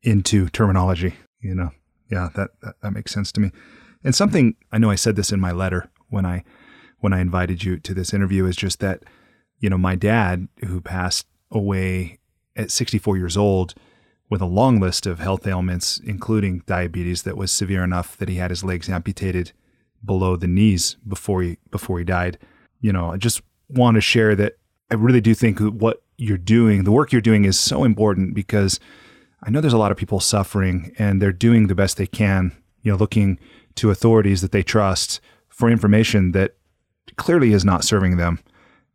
[0.02, 1.14] into terminology.
[1.40, 1.70] You know,
[2.10, 3.50] yeah, that, that, that makes sense to me.
[4.04, 6.44] And something I know I said this in my letter when I
[7.00, 9.02] when I invited you to this interview is just that,
[9.58, 12.18] you know, my dad who passed away
[12.56, 13.74] at 64 years old
[14.28, 18.36] with a long list of health ailments, including diabetes that was severe enough that he
[18.36, 19.52] had his legs amputated
[20.04, 22.38] below the knees before he before he died.
[22.80, 24.56] You know, I just want to share that
[24.90, 28.80] I really do think what you're doing, the work you're doing is so important because
[29.42, 32.52] I know there's a lot of people suffering and they're doing the best they can,
[32.82, 33.38] you know, looking
[33.76, 36.56] to authorities that they trust for information that
[37.16, 38.38] clearly is not serving them.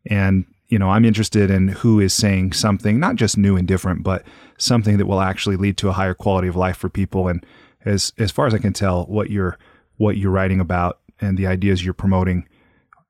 [0.06, 4.04] And, you know, I'm interested in who is saying something, not just new and different,
[4.04, 4.24] but
[4.58, 7.28] something that will actually lead to a higher quality of life for people.
[7.28, 7.46] And
[7.84, 9.60] as as far as I can tell, what you're
[9.98, 12.48] what you're writing about and the ideas you're promoting,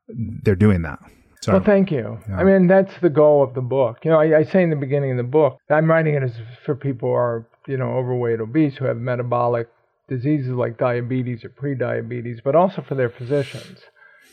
[0.10, 1.00] they're doing that.
[1.44, 2.20] So, well, thank you.
[2.28, 2.38] Yeah.
[2.38, 4.00] I mean, that's the goal of the book.
[4.04, 6.34] You know, I, I, say in the beginning of the book, I'm writing it as
[6.64, 9.68] for people who are, you know, overweight, obese, who have metabolic
[10.08, 13.80] diseases like diabetes or prediabetes, but also for their physicians.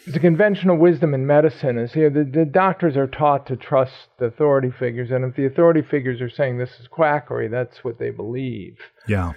[0.07, 2.05] The conventional wisdom in medicine is here.
[2.05, 5.47] You know, the, the doctors are taught to trust the authority figures, and if the
[5.47, 8.79] authority figures are saying this is quackery, that's what they believe.
[9.07, 9.33] Yeah.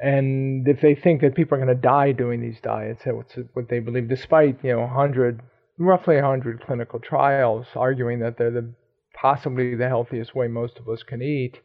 [0.00, 3.68] And if they think that people are going to die doing these diets, that's what
[3.68, 5.40] they believe, despite you know 100,
[5.78, 8.74] roughly 100 clinical trials arguing that they're the
[9.14, 11.60] possibly the healthiest way most of us can eat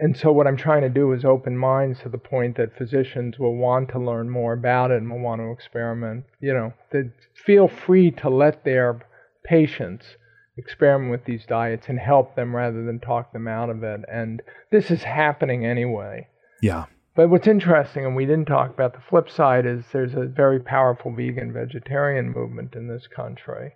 [0.00, 3.38] and so what I'm trying to do is open minds to the point that physicians
[3.38, 6.24] will want to learn more about it and will want to experiment.
[6.40, 9.00] You know, to feel free to let their
[9.44, 10.16] patients
[10.56, 14.00] experiment with these diets and help them rather than talk them out of it.
[14.10, 16.28] And this is happening anyway.
[16.62, 16.86] Yeah.
[17.14, 20.60] But what's interesting, and we didn't talk about the flip side, is there's a very
[20.60, 23.74] powerful vegan vegetarian movement in this country.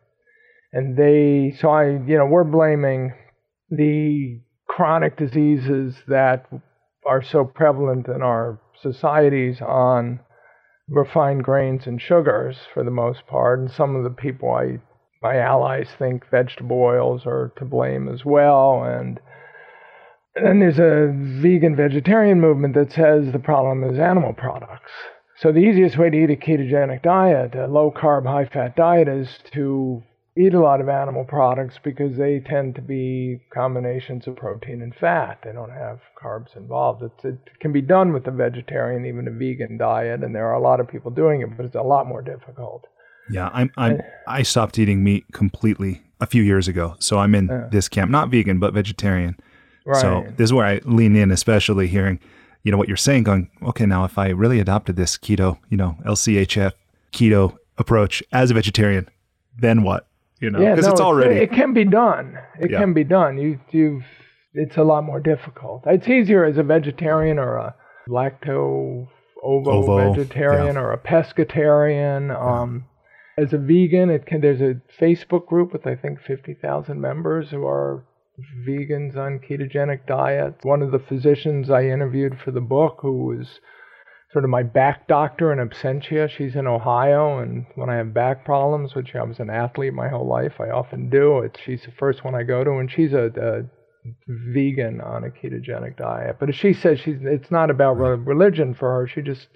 [0.73, 3.13] And they, so I, you know, we're blaming
[3.71, 6.47] the chronic diseases that
[7.07, 10.21] are so prevalent in our societies on
[10.89, 13.59] refined grains and sugars for the most part.
[13.59, 14.81] And some of the people I
[15.25, 18.85] my allies think vegetable oils are to blame as well.
[18.85, 19.19] And
[20.35, 21.11] then there's a
[21.41, 24.93] vegan vegetarian movement that says the problem is animal products.
[25.39, 29.09] So the easiest way to eat a ketogenic diet, a low carb, high fat diet,
[29.09, 30.03] is to
[30.37, 34.95] eat a lot of animal products because they tend to be combinations of protein and
[34.95, 35.39] fat.
[35.45, 37.03] They don't have carbs involved.
[37.03, 40.55] It's, it can be done with a vegetarian, even a vegan diet, and there are
[40.55, 42.87] a lot of people doing it, but it's a lot more difficult.
[43.31, 47.49] Yeah, I'm, I'm I stopped eating meat completely a few years ago, so I'm in
[47.49, 49.37] uh, this camp, not vegan but vegetarian.
[49.87, 50.01] Right.
[50.01, 52.19] So this is where I lean in, especially hearing,
[52.65, 53.23] you know, what you're saying.
[53.23, 56.73] Going, okay, now if I really adopted this keto, you know, LCHF
[57.13, 59.09] keto approach as a vegetarian,
[59.57, 60.07] then what?
[60.41, 62.39] You know, because yeah, no, it's already it can be done.
[62.59, 62.79] It yeah.
[62.79, 63.39] can be done.
[63.39, 64.03] You you
[64.53, 65.83] it's a lot more difficult.
[65.87, 67.75] It's easier as a vegetarian or a
[68.09, 69.09] lacto
[69.43, 70.81] ovo, vegetarian yeah.
[70.81, 72.35] or a pescatarian.
[72.35, 72.85] Um,
[73.37, 74.41] as a vegan, it can.
[74.41, 78.05] There's a Facebook group with I think fifty thousand members who are
[78.67, 80.65] vegans on ketogenic diets.
[80.65, 83.61] One of the physicians I interviewed for the book, who was
[84.35, 86.29] sort of my back doctor in absentia.
[86.29, 90.09] She's in Ohio, and when I have back problems, which I was an athlete my
[90.09, 91.39] whole life, I often do.
[91.39, 93.63] It's she's the first one I go to, and she's a, a
[94.27, 96.39] vegan on a ketogenic diet.
[96.41, 99.07] But she says she's it's not about religion for her.
[99.07, 99.47] She just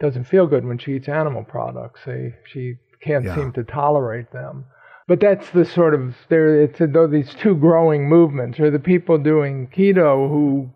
[0.00, 2.00] doesn't feel good when she eats animal products.
[2.04, 3.36] She she can't yeah.
[3.36, 4.64] seem to tolerate them.
[5.06, 6.60] But that's the sort of there.
[6.60, 10.72] It's though these two growing movements are the people doing keto who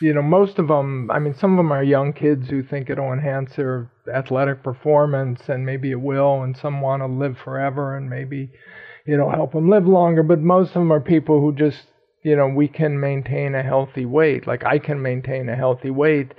[0.00, 2.90] you know, most of them, I mean, some of them are young kids who think
[2.90, 7.96] it'll enhance their athletic performance, and maybe it will, and some want to live forever,
[7.96, 8.50] and maybe
[9.06, 10.22] it'll help them live longer.
[10.22, 11.86] But most of them are people who just,
[12.22, 14.46] you know, we can maintain a healthy weight.
[14.46, 16.32] Like I can maintain a healthy weight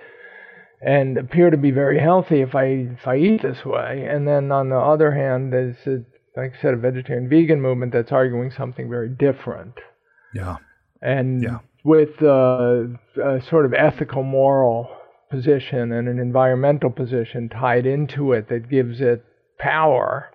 [0.82, 4.08] and appear to be very healthy if I if I eat this way.
[4.10, 6.04] And then on the other hand, there's a,
[6.40, 9.74] like I said, a vegetarian vegan movement that's arguing something very different.
[10.34, 10.58] Yeah.
[11.02, 11.60] And Yeah.
[11.88, 12.84] With uh,
[13.24, 14.90] a sort of ethical, moral
[15.32, 19.24] position and an environmental position tied into it that gives it
[19.58, 20.30] power.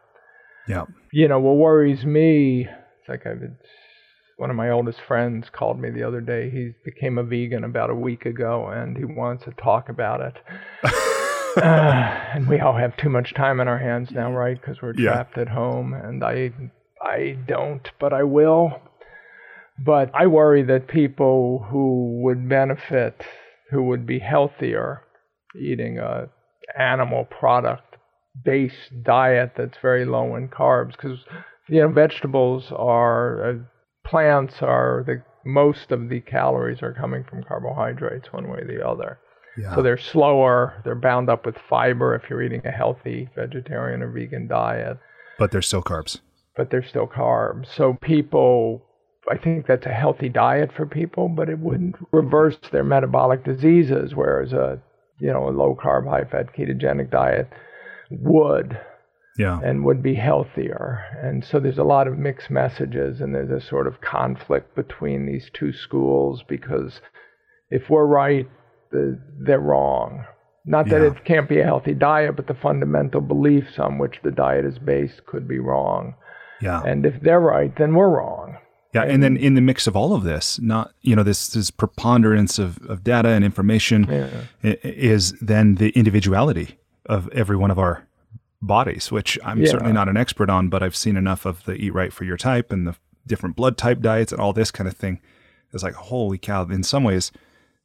[0.67, 0.85] Yeah.
[1.13, 2.63] You know, what worries me,
[3.01, 3.43] it's like I've
[4.39, 6.49] one of my oldest friends called me the other day.
[6.49, 10.39] He became a vegan about a week ago and he wants to talk about it.
[10.83, 11.61] uh,
[12.35, 14.59] and we all have too much time on our hands now, right?
[14.59, 15.13] Because we're Yeah.
[15.13, 15.93] trapped at home.
[15.93, 16.51] And I,
[17.03, 18.81] I don't, but I will.
[19.79, 23.23] But I worry that people who would benefit,
[23.71, 25.03] who would be healthier,
[25.59, 26.29] eating a
[26.79, 27.97] animal product
[28.45, 31.19] based diet that's very low in carbs, because
[31.69, 33.55] you know vegetables are uh,
[34.09, 38.87] plants are the most of the calories are coming from carbohydrates one way or the
[38.87, 39.19] other.
[39.59, 39.75] Yeah.
[39.75, 44.11] So they're slower, they're bound up with fiber if you're eating a healthy vegetarian or
[44.11, 44.99] vegan diet,
[45.39, 46.21] but they're still carbs.
[46.57, 47.67] but they're still carbs.
[47.75, 48.83] So people
[49.31, 54.15] I think that's a healthy diet for people, but it wouldn't reverse their metabolic diseases,
[54.15, 54.81] whereas a
[55.19, 57.49] you know a low carb, high fat ketogenic diet
[58.11, 58.79] would
[59.39, 59.61] Yeah.
[59.63, 61.01] and would be healthier.
[61.23, 65.27] And so there's a lot of mixed messages, and there's a sort of conflict between
[65.27, 67.01] these two schools because
[67.71, 68.49] if we're right,
[68.91, 70.25] the, they're wrong.
[70.67, 71.09] Not that Yeah.
[71.13, 74.79] it can't be a healthy diet, but the fundamental beliefs on which the diet is
[74.79, 76.15] based could be wrong.
[76.61, 76.83] Yeah.
[76.85, 78.57] And if they're right, then we're wrong.
[78.95, 81.71] Yeah, and then in the mix of all of this, not you know this this
[81.71, 84.75] preponderance of, of data and information Yeah.
[84.83, 88.07] is then the individuality of every one of our
[88.61, 89.71] bodies, which I'm Yeah.
[89.71, 92.37] certainly not an expert on, but I've seen enough of the eat right for your
[92.37, 92.95] type and the
[93.27, 95.21] different blood type diets and all this kind of thing.
[95.73, 96.65] It's like holy cow!
[96.67, 97.33] In some ways,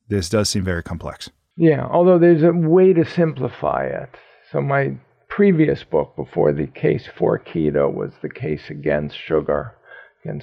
[0.09, 1.29] this does seem very complex.
[1.55, 4.09] Yeah, although there's a way to simplify it.
[4.51, 4.97] So my
[5.29, 9.73] previous book before the case for keto was the case against sugar,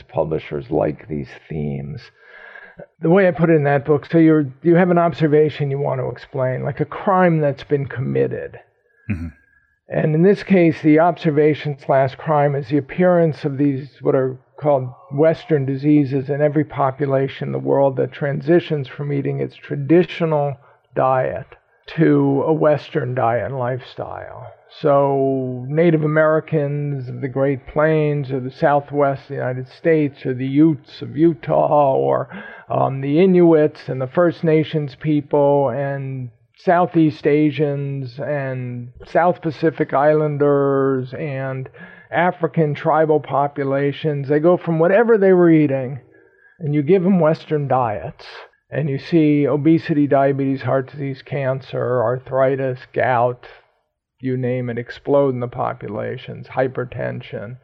[0.09, 2.01] publishers like these themes.
[3.01, 5.79] The way I put it in that book, so you're you have an observation you
[5.79, 8.59] want to explain, like a crime that's been committed.
[9.11, 9.33] Mhm.
[9.89, 14.39] And in this case, the observation slash crime is the appearance of these what are
[14.57, 20.57] called Western diseases in every population in the world that transitions from eating its traditional
[20.95, 21.47] diet
[21.87, 24.53] to a Western diet and lifestyle.
[24.81, 30.35] So, Native Americans of the Great Plains or the Southwest of the United States or
[30.35, 32.29] the Utes of Utah or
[32.69, 41.13] um, the Inuits and the First Nations people and Southeast Asians and South Pacific Islanders
[41.15, 41.69] and
[42.11, 46.01] African tribal populations, they go from whatever they were eating
[46.59, 48.25] and you give them Western diets,
[48.71, 53.47] and you see obesity, diabetes, heart disease, cancer, arthritis, gout,
[54.25, 57.59] you name it, explode in the populations, hypertension.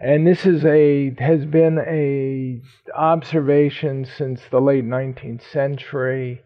[0.00, 2.60] And this is a has been a
[2.98, 6.42] observation since the late 19th century.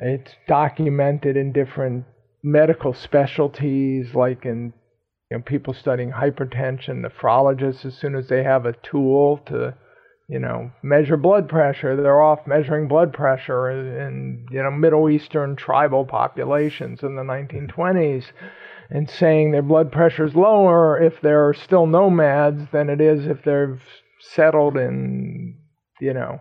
[0.00, 2.04] It's documented in different
[2.42, 4.72] medical specialties, like in
[5.30, 9.74] you know, people studying hypertension, nephrologists, as soon as they have a tool to
[10.28, 11.96] you know, measure blood pressure.
[11.96, 18.24] They're off measuring blood pressure in, you know, Middle Eastern tribal populations in the 1920s
[18.90, 23.42] and saying their blood pressure is lower if they're still nomads than it is if
[23.44, 23.82] they've
[24.20, 25.56] settled in,
[26.00, 26.40] you know,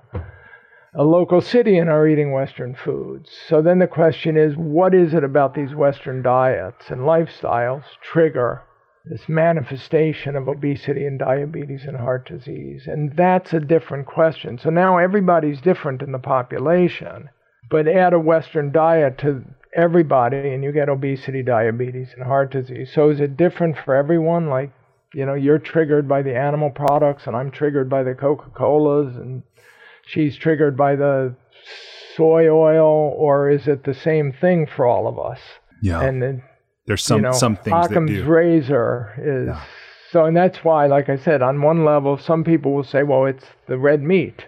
[0.94, 3.30] a local city and are eating Western foods.
[3.48, 8.64] So then the question is what is it about these Western diets and lifestyles trigger
[9.10, 12.84] this manifestation of obesity and diabetes and heart disease.
[12.88, 14.58] And that's a different question.
[14.58, 17.30] So now everybody's different in the population,
[17.70, 19.44] but add a Western diet to
[19.78, 22.92] everybody and you get obesity, diabetes, and heart disease.
[22.94, 24.50] So is it different for everyone?
[24.50, 24.72] Like,
[25.14, 29.16] you know, you're triggered by the animal products and I'm triggered by the Coca Colas
[29.16, 29.44] and
[30.06, 31.36] she's triggered by the
[32.16, 35.40] soy oil, or is it the same thing for all of us?
[35.84, 36.42] Yeah, And then
[36.88, 38.26] there's some you know, some things that Occam's do.
[38.26, 39.62] razor is Yeah.
[40.10, 43.26] so, and that's why, like I said, on one level, some people will say, "Well,
[43.28, 44.46] it's the red meat,"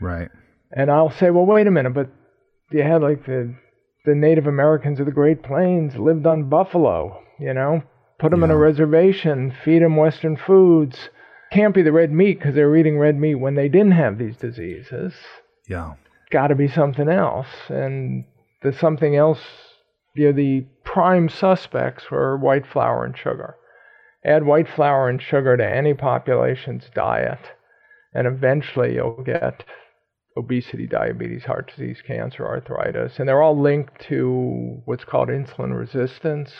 [0.00, 0.28] Right.
[0.72, 2.08] and I'll say, "Well, wait a minute, but
[2.72, 3.54] you had like the
[4.08, 7.82] the Native Americans of the Great Plains lived on buffalo, you know,
[8.18, 11.10] put them in a reservation, feed them Western foods.
[11.52, 14.18] Can't be the red meat because they were eating red meat when they didn't have
[14.18, 15.14] these diseases."
[15.68, 15.94] Yeah.
[16.30, 17.48] got to be something else.
[17.68, 18.24] And
[18.62, 19.40] the something else,
[20.14, 23.56] you know, the prime suspects were white flour and sugar.
[24.24, 27.52] Add white flour and sugar to any population's diet,
[28.14, 29.64] and eventually you'll get
[30.38, 36.52] obesity, diabetes, heart disease, cancer, arthritis, and they're all linked to what's called insulin resistance,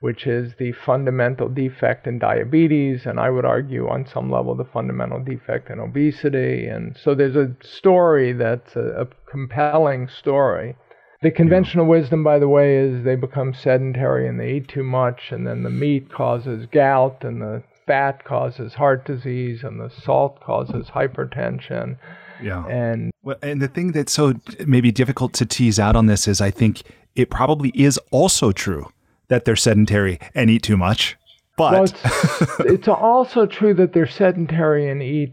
[0.00, 4.64] which is the fundamental defect in diabetes, and I would argue on some level the
[4.64, 6.66] fundamental defect in obesity.
[6.66, 10.76] And so there's a story that's a, a compelling story.
[11.22, 15.32] The conventional wisdom, by the way, is they become sedentary and they eat too much,
[15.32, 20.40] and then the meat causes gout, and the fat causes heart disease, and the salt
[20.40, 21.96] causes hypertension.
[22.42, 22.66] Yeah.
[22.66, 24.34] And well, and the thing that's so
[24.66, 26.82] maybe difficult to tease out on this is I think
[27.14, 28.90] it probably is also true
[29.28, 31.16] that they're sedentary and eat too much.
[31.56, 35.32] But well, it's, it's also true that they're sedentary and eat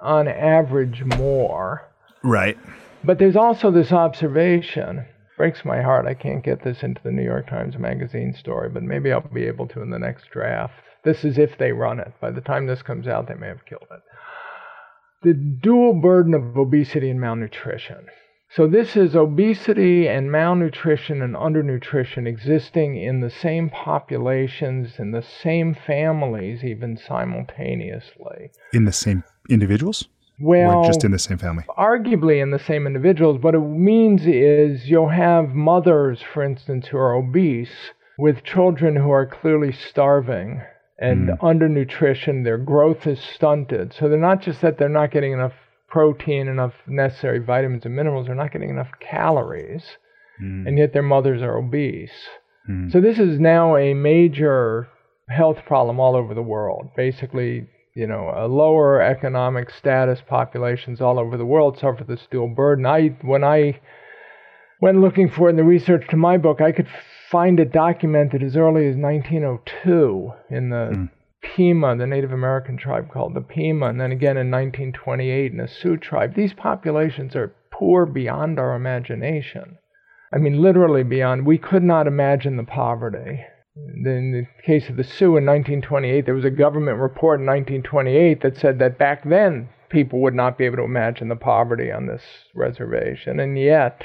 [0.00, 1.86] on average more.
[2.22, 2.58] Right.
[3.04, 5.04] But there's also this observation.
[5.36, 6.06] Breaks my heart.
[6.06, 9.44] I can't get this into the New York Times Magazine story, but maybe I'll be
[9.44, 10.74] able to in the next draft.
[11.04, 12.12] This is if they run it.
[12.20, 14.02] By the time this comes out, they may have killed it
[15.22, 18.06] the dual burden of obesity and malnutrition.
[18.50, 25.22] So, this is obesity and malnutrition and undernutrition existing in the same populations, in the
[25.22, 28.50] same families, even simultaneously.
[28.72, 30.08] In the same individuals?
[30.40, 31.64] Well, or just in the same family?
[31.76, 33.42] Arguably in the same individuals.
[33.42, 39.10] What it means is you'll have mothers, for instance, who are obese with children who
[39.10, 40.62] are clearly starving
[40.98, 41.38] and mm.
[41.38, 43.94] undernutrition, their growth is stunted.
[43.98, 45.52] So they're not just that they're not getting enough
[45.88, 49.84] protein, enough necessary vitamins and minerals, they're not getting enough calories,
[50.42, 50.66] mm.
[50.66, 52.10] and yet their mothers are obese.
[52.68, 52.92] Mm.
[52.92, 54.88] So this is now a major
[55.28, 56.90] health problem all over the world.
[56.96, 62.48] Basically, you know, a lower economic status populations all over the world suffer this dual
[62.48, 62.86] burden.
[62.86, 63.80] I when I
[64.80, 66.88] went looking for it in the research to my book, I could
[67.30, 71.10] find it documented as early as 1902 in the mm.
[71.42, 75.68] Pima, the Native American tribe called the Pima, and then again in 1928 in the
[75.68, 76.34] Sioux tribe.
[76.34, 79.78] These populations are poor beyond our imagination.
[80.32, 81.46] I mean, literally beyond.
[81.46, 83.44] We could not imagine the poverty.
[83.76, 88.42] In the case of the Sioux in 1928, there was a government report in 1928
[88.42, 92.06] that said that back then people would not be able to imagine the poverty on
[92.06, 92.22] this
[92.54, 94.04] reservation, and yet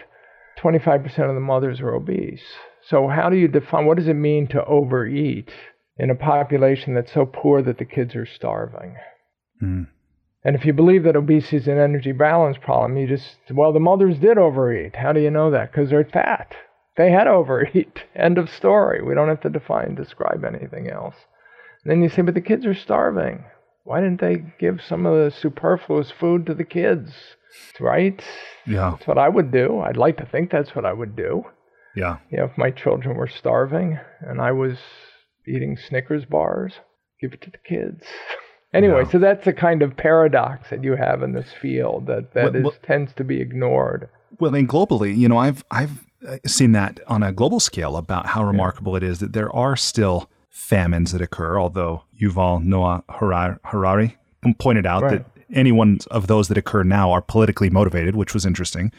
[0.59, 2.43] 25% of the mothers are obese.
[2.89, 5.51] So, how do you define what does it mean to overeat
[5.97, 8.95] in a population that's so poor that the kids are starving?
[9.61, 9.87] Mm.
[10.43, 13.79] And if you believe that obesity is an energy balance problem, you just, well, the
[13.79, 14.97] mothers did overeat.
[14.97, 15.71] How do you know that?
[15.71, 16.53] Because they're fat.
[16.97, 18.03] They had overeat.
[18.15, 19.01] End of story.
[19.01, 21.15] We don't have to define, describe anything else.
[21.83, 23.45] And then you say, but the kids are starving.
[23.85, 27.13] Why didn't they give some of the superfluous food to the kids?
[27.79, 28.21] Right?
[28.65, 28.91] Yeah.
[28.91, 29.79] That's what I would do.
[29.79, 31.45] I'd like to think that's what I would do.
[31.95, 32.17] Yeah.
[32.29, 34.77] You know, if my children were starving and I was
[35.47, 36.73] eating Snickers bars,
[37.21, 38.03] give it to the kids.
[38.73, 39.11] anyway, yeah.
[39.11, 42.55] so that's the kind of paradox that you have in this field that that well,
[42.55, 44.09] is, well, tends to be ignored.
[44.39, 48.27] Well, and globally, you know, I've I've uh, seen that on a global scale about
[48.27, 51.59] how remarkable it is that there are still famines that occur.
[51.59, 54.17] Although Yuval Noah Harari
[54.57, 55.11] pointed out right.
[55.11, 58.91] that any one of those that occur now are politically motivated, which was interesting.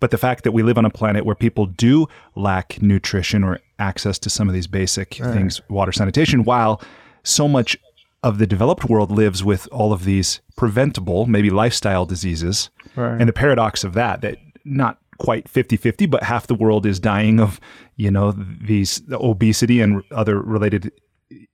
[0.00, 3.60] But the fact that we live on a planet where people do lack nutrition or
[3.78, 5.32] access to some of these basic right.
[5.32, 6.82] things, water, sanitation, while
[7.22, 7.76] so much
[8.22, 12.70] of the developed world lives with all of these preventable, maybe lifestyle diseases.
[12.96, 13.18] Right.
[13.18, 17.40] And the paradox of that, that not quite 50-50, but half the world is dying
[17.40, 17.60] of,
[17.96, 20.92] you know, these obesity and other related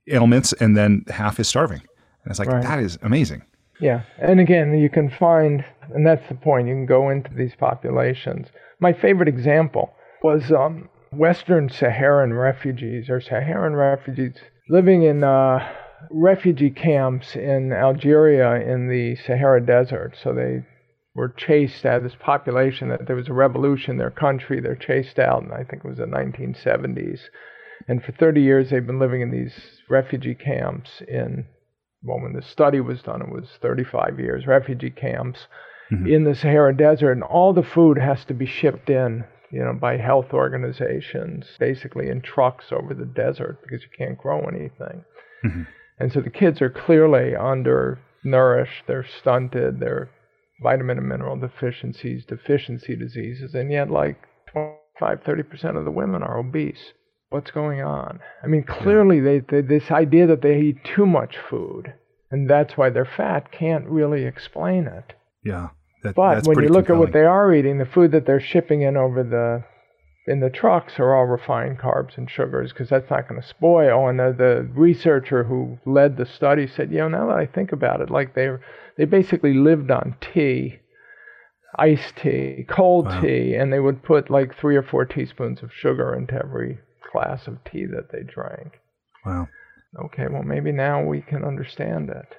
[0.09, 1.81] ailments, and then half is starving.
[2.23, 2.63] And it's like, right.
[2.63, 3.43] that is amazing.
[3.79, 5.63] Yeah, and again, you can find,
[5.93, 8.47] and that's the point, you can go into these populations.
[8.79, 9.93] My favorite example
[10.23, 14.33] was um, Western Saharan refugees or Saharan refugees
[14.69, 15.59] living in uh,
[16.11, 20.15] refugee camps in Algeria in the Sahara Desert.
[20.21, 20.65] So they
[21.15, 25.19] were chased out, this population, that there was a revolution in their country, they're chased
[25.19, 27.21] out, and I think it was the 1970s.
[27.87, 29.53] And for 30 years, they've been living in these
[29.89, 31.45] refugee camps in
[32.03, 35.47] well, when the study was done, it was 35 years, refugee camps
[35.91, 36.07] mm-hmm.
[36.07, 39.73] in the Sahara Desert, and all the food has to be shipped in, you know,
[39.73, 45.03] by health organizations, basically in trucks over the desert because you can't grow anything.
[45.45, 45.63] Mm-hmm.
[45.99, 50.09] And so the kids are clearly undernourished, they're stunted, they're
[50.61, 54.17] vitamin and mineral deficiencies, deficiency diseases, and yet like
[54.51, 56.93] 25, 30% of the women are obese
[57.29, 58.19] what's going on?
[58.43, 61.93] I mean, clearly, they, they, this idea that they eat too much food
[62.31, 65.13] and that's why they're fat can't really explain it.
[65.43, 65.69] Yeah.
[66.03, 67.01] That, but when you look compelling.
[67.01, 69.63] at what they are eating, the food that they're shipping in over the
[70.31, 74.09] in the trucks are all refined carbs and sugars because that's not going to spoil.
[74.09, 77.71] And the, the researcher who led the study said, you know, now that I think
[77.71, 78.49] about it, like they
[78.97, 80.79] they basically lived on tea
[81.77, 83.21] iced tea, cold Wow.
[83.21, 86.79] tea, and they would put like three or four teaspoons of sugar into every
[87.11, 88.79] glass of tea that they drank.
[89.25, 89.47] Wow.
[90.05, 92.35] Okay, well, maybe now we can understand it.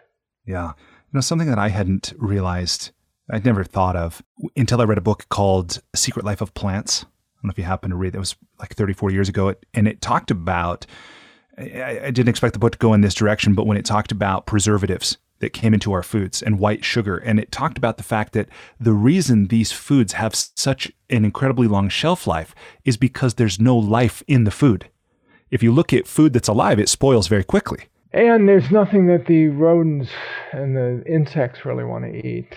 [0.47, 0.73] Yeah.
[0.77, 2.91] You know, something that I hadn't realized,
[3.31, 4.23] I'd never thought of
[4.57, 7.05] until I read a book called Secret Life of Plants.
[7.05, 7.07] I
[7.43, 8.17] don't know if you happen to read it.
[8.17, 9.55] It was like 30, 40 years ago.
[9.75, 10.87] And it talked about,
[11.57, 14.47] I didn't expect the book to go in this direction, but when it talked about
[14.47, 18.33] preservatives that came into our foods and white sugar, and it talked about the fact
[18.33, 18.49] that
[18.81, 22.55] the reason these foods have such an incredibly long shelf life
[22.85, 24.89] is because there's no life in the food.
[25.51, 27.85] If you look at food that's alive, it spoils very quickly.
[28.13, 30.11] And there's nothing that the rodents
[30.53, 32.55] and the insects really want to eat.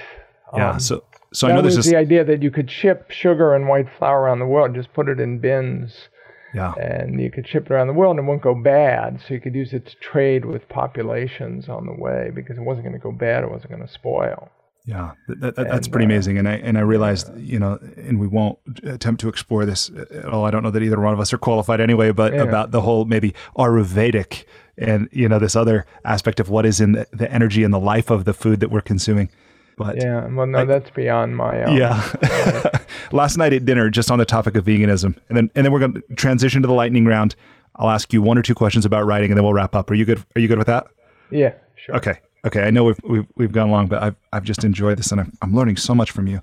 [0.55, 0.71] Yeah.
[0.71, 1.03] Um, so,
[1.33, 1.91] so I know was there's this.
[1.91, 5.07] the idea that you could ship sugar and white flour around the world, just put
[5.07, 6.09] it in bins,
[6.53, 6.73] Yeah.
[6.73, 9.21] and you could ship it around the world and it won't go bad.
[9.25, 12.85] So you could use it to trade with populations on the way because it wasn't
[12.85, 14.49] going to go bad, it wasn't going to spoil.
[14.85, 16.39] Yeah, that, that, that's pretty uh, amazing.
[16.39, 20.25] And I and I realized, you know, and we won't attempt to explore this at
[20.25, 20.43] all.
[20.43, 22.41] I don't know that either one of us are qualified anyway, but Yeah.
[22.41, 24.45] about the whole maybe Ayurvedic
[24.79, 27.79] and you know this other aspect of what is in the, the energy and the
[27.79, 29.29] life of the food that we're consuming.
[29.77, 31.63] But Yeah, well, no, that's beyond my.
[31.63, 32.69] Um, yeah.
[33.13, 35.79] Last night at dinner, just on the topic of veganism, and then and then we're
[35.79, 37.35] going to transition to the lightning round.
[37.75, 39.89] I'll ask you one or two questions about writing, and then we'll wrap up.
[39.89, 40.23] Are you good?
[40.35, 40.87] Are you good with that?
[41.31, 41.95] Yeah, sure.
[41.95, 42.19] Okay.
[42.45, 42.63] Okay.
[42.63, 45.31] I know we've, we've, we've gone long, but I've, I've just enjoyed this and I'm,
[45.41, 46.41] I'm learning so much from you.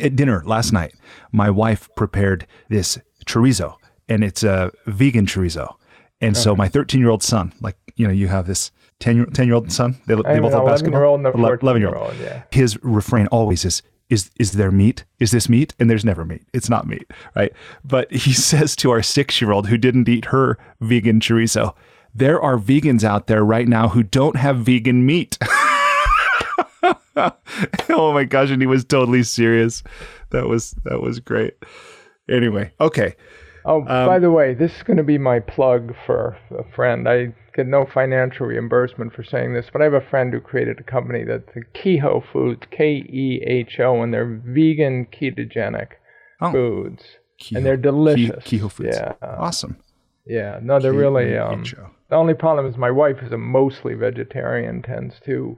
[0.00, 0.94] At dinner last night,
[1.32, 3.76] my wife prepared this chorizo
[4.08, 5.74] and it's a vegan chorizo.
[6.20, 8.70] And so my 13 year old son, like, you know, you have this
[9.00, 11.00] 10 year, 10 year old son, they, they have both love basketball.
[11.00, 12.42] 11-year-old and a 11 14-year-old, yeah.
[12.50, 15.04] His refrain always is, is, is there meat?
[15.18, 15.74] Is this meat?
[15.78, 16.42] And there's never meat.
[16.52, 17.10] It's not meat.
[17.34, 17.52] Right.
[17.84, 21.74] But he says to our six year old who didn't eat her vegan chorizo,
[22.14, 25.36] there are vegans out there right now who don't have vegan meat.
[27.16, 29.82] oh my gosh, and he was totally serious.
[30.30, 31.54] That was that was great.
[32.28, 33.16] Anyway, okay.
[33.64, 37.08] Oh, Um, by the way, this is going to be my plug for a friend.
[37.08, 40.80] I get no financial reimbursement for saying this, but I have a friend who created
[40.80, 45.88] a company that's the Keho Foods, K E H O, and they're vegan ketogenic
[46.40, 46.50] Oh.
[46.52, 47.02] foods,
[47.40, 48.42] Kehoe- and they're delicious.
[48.42, 48.96] Ke- Kehoe Foods.
[48.96, 49.76] Yeah, Awesome.
[50.26, 50.58] yeah.
[50.62, 51.36] No, they're really.
[51.38, 51.62] Um,
[52.10, 55.56] the only problem is my wife is a mostly vegetarian, tends to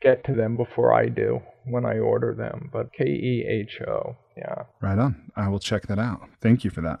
[0.00, 2.70] get to them before I do when I order them.
[2.72, 4.62] But K E H O, yeah.
[4.80, 5.30] Right on.
[5.36, 6.22] I will check that out.
[6.40, 7.00] Thank you for that.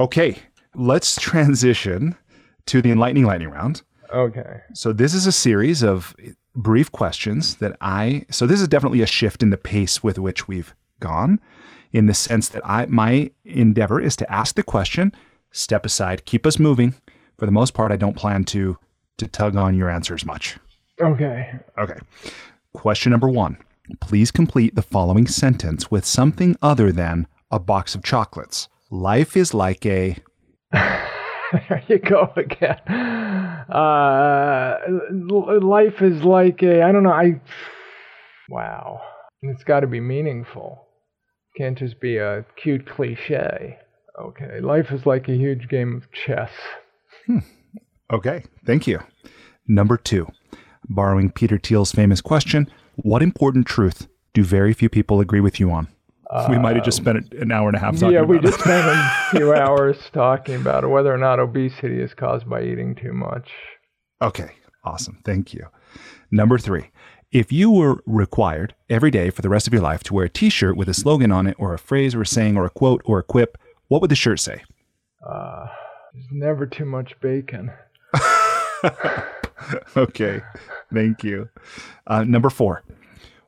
[0.00, 0.36] Okay,
[0.74, 2.16] let's transition
[2.66, 3.82] to the enlightening lightning round.
[4.12, 4.60] Okay.
[4.74, 6.14] So this is a series of
[6.54, 10.46] brief questions that I so this is definitely a shift in the pace with which
[10.46, 11.40] we've gone
[11.92, 15.12] in the sense that I my endeavor is to ask the question,
[15.50, 16.94] step aside, keep us moving.
[17.38, 18.78] For the most part, I don't plan to
[19.18, 20.58] to tug on your answers much.
[21.00, 21.52] Okay.
[21.78, 21.98] Okay.
[22.72, 23.56] Question number 1.
[24.00, 28.68] Please complete the following sentence with something other than a box of chocolates.
[28.90, 30.16] Life is like a
[31.68, 32.78] there you go again.
[32.88, 34.76] Uh,
[35.62, 37.40] life is like a, I don't know, I,
[38.48, 39.00] wow.
[39.42, 40.86] It's got to be meaningful.
[41.56, 43.78] Can't just be a cute cliche.
[44.20, 46.50] Okay, life is like a huge game of chess.
[48.12, 49.00] Okay, thank you.
[49.66, 50.28] Number two,
[50.88, 55.70] borrowing Peter Thiel's famous question, what important truth do very few people agree with you
[55.70, 55.88] on?
[56.48, 58.86] We might have just spent an hour and a half talking yeah, we just spent
[58.86, 63.50] a few hours talking about whether or not obesity is caused by eating too much.
[64.20, 64.50] Okay,
[64.84, 65.18] awesome.
[65.24, 65.66] Thank you.
[66.30, 66.90] Number three,
[67.30, 70.28] if you were required every day for the rest of your life to wear a
[70.28, 72.70] t shirt with a slogan on it, or a phrase, or a saying, or a
[72.70, 73.58] quote, or a quip,
[73.88, 74.62] what would the shirt say?
[75.26, 75.66] Uh,
[76.12, 77.72] there's never too much bacon.
[79.96, 80.40] okay,
[80.92, 81.48] thank you.
[82.06, 82.82] Uh, number four,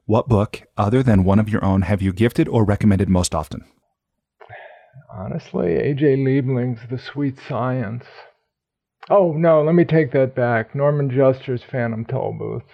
[0.07, 3.65] what book, other than one of your own, have you gifted or recommended most often?
[5.13, 8.05] Honestly, AJ Liebling's The Sweet Science.
[9.11, 10.75] Oh, no, let me take that back.
[10.75, 12.65] Norton Juster's Phantom Tollbooth.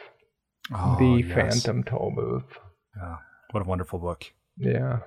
[0.75, 1.35] Oh, the yes.
[1.35, 2.45] Phantom Tollbooth.
[2.97, 3.17] Yeah,
[3.51, 4.25] what a wonderful book.
[4.57, 5.01] Yeah.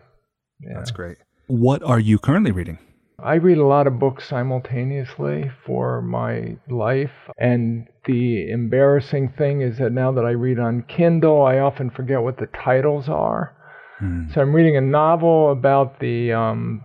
[0.60, 0.74] Yeah.
[0.76, 1.18] That's great.
[1.48, 2.80] What are you currently reading?
[3.18, 7.30] I read a lot of books simultaneously for my life.
[7.38, 12.22] And the embarrassing thing is that now that I read on Kindle, I often forget
[12.22, 13.56] what the titles are.
[14.00, 14.24] Hmm.
[14.34, 16.82] So I'm reading a novel about the um,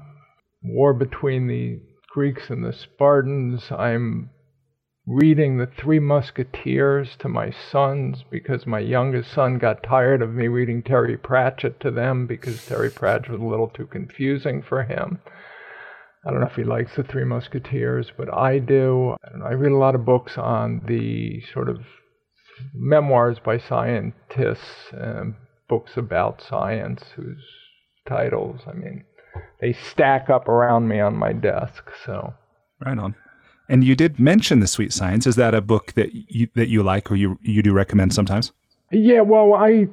[0.63, 1.81] war between the
[2.13, 3.71] Greeks and the Spartans.
[3.71, 4.31] I'm
[5.07, 10.47] reading The Three Musketeers to my sons because my youngest son got tired of me
[10.47, 15.19] reading Terry Pratchett to them because Terry Pratchett was a little too confusing for him.
[16.25, 19.15] I don't know if he likes The Three Musketeers, but I do.
[19.25, 21.79] I, don't know, I read a lot of books on the sort of
[22.75, 25.37] memoirs by scientists, um,
[25.69, 27.43] books about science whose
[28.07, 29.05] titles, I mean,
[29.61, 31.85] they stack up around me on my desk.
[32.05, 32.35] So
[32.85, 33.15] right on.
[33.69, 35.27] And you did mention the Sweet Science.
[35.27, 38.53] Is that a book that you that you like or you you do recommend sometimes?
[38.91, 39.87] Yeah, well, I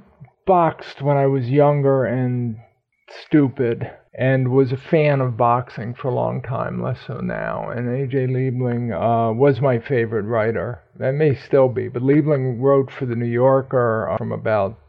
[0.48, 2.58] boxed when I was younger and
[3.10, 7.70] stupid and was a fan of boxing for a long time, less so now.
[7.70, 8.28] And A.J.
[8.28, 10.82] Liebling uh, was my favorite writer.
[10.98, 14.80] That may still be, but Liebling wrote for the New Yorker uh, from about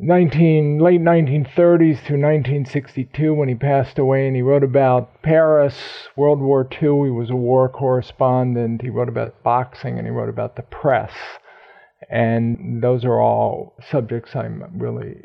[0.00, 6.40] 19 late 1930s through 1962 when he passed away and he wrote about Paris World
[6.40, 10.56] War II he was a war correspondent he wrote about boxing and he wrote about
[10.56, 11.12] the press
[12.10, 15.22] and those are all subjects I'm really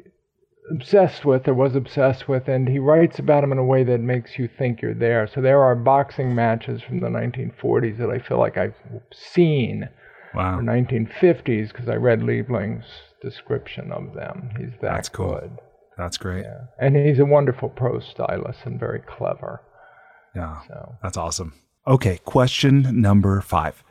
[0.72, 4.00] obsessed with or was obsessed with and he writes about them in a way that
[4.00, 8.20] makes you think you're there so there are boxing matches from the 1940s that I
[8.20, 8.76] feel like I've
[9.12, 9.90] seen
[10.34, 10.60] wow.
[10.60, 12.86] or 1950s because I read Liebling's
[13.22, 14.50] description of them.
[14.58, 15.40] He's that That's cool.
[15.40, 15.58] good.
[15.98, 16.46] That's great.
[16.46, 16.66] Yeah.
[16.80, 19.62] And he's a wonderful prose stylist and very clever.
[20.36, 20.62] Yeah.
[20.68, 21.54] So That's awesome.
[21.88, 23.84] Okay, question number 5.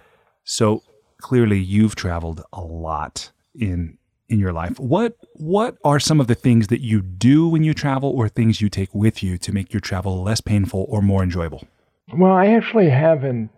[0.45, 0.83] So
[1.21, 3.98] clearly you've traveled a lot in
[4.29, 4.79] in your life.
[4.79, 8.61] What what are some of the things that you do when you travel or things
[8.61, 11.65] you take with you to make your travel less painful or more enjoyable?
[12.17, 13.51] well, I actually haven't.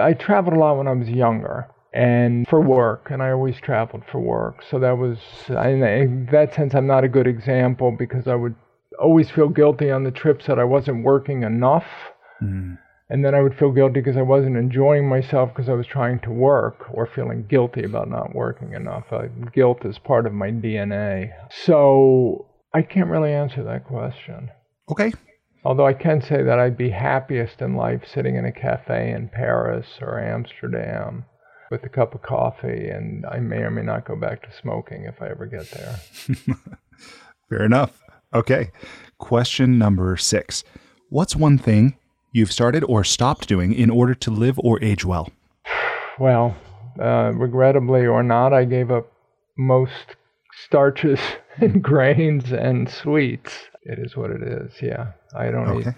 [0.00, 4.02] I traveled a lot when I was younger and for work, and I always traveled
[4.10, 4.62] for work.
[4.70, 5.18] So that was,
[5.50, 8.54] I, in that sense, I'm not a good example because I would
[8.98, 11.84] always feel guilty on the trips that I wasn't working enough.
[12.42, 12.78] Mm.
[13.12, 16.20] And then I would feel guilty because I wasn't enjoying myself because I was trying
[16.20, 19.04] to work or feeling guilty about not working enough.
[19.12, 21.30] Uh, guilt is part of my DNA.
[21.50, 24.50] So I can't really answer that question.
[24.90, 25.12] Okay.
[25.62, 29.28] Although I can say that I'd be happiest in life sitting in a cafe in
[29.28, 31.26] Paris or Amsterdam
[31.70, 35.04] with a cup of coffee, and I may or may not go back to smoking
[35.04, 36.00] if I ever get there.
[37.50, 38.02] Fair enough.
[38.32, 38.70] Okay.
[39.18, 40.64] Question number 6.
[41.10, 41.98] What's one thing
[42.32, 45.28] you've started or stopped doing in order to live or age well?
[46.18, 46.56] Well,
[47.00, 49.12] uh, regrettably or not, I gave up
[49.56, 50.16] most
[50.66, 51.20] starches
[51.58, 53.52] and grains and sweets.
[53.84, 54.72] It is what it is.
[54.80, 55.90] Yeah, I don't Okay.
[55.90, 55.94] eat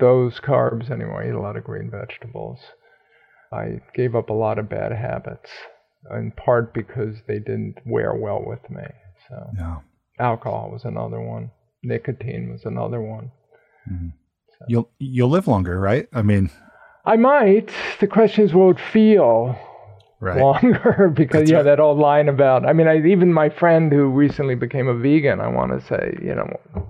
[0.00, 1.22] those carbs anymore.
[1.22, 2.60] I eat a lot of green vegetables.
[3.52, 5.50] I gave up a lot of bad habits,
[6.10, 8.84] in part because they didn't wear well with me.
[9.28, 9.76] So Yeah.
[10.18, 11.50] alcohol was another one.
[11.82, 13.30] Nicotine was another one.
[14.68, 16.08] You'll you'll live longer, right?
[16.12, 16.50] I mean,
[17.04, 17.70] I might.
[18.00, 19.58] The question is, will it feel
[20.20, 20.40] right.
[20.40, 21.62] longer because That's yeah, right.
[21.64, 22.66] that old line about.
[22.66, 26.16] I mean, I, even my friend who recently became a vegan, I want to say,
[26.22, 26.88] you know,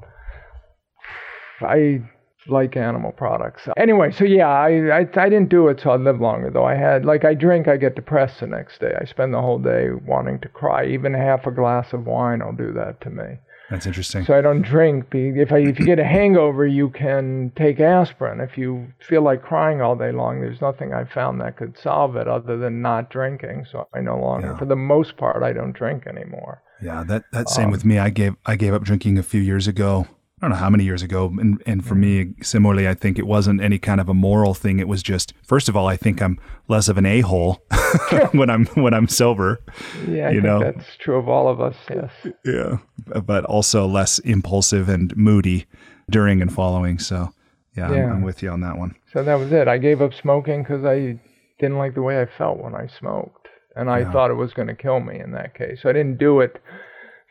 [1.61, 2.03] I
[2.47, 3.63] like animal products.
[3.77, 6.65] Anyway, so yeah, I, I I didn't do it so I'd live longer though.
[6.65, 8.95] I had like I drink, I get depressed the next day.
[9.01, 10.87] I spend the whole day wanting to cry.
[10.87, 13.39] Even half a glass of wine will do that to me.
[13.75, 14.25] That's interesting.
[14.25, 15.07] So I don't drink.
[15.13, 18.41] If I if you get a hangover, you can take aspirin.
[18.41, 22.17] If you feel like crying all day long, there's nothing I found that could solve
[22.17, 23.67] it other than not drinking.
[23.71, 24.57] So I no longer, Yeah.
[24.59, 26.63] for the most part, I don't drink anymore.
[26.83, 27.99] Yeah, that that's same Um, with me.
[27.99, 30.07] I gave I gave up drinking a few years ago.
[30.45, 32.45] I don't know how many years ago, and and for me, mm.
[32.45, 34.79] similarly, I think it wasn't any kind of a moral thing.
[34.79, 36.39] It was just, first of all, I think I'm
[36.69, 37.63] less of an a hole
[38.33, 39.59] when I'm when I'm sober.
[40.07, 40.59] Yeah, I You know.
[40.59, 41.75] that's true of all of us.
[41.89, 42.11] Yes.
[42.45, 42.77] Yeah,
[43.25, 45.65] but also less impulsive and moody
[46.11, 46.99] during and following.
[46.99, 47.31] So,
[47.75, 48.95] yeah, I'm, I'm with you on that one.
[49.15, 49.67] So that was it.
[49.67, 51.19] I gave up smoking because I
[51.59, 54.13] didn't like the way I felt when I smoked, and I Yeah.
[54.13, 55.79] thought it was going to kill me in that case.
[55.81, 56.61] So I didn't do it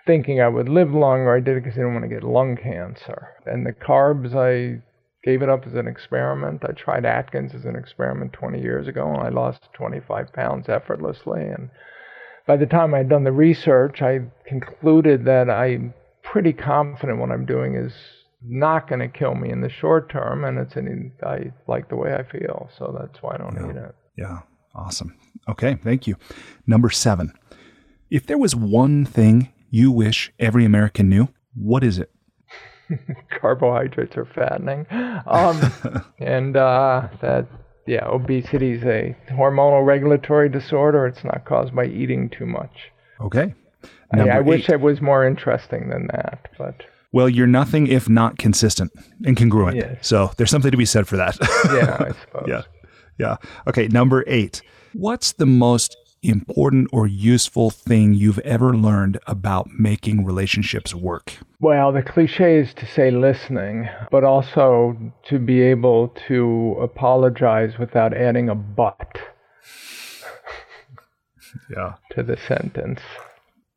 [0.06, 1.34] thinking I would live longer.
[1.36, 3.30] I did it because I didn't want to get lung cancer.
[3.46, 4.82] And the carbs, I
[5.24, 6.64] gave it up as an experiment.
[6.68, 11.42] I tried Atkins as an experiment 20 years ago, and I lost 25 pounds effortlessly.
[11.44, 11.70] And
[12.46, 15.94] by the time I'd done the research, I concluded that I'm
[16.24, 17.94] pretty confident what I'm doing is
[18.46, 21.96] not going to kill me in the short term, and it's an I like the
[21.96, 23.70] way I feel, so that's why I don't Yeah.
[23.70, 23.96] eat it.
[24.18, 24.40] Yeah,
[24.76, 25.16] awesome.
[25.48, 26.16] Okay, thank you.
[26.68, 27.32] Number seven.
[28.10, 32.12] If there was one thing you wish every American knew, what is it?
[33.42, 34.86] Carbohydrates are fattening,
[35.26, 35.60] um,
[36.20, 37.48] and uh, that
[37.88, 41.08] yeah, obesity is a hormonal regulatory disorder.
[41.08, 42.92] It's not caused by eating too much.
[43.20, 43.56] Okay.
[44.14, 48.38] I, I wish it was more interesting than that, but Well, you're nothing if not
[48.38, 48.92] consistent
[49.26, 49.78] and congruent.
[49.78, 50.08] Yes.
[50.08, 51.36] So there's something to be said for that.
[51.74, 52.46] yeah, I suppose.
[52.48, 52.62] yeah.
[53.18, 53.38] Yeah.
[53.68, 53.88] Okay.
[53.88, 54.62] Number eight.
[54.94, 61.38] What's the most important or useful thing you've ever learned about making relationships work?
[61.60, 64.98] Well, the cliche is to say listening, but also
[65.30, 69.18] to be able to apologize without adding a but
[71.76, 71.94] Yeah.
[72.12, 73.00] to the sentence.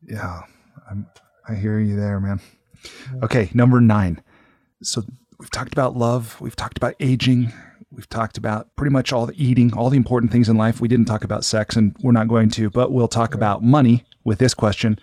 [0.03, 0.43] Yeah.
[0.91, 1.07] I'm,
[1.49, 2.41] I hear you there, man.
[3.23, 4.23] Okay, number nine.
[4.83, 5.03] So
[5.39, 6.41] we've talked about love.
[6.41, 7.53] We've talked about aging.
[7.91, 10.81] We've talked about pretty much all the eating, all the important things in life.
[10.81, 14.05] We didn't talk about sex, and we're not going to, but we'll talk about money
[14.25, 14.99] with this question.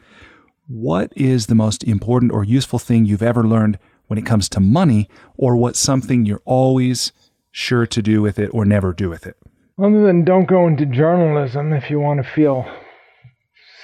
[0.67, 4.59] What is the most important or useful thing you've ever learned when it comes to
[4.59, 7.13] money, or what's something you're always
[7.51, 9.37] sure to do with it or never do with it?
[9.81, 12.69] Other than don't go into journalism if you want to feel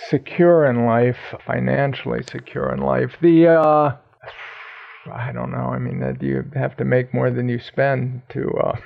[0.10, 3.16] secure in life, financially secure in life.
[3.22, 3.96] The uh,
[5.12, 5.58] I don't know.
[5.58, 8.78] I mean, that you have to make more than you spend to uh,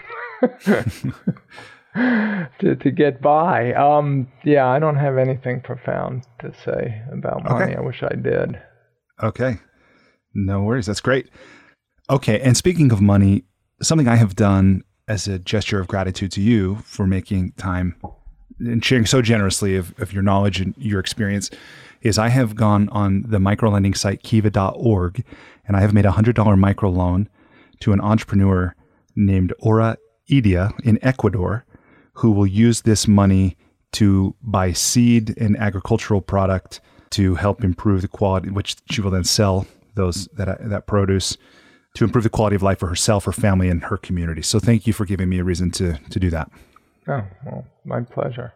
[2.59, 3.73] to to get by.
[3.73, 7.65] Um, yeah, I don't have anything profound to say about money.
[7.65, 7.75] Okay.
[7.75, 8.61] I wish I did.
[9.21, 9.59] Okay.
[10.33, 10.87] No worries.
[10.87, 11.29] That's great.
[12.09, 12.39] Okay.
[12.41, 13.43] And speaking of money,
[13.81, 17.95] something I have done as a gesture of gratitude to you for making time
[18.59, 21.49] and sharing so generously of, of your knowledge and your experience
[22.03, 25.25] is I have gone on the microlending site kiva.org
[25.65, 27.27] and I have made a $100 microloan
[27.79, 28.75] to an entrepreneur
[29.15, 29.97] named Ora
[30.29, 31.65] Idia in Ecuador
[32.13, 33.57] who will use this money
[33.93, 36.81] to buy seed and agricultural product
[37.11, 41.37] to help improve the quality, which she will then sell those that that produce
[41.95, 44.41] to improve the quality of life for herself, her family, and her community.
[44.41, 46.49] So thank you for giving me a reason to to do that.
[47.07, 48.53] Oh, well, my pleasure.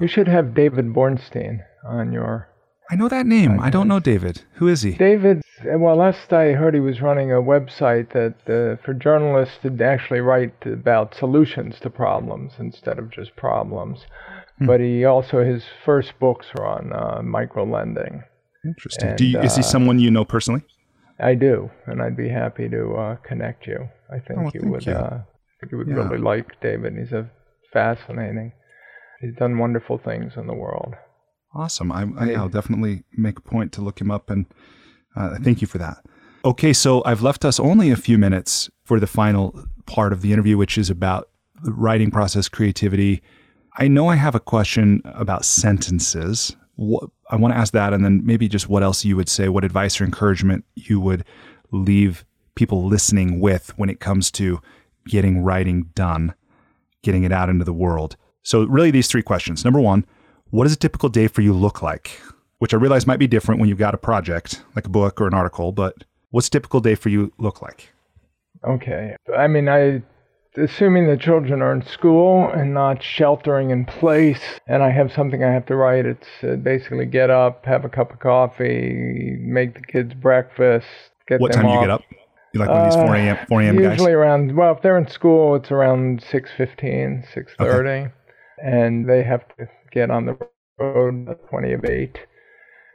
[0.00, 2.48] You should have David Bornstein on your.
[2.90, 3.58] I know that name.
[3.60, 4.42] I don't know David.
[4.54, 4.92] Who is he?
[4.92, 9.84] David, well, last I heard, he was running a website that uh, for journalists to
[9.84, 14.00] actually write about solutions to problems instead of just problems.
[14.60, 18.22] But he also his first books are on uh, micro lending.
[18.64, 19.08] Interesting.
[19.10, 20.62] And, do you, is he uh, someone you know personally?
[21.18, 23.88] I do, and I'd be happy to uh, connect you.
[24.10, 24.86] I think Oh, you would.
[24.86, 24.92] you.
[24.92, 25.94] Uh, I think you would Yeah.
[25.96, 26.94] really like David.
[26.96, 27.28] He's a
[27.72, 28.52] fascinating.
[29.20, 30.94] He's done wonderful things in the world.
[31.54, 31.92] Awesome.
[31.92, 34.46] I, I, I'll definitely make a point to look him up, and
[35.14, 36.04] uh, thank you for that.
[36.44, 40.32] Okay, so I've left us only a few minutes for the final part of the
[40.32, 41.28] interview, which is about
[41.62, 43.22] the writing process, creativity.
[43.78, 46.54] I know I have a question about sentences.
[46.76, 49.48] What, I want to ask that, and then maybe just what else you would say,
[49.48, 51.24] what advice or encouragement you would
[51.70, 52.24] leave
[52.56, 54.60] people listening with when it comes to
[55.06, 56.34] getting writing done,
[57.02, 58.16] getting it out into the world.
[58.42, 59.64] So, really, these three questions.
[59.64, 60.04] Number one,
[60.54, 62.20] what does a typical day for you look like?
[62.58, 65.26] Which I realize might be different when you've got a project like a book or
[65.26, 67.92] an article, but what's a typical day for you look like?
[68.62, 69.16] Okay.
[69.36, 70.02] I mean, I
[70.56, 75.42] assuming the children are in school and not sheltering in place, and I have something
[75.42, 76.06] I have to write.
[76.06, 80.86] It's uh, basically get up, have a cup of coffee, make the kids breakfast,
[81.26, 82.02] get What them time do you get up?
[82.52, 83.46] You like one of these 4 a.m.
[83.48, 83.76] 4 a.m.
[83.76, 83.90] guys?
[83.90, 88.12] Usually around well, if they're in school, it's around six fifteen, six thirty,
[88.62, 90.36] and they have to get on the
[90.78, 92.18] road at twenty of eight,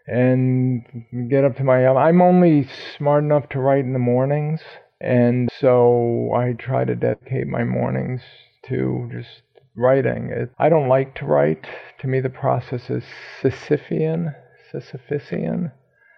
[0.06, 0.84] and
[1.30, 1.88] get up to my.
[1.88, 2.68] I'm only
[2.98, 4.60] smart enough to write in the mornings,
[5.02, 8.22] and so I try to dedicate my mornings
[8.68, 9.42] to just
[9.76, 10.30] writing.
[10.32, 11.66] It, I don't like to write.
[12.02, 13.04] To me, the process is
[13.42, 14.36] Sisyphean.
[14.72, 15.72] Sisyphusian.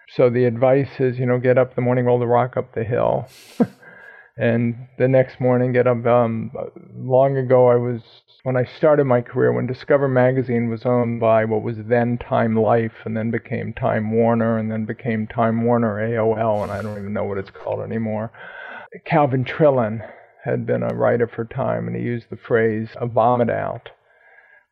[0.08, 2.74] So the advice is, you know, get up in the morning, roll the rock up
[2.74, 3.28] the hill.
[4.36, 6.06] and the next morning get up.
[6.06, 6.50] Um,
[6.96, 8.00] long ago, I was,
[8.44, 12.56] when I started my career, when Discover Magazine was owned by what was then Time
[12.56, 16.98] Life and then became Time Warner and then became Time Warner AOL, and I don't
[16.98, 18.32] even know what it's called anymore.
[19.04, 20.08] Calvin Trillin
[20.44, 23.90] had been a writer for Time, and he used the phrase a vomit out,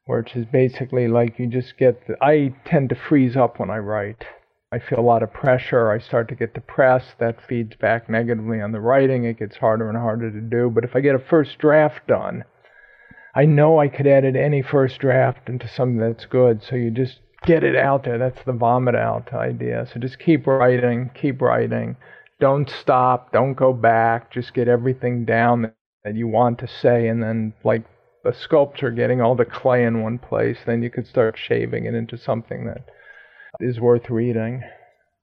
[0.06, 3.78] which is basically like you just get, the, I tend to freeze up when I
[3.78, 4.24] write.
[4.72, 5.90] I feel a lot of pressure.
[5.90, 7.18] I start to get depressed.
[7.18, 9.24] That feeds back negatively on the writing.
[9.24, 10.70] It gets harder and harder to do.
[10.70, 12.44] But if I get a first draft done,
[13.34, 16.62] I know I could edit any first draft into something that's good.
[16.62, 18.18] So you just get it out there.
[18.18, 19.88] That's the vomit out idea.
[19.92, 21.96] So just keep writing, keep writing.
[22.38, 23.32] Don't stop.
[23.32, 24.30] Don't go back.
[24.30, 25.72] Just get everything down
[26.04, 27.08] that, you want to say.
[27.08, 27.84] And then, like
[28.24, 31.94] a sculpture, getting all the clay in one place, then you could start shaving it
[31.94, 32.88] into something that
[33.62, 34.62] is worth reading.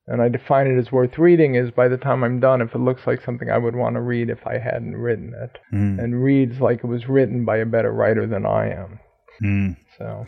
[0.10, 2.80] And I define it as worth reading is by the time I'm done, if it
[2.80, 6.24] looks like something I would want to read if I hadn't written it, Mm, and
[6.24, 9.00] reads like it was written by a better writer than I am.
[9.44, 10.26] mm, So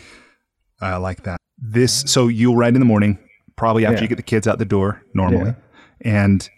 [0.82, 1.38] I like that.
[1.58, 3.20] This, so you'll write in the morning,
[3.56, 4.02] probably after Yeah.
[4.04, 5.54] you get the kids out the door normally,
[6.02, 6.50] and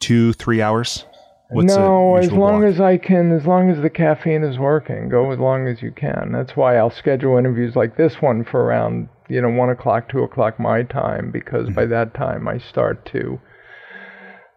[0.00, 1.04] two, three hours.
[1.50, 2.72] What's no, as long block?
[2.72, 5.90] as I can, as long as the caffeine is working, go as long as you
[5.92, 6.32] can.
[6.32, 10.22] That's why I'll schedule interviews like this one for around you know one o'clock, two
[10.22, 11.74] o'clock my time, because mm-hmm.
[11.74, 13.40] by that time I start to.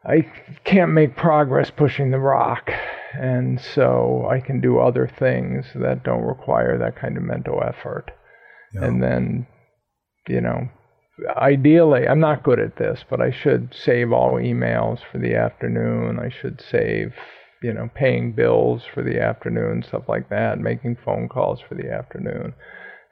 [0.08, 0.32] I
[0.66, 2.70] can't make progress pushing the rock,
[3.14, 8.12] and so I can do other things that don't require that kind of mental effort.
[8.74, 8.86] Yeah.
[8.86, 9.48] And then,
[10.28, 10.70] you know,
[11.38, 16.20] ideally, I'm not good at this, but I should save all emails for the afternoon.
[16.20, 17.14] I should save,
[17.64, 21.92] you know, paying bills for the afternoon, stuff like that, making phone calls for the
[21.92, 22.54] afternoon.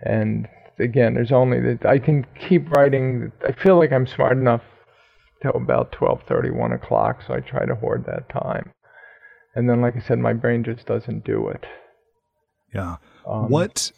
[0.06, 0.48] And
[0.80, 3.32] again, there's only that I can keep writing.
[3.48, 4.62] I feel like I'm smart enough
[5.42, 8.72] till about 12:30, 1 o'clock, so I try to hoard that time.
[9.56, 11.66] And then, like I said, my brain just doesn't do it.
[12.74, 12.98] Yeah.
[13.28, 13.92] Um, what,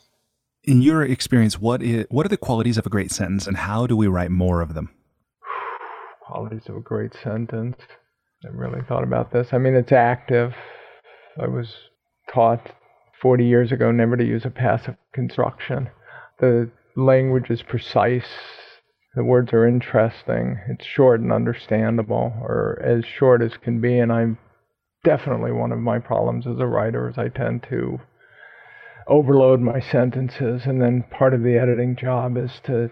[0.66, 3.88] in your experience, what is what are the qualities of a great sentence, and how
[3.88, 4.90] do we write more of them?
[6.22, 7.78] Qualities of a great sentence.
[8.44, 9.48] I really thought about this.
[9.54, 10.54] I mean, it's active.
[11.42, 11.74] I was
[12.34, 12.72] taught
[13.22, 15.90] 40 years ago never to use a passive construction.
[16.40, 18.28] The language is precise.
[19.16, 20.60] The words are interesting.
[20.68, 24.00] It's short and understandable, or as short as can be.
[24.00, 24.38] And I'm
[25.04, 28.00] definitely one of my problems as a writer is I tend to
[29.08, 32.90] overload my sentences, and then part of the editing job is to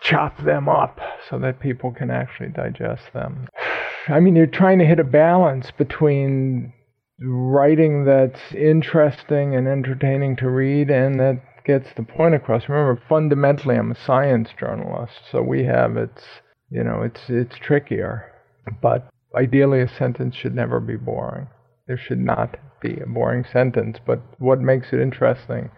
[0.00, 0.98] chop them up
[1.28, 3.46] so that people can actually digest them.
[4.08, 6.72] I mean, you're trying to hit a balance between
[7.20, 12.68] writing that's interesting and entertaining to read and that gets the point across.
[12.68, 16.24] Remember, fundamentally, I'm a science journalist, so we have it's
[16.70, 18.32] you know it's it's trickier,
[18.80, 21.48] but ideally, a sentence should never be boring.
[21.86, 25.70] There should not be a boring sentence, but what makes it interesting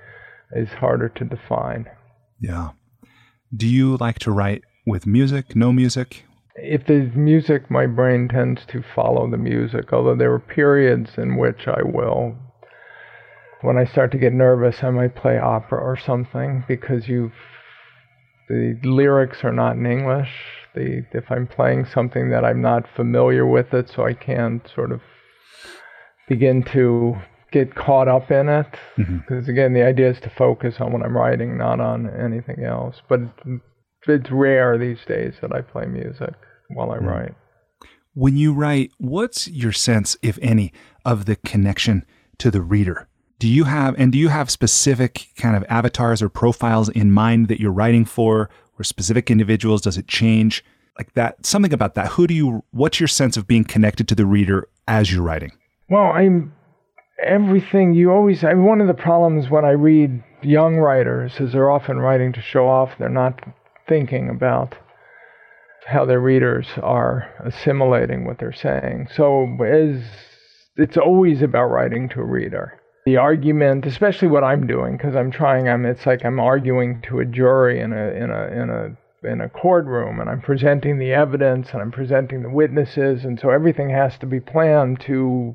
[0.52, 1.86] is harder to define.
[2.40, 2.70] Yeah.
[3.54, 6.24] Do you like to write with music, no music?
[6.56, 11.36] If there's music, my brain tends to follow the music, although there are periods in
[11.36, 12.36] which I will
[13.64, 17.32] when I start to get nervous, I might play opera or something because you've
[18.46, 20.28] the lyrics are not in English.
[20.74, 24.92] The if I'm playing something that I'm not familiar with it, so I can't sort
[24.92, 25.00] of
[26.28, 27.16] begin to
[27.52, 28.66] get caught up in it.
[28.96, 29.50] Because mm-hmm.
[29.50, 32.96] again, the idea is to focus on what I'm writing, not on anything else.
[33.08, 33.20] But
[34.06, 36.34] it's rare these days that I play music
[36.68, 37.06] while I mm-hmm.
[37.06, 37.34] write.
[38.12, 40.72] When you write, what's your sense, if any,
[41.04, 42.04] of the connection
[42.38, 43.08] to the reader?
[43.38, 47.48] Do you have and do you have specific kind of avatars or profiles in mind
[47.48, 48.48] that you're writing for
[48.78, 49.82] or specific individuals?
[49.82, 50.64] Does it change?
[50.98, 52.08] Like that something about that.
[52.08, 55.52] Who do you what's your sense of being connected to the reader as you're writing?
[55.88, 56.52] Well i'm
[57.22, 61.70] everything you always I, one of the problems when i read young writers is they're
[61.70, 62.90] often writing to show off.
[62.98, 63.40] They're not
[63.88, 64.76] thinking about
[65.86, 69.08] how their readers are assimilating what they're saying.
[69.14, 70.02] So as
[70.76, 75.30] it's always about writing to a reader the argument, especially what I'm doing, because I'm
[75.30, 75.68] trying.
[75.68, 75.84] I'm.
[75.84, 79.48] It's like I'm arguing to a jury in a in a in a in a
[79.48, 84.18] courtroom, and I'm presenting the evidence and I'm presenting the witnesses, and so everything has
[84.18, 85.54] to be planned to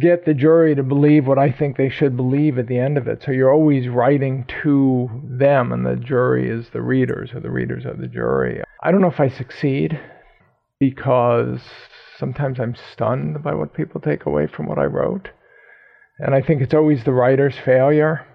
[0.00, 3.08] get the jury to believe what I think they should believe at the end of
[3.08, 3.22] it.
[3.22, 7.86] So you're always writing to them, and the jury is the readers, or the readers
[7.86, 8.62] of the jury.
[8.82, 9.98] I don't know if I succeed
[10.78, 11.60] because
[12.18, 15.30] sometimes I'm stunned by what people take away from what I wrote.
[16.18, 18.26] And I think it's always the writer's failure.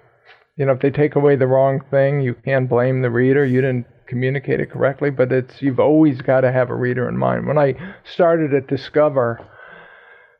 [0.55, 3.45] You know, if they take away the wrong thing, you can't blame the reader.
[3.45, 7.17] You didn't communicate it correctly, but it's you've always got to have a reader in
[7.17, 7.47] mind.
[7.47, 9.45] When I started at Discover,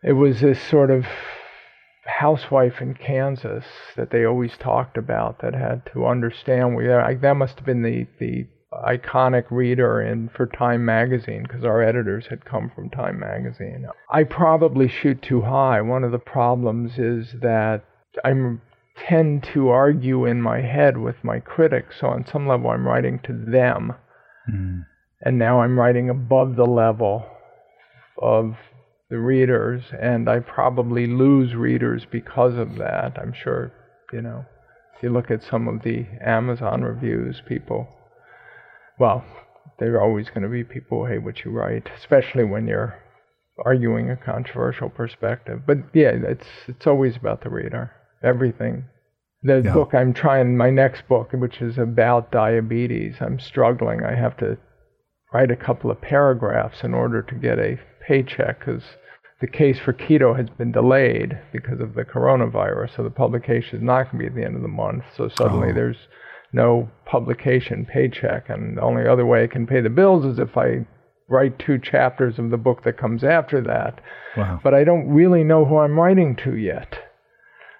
[0.03, 1.05] it was this sort of
[2.05, 3.65] housewife in Kansas
[3.95, 6.77] that they always talked about that had to understand.
[7.21, 8.47] That must have been the, the
[8.87, 13.87] iconic reader in for Time magazine because our editors had come from Time magazine.
[14.09, 15.81] I probably shoot too high.
[15.81, 17.83] One of the problems is that
[18.23, 18.33] I
[18.97, 21.97] tend to argue in my head with my critics.
[21.99, 23.93] So on some level, I'm writing to them,
[24.49, 24.85] mm.
[25.21, 27.25] and now I'm writing above the level
[28.21, 28.55] of
[29.09, 33.17] the readers, and I probably lose readers because of that.
[33.19, 33.71] I'm sure,
[34.11, 34.45] you know,
[34.95, 37.87] if you look at some of the Amazon reviews, people
[39.03, 39.25] well,
[39.79, 42.97] there are always going to be people who hate what you write, especially when you're
[43.65, 45.63] arguing a controversial perspective.
[45.67, 47.91] But yeah, it's it's always about the reader.
[48.23, 48.85] Everything.
[49.41, 49.73] The yeah.
[49.73, 54.05] book I'm trying, my next book, which is about diabetes, I'm struggling.
[54.05, 54.57] I have to
[55.33, 57.77] write a couple of paragraphs in order to get a
[58.07, 58.83] paycheck because
[59.41, 62.95] the case for keto has been delayed because of the coronavirus.
[62.95, 65.03] So the publication is not going to be at the end of the month.
[65.17, 65.73] So suddenly oh.
[65.73, 66.07] there's
[66.53, 68.49] no publication paycheck.
[68.49, 70.85] And the only other way I can pay the bills is if I
[71.27, 73.99] write two chapters of the book that comes after that.
[74.37, 74.59] Wow.
[74.63, 76.99] But I don't really know who I'm writing to yet.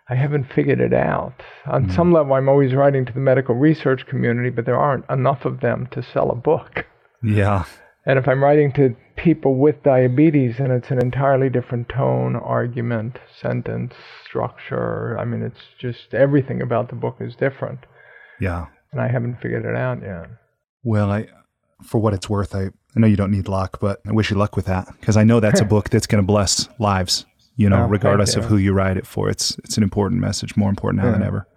[0.10, 1.42] I haven't figured it out.
[1.66, 1.96] On mm.
[1.96, 5.62] some level, I'm always writing to the medical research community, but there aren't enough of
[5.62, 6.86] them to sell a book.
[7.24, 7.66] Yeah.
[8.06, 13.18] And if I'm writing to people with diabetes, then it's an entirely different tone, argument,
[13.42, 13.94] sentence,
[14.26, 15.18] structure.
[15.18, 17.80] I mean, it's just everything about the book is different.
[18.40, 18.68] Yeah.
[18.92, 20.28] And I haven't figured it out yet.
[20.84, 21.28] Well, I
[21.84, 22.66] for what it's worth, I,
[22.96, 25.24] I know you don't need luck, but I wish you luck with that because I
[25.24, 27.26] know that's a book that's going to bless lives.
[27.56, 30.56] You know, Oh, regardless of who you write it for, it's it's an important message,
[30.56, 31.48] more important now than ever.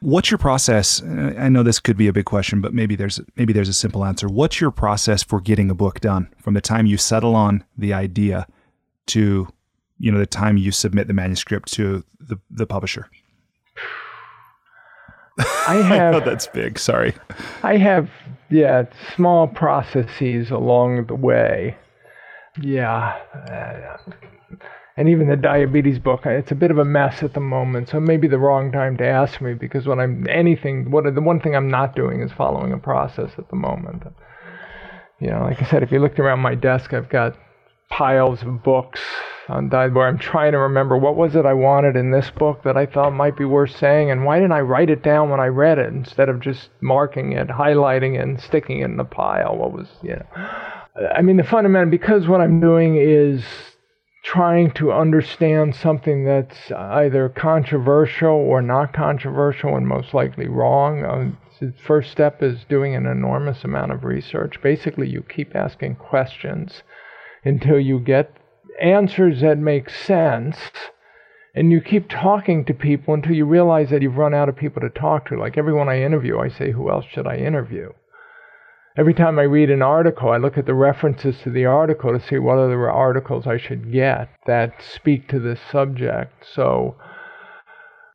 [0.00, 1.02] What's your process?
[1.02, 3.72] Uh, I know this could be a big question, but maybe there's maybe there's a
[3.74, 4.28] simple answer.
[4.28, 7.92] What's your process for getting a book done from the time you settle on the
[7.92, 8.46] idea
[9.06, 9.48] to
[9.98, 13.08] you know the time you submit the manuscript to the the publisher?
[15.38, 16.78] I I know have that's big.
[16.78, 17.14] Sorry.
[17.62, 18.10] I have
[18.50, 21.76] yeah small processes along the way.
[22.60, 23.16] Yeah,
[24.98, 27.88] and even the diabetes book, it's a bit of a mess at the moment.
[27.88, 31.38] So maybe the wrong time to ask me because when I'm anything, what the one
[31.38, 34.02] thing I'm not doing is following a process at the moment.
[35.20, 37.36] You know, like I said, if you looked around my desk, I've got
[37.90, 39.00] piles of books
[39.48, 42.76] on where I'm trying to remember what was it I wanted in this book that
[42.76, 45.46] I thought might be worth saying, and why didn't I write it down when I
[45.46, 49.56] read it instead of just marking it, highlighting it, and sticking it in a pile?
[49.56, 50.26] What was you know?
[51.14, 53.42] I mean, the fundamental because what I'm doing is
[54.24, 61.04] trying to understand something that's either controversial or not controversial and most likely wrong.
[61.04, 64.60] Um, the first step is doing an enormous amount of research.
[64.62, 66.82] Basically, you keep asking questions
[67.44, 68.36] until you get
[68.80, 70.56] answers that make sense.
[71.54, 74.80] And you keep talking to people until you realize that you've run out of people
[74.82, 75.38] to talk to.
[75.38, 77.90] Like everyone I interview, I say, Who else should I interview?
[78.96, 82.24] Every time I read an article, I look at the references to the article to
[82.24, 86.44] see what other articles I should get that speak to this subject.
[86.54, 86.96] So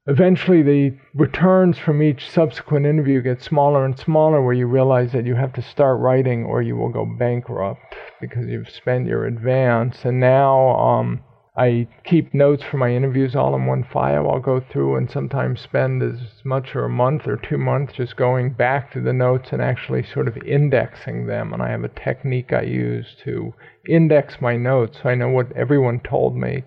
[0.08, 5.26] eventually, the returns from each subsequent interview get smaller and smaller, where you realize that
[5.26, 10.06] you have to start writing or you will go bankrupt because you've spent your advance.
[10.06, 11.24] And now, um,
[11.56, 14.28] I keep notes for my interviews all in one file.
[14.28, 18.16] I'll go through and sometimes spend as much or a month or two months just
[18.16, 21.54] going back to the notes and actually sort of indexing them.
[21.54, 23.54] And I have a technique I use to
[23.88, 26.64] index my notes so I know what everyone told me.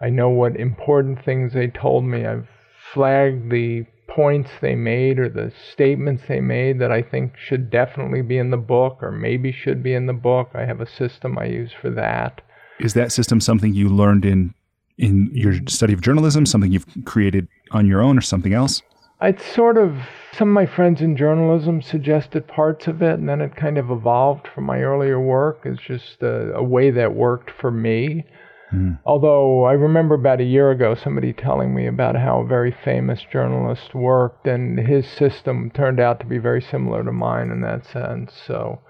[0.00, 2.24] I know what important things they told me.
[2.24, 2.48] I've
[2.94, 8.22] flagged the points they made or the statements they made that I think should definitely
[8.22, 10.50] be in the book or maybe should be in the book.
[10.54, 12.40] I have a system I use for that.
[12.78, 14.54] Is that system something you learned in
[14.96, 18.80] in your study of journalism, something you've created on your own, or something else?
[19.20, 19.96] It's sort of
[20.32, 23.90] some of my friends in journalism suggested parts of it, and then it kind of
[23.90, 25.62] evolved from my earlier work.
[25.64, 28.24] It's just a, a way that worked for me.
[28.70, 28.92] Hmm.
[29.04, 33.20] Although I remember about a year ago somebody telling me about how a very famous
[33.30, 37.84] journalist worked, and his system turned out to be very similar to mine in that
[37.84, 38.32] sense.
[38.46, 38.80] So,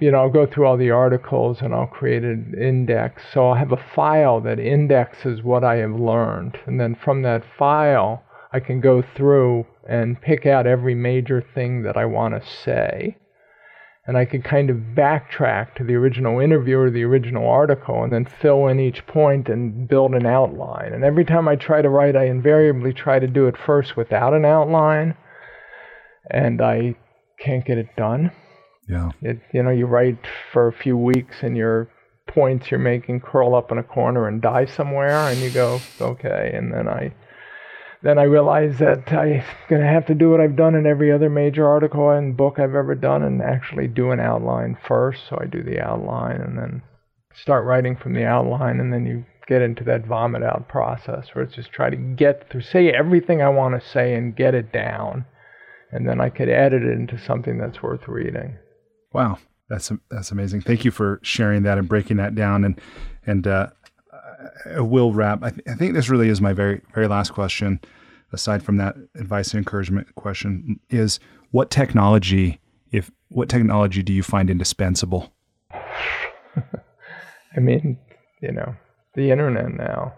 [0.00, 3.22] you know, I'll go through all the articles and I'll create an index.
[3.32, 6.58] So I'll have a file that indexes what I have learned.
[6.66, 8.22] And then from that file,
[8.52, 13.16] I can go through and pick out every major thing that I want to say.
[14.06, 18.12] And I can kind of backtrack to the original interview or the original article and
[18.12, 20.92] then fill in each point and build an outline.
[20.92, 24.34] And every time I try to write, I invariably try to do it first without
[24.34, 25.16] an outline.
[26.30, 26.96] And I
[27.38, 28.30] can't get it done.
[28.88, 29.10] Yeah.
[29.22, 30.18] It, you know, you write
[30.52, 31.88] for a few weeks and your
[32.26, 36.52] points you're making curl up in a corner and die somewhere, and you go, okay.
[36.54, 37.14] And then I,
[38.04, 41.30] then I realize that I'm gonna have to do what I've done in every other
[41.30, 45.22] major article and book I've ever done, and actually do an outline first.
[45.28, 46.82] So I do the outline and then
[47.34, 51.44] start writing from the outline, and then you get into that vomit out process where
[51.44, 54.72] it's just try to get through, say everything I want to say and get it
[54.72, 55.24] down,
[55.90, 58.56] and then I could edit it into something that's worth reading.
[59.12, 60.62] Wow, that's that's amazing.
[60.62, 62.64] Thank you for sharing that and breaking that down.
[62.64, 62.80] And
[63.26, 63.68] and uh,
[64.74, 65.42] I will wrap.
[65.42, 67.80] I, th- I think this really is my very very last question,
[68.34, 71.20] aside from that advice and encouragement question, is
[71.50, 75.32] what technology, if what technology do you find indispensable?
[75.72, 77.98] I mean,
[78.42, 78.74] you know,
[79.14, 80.14] the internet now.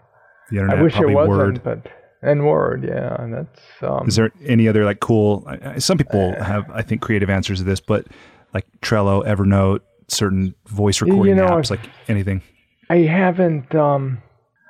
[0.49, 1.63] The internet, I wish it probably wasn't, Word.
[1.63, 1.91] but
[2.21, 5.47] and Word, yeah, and that's um, Is there any other like cool?
[5.77, 8.07] Some people have, I think, creative answers to this, but
[8.53, 12.41] like Trello, Evernote, certain voice recording know, apps, like anything.
[12.89, 13.75] I haven't.
[13.75, 14.21] Um,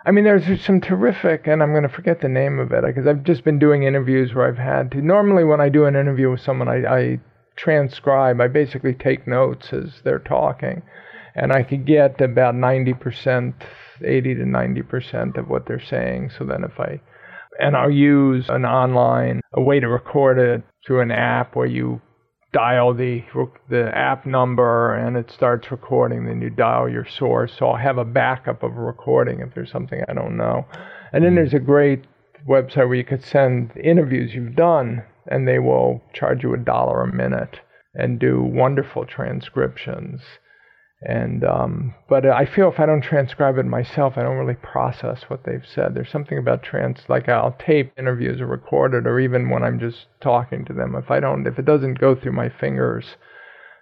[0.07, 3.05] I mean, there's some terrific, and I'm going to forget the name of it because
[3.05, 5.01] I've just been doing interviews where I've had to.
[5.01, 7.19] Normally, when I do an interview with someone, I, I
[7.57, 8.39] transcribe.
[8.39, 10.81] I basically take notes as they're talking,
[11.35, 13.53] and I could get about 90%,
[14.01, 16.31] 80 to 90% of what they're saying.
[16.37, 17.01] So then, if I
[17.59, 22.01] and I'll use an online a way to record it through an app where you
[22.57, 23.23] dial the
[23.69, 27.53] the app number and it starts recording then you dial your source.
[27.55, 30.65] So I'll have a backup of a recording if there's something I don't know.
[31.13, 31.35] And then hmm.
[31.35, 32.05] there's a great
[32.49, 37.03] website where you could send interviews you've done and they will charge you a dollar
[37.03, 37.59] a minute
[37.93, 40.21] and do wonderful transcriptions.
[41.01, 45.21] And um, but I feel if I don't transcribe it myself, I don't really process
[45.27, 45.93] what they've said.
[45.93, 49.79] There's something about trans, like I'll tape interviews or record it, or even when I'm
[49.79, 50.95] just talking to them.
[50.95, 53.05] If I don't, if it doesn't go through my fingers,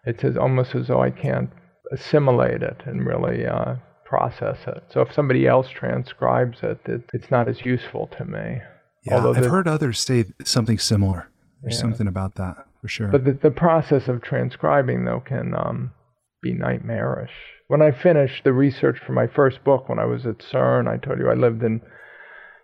[0.04, 1.50] it's as, almost as though I can't
[1.94, 4.84] assimilate it and really uh, process it.
[4.92, 8.58] So if somebody else transcribes it, it it's not as useful to me.
[9.04, 11.30] Yeah, Although I've heard others say something similar.
[11.62, 11.82] There's yeah.
[11.82, 13.08] something about that for sure.
[13.08, 15.92] But the, the process of transcribing, though, can um,
[16.46, 17.32] be nightmarish.
[17.68, 20.98] When I finished the research for my first book, when I was at CERN, I
[20.98, 21.82] told you I lived in,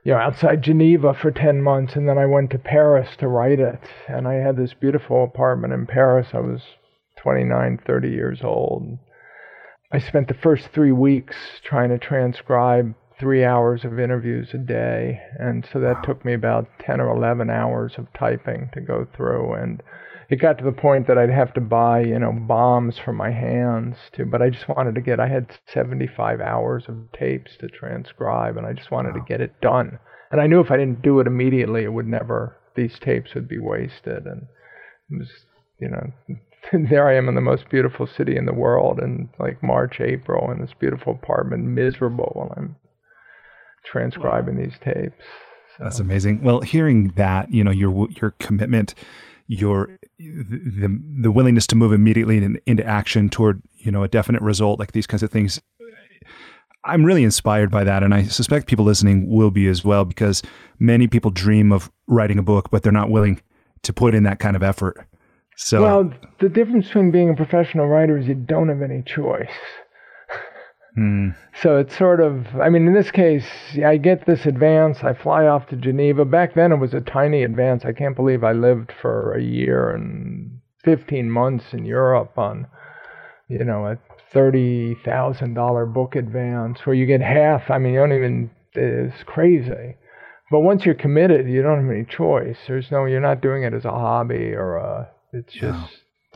[0.03, 3.59] you know, outside Geneva for 10 months, and then I went to Paris to write
[3.59, 3.81] it.
[4.07, 6.27] And I had this beautiful apartment in Paris.
[6.33, 6.61] I was
[7.17, 8.99] 29, 30 years old.
[9.91, 15.21] I spent the first three weeks trying to transcribe three hours of interviews a day.
[15.39, 16.01] And so that wow.
[16.01, 19.53] took me about 10 or 11 hours of typing to go through.
[19.53, 19.81] And
[20.31, 23.31] it got to the point that I'd have to buy, you know, balms for my
[23.31, 24.25] hands too.
[24.25, 28.65] But I just wanted to get, I had 75 hours of tapes to transcribe and
[28.65, 29.19] I just wanted wow.
[29.19, 29.99] to get it done.
[30.31, 33.49] And I knew if I didn't do it immediately, it would never, these tapes would
[33.49, 34.25] be wasted.
[34.25, 34.43] And
[35.09, 35.29] it was,
[35.81, 36.13] you know,
[36.89, 40.49] there I am in the most beautiful city in the world in like March, April,
[40.49, 42.77] in this beautiful apartment, miserable while I'm
[43.85, 44.63] transcribing wow.
[44.63, 45.25] these tapes.
[45.77, 45.83] So.
[45.83, 46.41] That's amazing.
[46.41, 48.95] Well, hearing that, you know, your your commitment,
[49.51, 54.41] your the the willingness to move immediately in, into action toward you know a definite
[54.41, 55.61] result, like these kinds of things.
[56.83, 60.41] I'm really inspired by that, and I suspect people listening will be as well, because
[60.79, 63.41] many people dream of writing a book, but they're not willing
[63.83, 65.05] to put in that kind of effort.
[65.57, 69.49] So, well, the difference between being a professional writer is you don't have any choice.
[70.97, 71.35] Mm.
[71.61, 73.45] So it's sort of, I mean, in this case,
[73.85, 75.03] I get this advance.
[75.03, 76.25] I fly off to Geneva.
[76.25, 77.85] Back then, it was a tiny advance.
[77.85, 82.67] I can't believe I lived for a year and 15 months in Europe on,
[83.47, 83.97] you know, a
[84.35, 87.69] $30,000 book advance where you get half.
[87.69, 89.95] I mean, you don't even, it's crazy.
[90.49, 92.57] But once you're committed, you don't have any choice.
[92.67, 95.87] There's no, you're not doing it as a hobby or a, it's just, yeah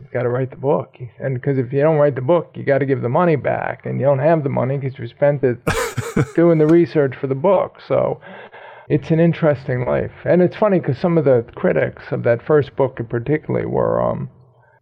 [0.02, 0.96] you got to write the book.
[1.20, 3.86] And because if you don't write the book, you got to give the money back.
[3.86, 5.58] And you don't have the money because you spent it
[6.36, 7.80] doing the research for the book.
[7.88, 8.20] So
[8.90, 10.12] it's an interesting life.
[10.26, 14.02] And it's funny because some of the critics of that first book, in particularly, were,
[14.02, 14.30] um,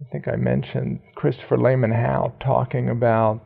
[0.01, 3.41] I think I mentioned Christopher Lehmann-Haupt talking about,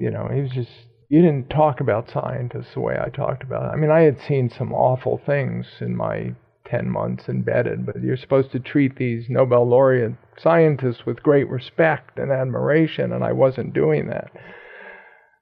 [0.00, 0.70] you know, he was just,
[1.10, 3.74] you didn't talk about scientists the way I talked about it.
[3.74, 6.34] I mean, I had seen some awful things in my
[6.70, 12.18] 10 months embedded, but you're supposed to treat these Nobel laureate scientists with great respect
[12.18, 14.30] and admiration, and I wasn't doing that.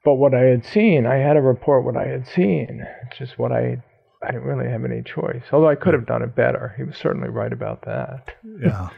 [0.03, 2.85] But what I had seen, I had to report what I had seen.
[3.05, 3.83] It's just what I
[4.21, 5.43] I didn't really have any choice.
[5.51, 6.73] Although I could have done it better.
[6.75, 8.35] He was certainly right about that.
[8.61, 8.89] yeah.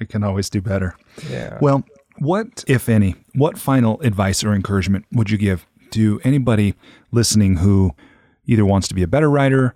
[0.00, 0.96] We can always do better.
[1.28, 1.58] Yeah.
[1.60, 1.84] Well,
[2.18, 6.74] what, if any, what final advice or encouragement would you give to anybody
[7.10, 7.92] listening who
[8.46, 9.74] either wants to be a better writer,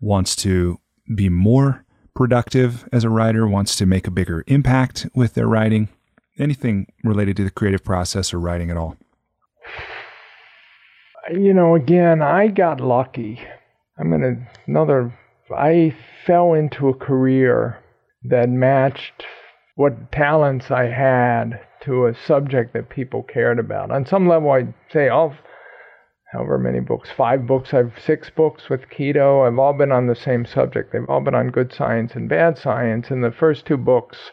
[0.00, 0.78] wants to
[1.12, 5.88] be more productive as a writer, wants to make a bigger impact with their writing,
[6.38, 8.96] anything related to the creative process or writing at all?
[11.32, 13.40] You know, again, I got lucky.
[13.98, 15.16] I'm going to, another,
[15.56, 17.78] I fell into a career
[18.24, 19.24] that matched
[19.76, 23.90] what talents I had to a subject that people cared about.
[23.90, 25.34] On some level, I'd say, oh,
[26.34, 27.72] however many books, five books.
[27.72, 29.46] I've six books with keto.
[29.46, 30.92] I've all been on the same subject.
[30.92, 33.10] They've all been on good science and bad science.
[33.10, 34.32] And the first two books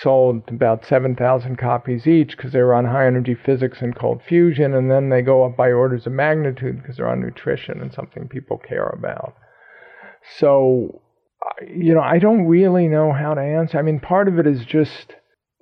[0.00, 4.72] sold about 7,000 copies each because they were on high energy physics and cold fusion.
[4.72, 8.28] And then they go up by orders of magnitude because they're on nutrition and something
[8.28, 9.34] people care about.
[10.38, 11.02] So,
[11.66, 13.78] you know, I don't really know how to answer.
[13.78, 15.14] I mean, part of it is just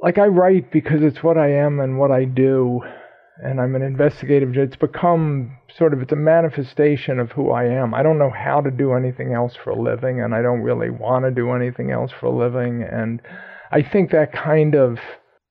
[0.02, 2.82] like I write because it's what I am and what I do
[3.42, 4.56] and I'm an investigative.
[4.56, 7.94] It's become sort of it's a manifestation of who I am.
[7.94, 10.90] I don't know how to do anything else for a living, and I don't really
[10.90, 12.82] want to do anything else for a living.
[12.82, 13.20] And
[13.70, 14.98] I think that kind of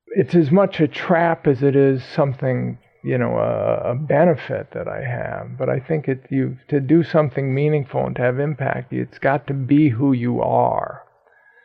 [0.07, 4.88] it's as much a trap as it is something you know a, a benefit that
[4.88, 5.57] I have.
[5.57, 9.48] But I think it you to do something meaningful and to have impact, it's got
[9.48, 11.03] to be who you are.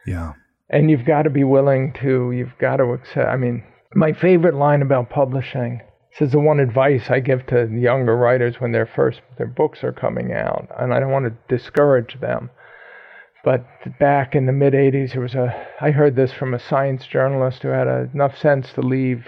[0.07, 0.35] Yeah.
[0.71, 2.33] And you've got to be willing to.
[2.33, 3.29] You've got to accept.
[3.29, 3.65] I mean,
[3.95, 5.81] my favorite line about publishing
[6.15, 9.83] this is the one advice I give to younger writers when their first their books
[9.83, 12.51] are coming out, and I don't want to discourage them.
[13.45, 13.67] But
[13.99, 17.63] back in the mid '80s, there was a I heard this from a science journalist
[17.63, 19.27] who had a, enough sense to leave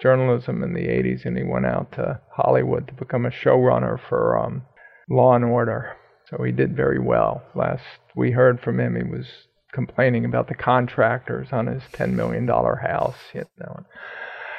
[0.00, 4.38] journalism in the '80s, and he went out to Hollywood to become a showrunner for
[4.38, 4.62] um,
[5.10, 5.96] Law and Order.
[6.30, 7.42] So he did very well.
[7.56, 7.82] Last
[8.14, 9.26] we heard from him, he was
[9.72, 13.84] complaining about the contractors on his $10 million house, you know.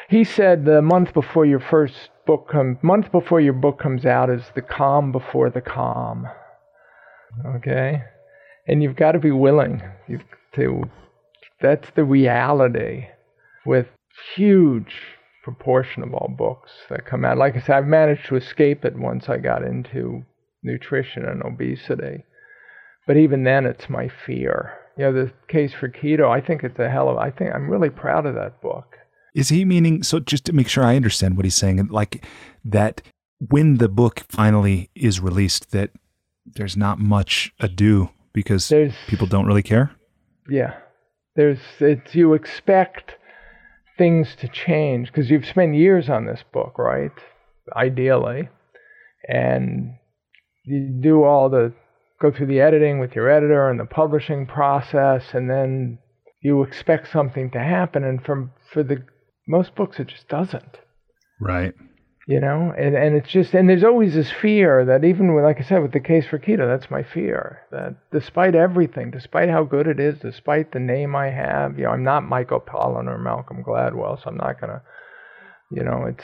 [0.10, 4.32] He said the month before your first book comes, month before your book comes out
[4.32, 6.28] is the calm before the calm.
[7.46, 8.02] Okay?
[8.68, 9.84] And you've got to be willing
[10.56, 10.84] to,
[11.62, 13.06] that's the reality
[13.68, 13.86] with
[14.36, 14.96] huge
[15.44, 17.38] proportion of all books that come out.
[17.38, 20.24] Like I said, I've managed to escape it once I got into
[20.64, 22.24] nutrition and obesity.
[23.06, 24.74] But even then, it's my fear.
[24.98, 27.70] You know, the case for keto, I think it's a hell of, I think I'm
[27.70, 28.96] really proud of that book.
[29.36, 32.26] Is he meaning, so just to make sure I understand what he's saying, like
[32.66, 33.02] that
[33.40, 35.92] when the book finally is released, that
[36.46, 39.92] there's not much ado because there's, people don't really care?
[40.50, 40.76] Yeah.
[41.36, 43.16] There's, it's, you expect
[43.98, 47.12] things to change because you've spent years on this book, right?
[47.76, 48.50] Ideally.
[49.28, 49.94] And
[50.64, 51.74] you do all the
[52.22, 55.98] go through the editing with your editor and the publishing process and then
[56.42, 59.04] you expect something to happen and from for the
[59.50, 60.78] most books it just doesn't.
[61.42, 61.74] Right.
[62.28, 62.74] You know?
[62.78, 65.82] And and it's just and there's always this fear that even with like i said
[65.82, 70.00] with the case for keto that's my fear that despite everything despite how good it
[70.00, 74.22] is despite the name i have you know i'm not michael pollan or malcolm gladwell
[74.22, 74.82] so i'm not going to
[75.72, 76.24] you know it's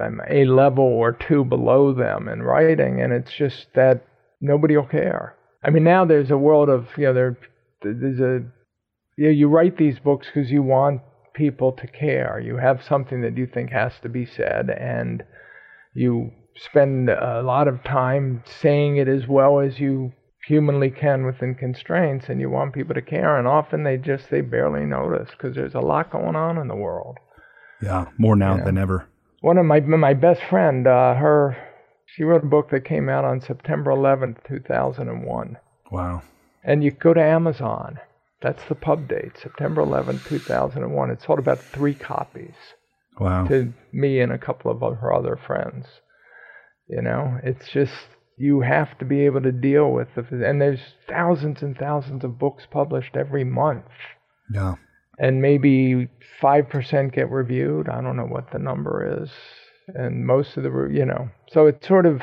[0.00, 4.06] i'm a level or two below them in writing and it's just that
[4.40, 5.34] nobody will care.
[5.62, 7.38] I mean now there's a world of you know there
[7.82, 8.44] there's a
[9.16, 11.00] you know, you write these books because you want
[11.36, 12.40] people to care.
[12.40, 15.22] You have something that you think has to be said, and
[15.94, 20.12] you spend a lot of time saying it as well as you
[20.46, 24.40] humanly can within constraints and you want people to care and often they just they
[24.40, 27.18] barely notice because there's a lot going on in the world.
[27.82, 29.08] Yeah more now than ever.
[29.40, 31.56] One of my my best friend uh, her
[32.06, 35.58] she wrote a book that came out on september 11th 2001
[35.90, 36.22] wow.
[36.62, 37.98] And you go to amazon
[38.42, 41.10] that's the pub date, September 11, 2001.
[41.10, 42.54] It sold about three copies.
[43.18, 43.46] Wow.
[43.46, 45.86] To me and a couple of her other friends.
[46.88, 47.94] You know, it's just
[48.36, 50.30] you have to be able to deal with it.
[50.30, 53.86] And there's thousands and thousands of books published every month.
[54.52, 54.74] Yeah.
[55.18, 56.08] And maybe
[56.42, 57.88] 5% get reviewed.
[57.88, 59.30] I don't know what the number is.
[59.88, 62.20] And most of the, you know, so it's sort of,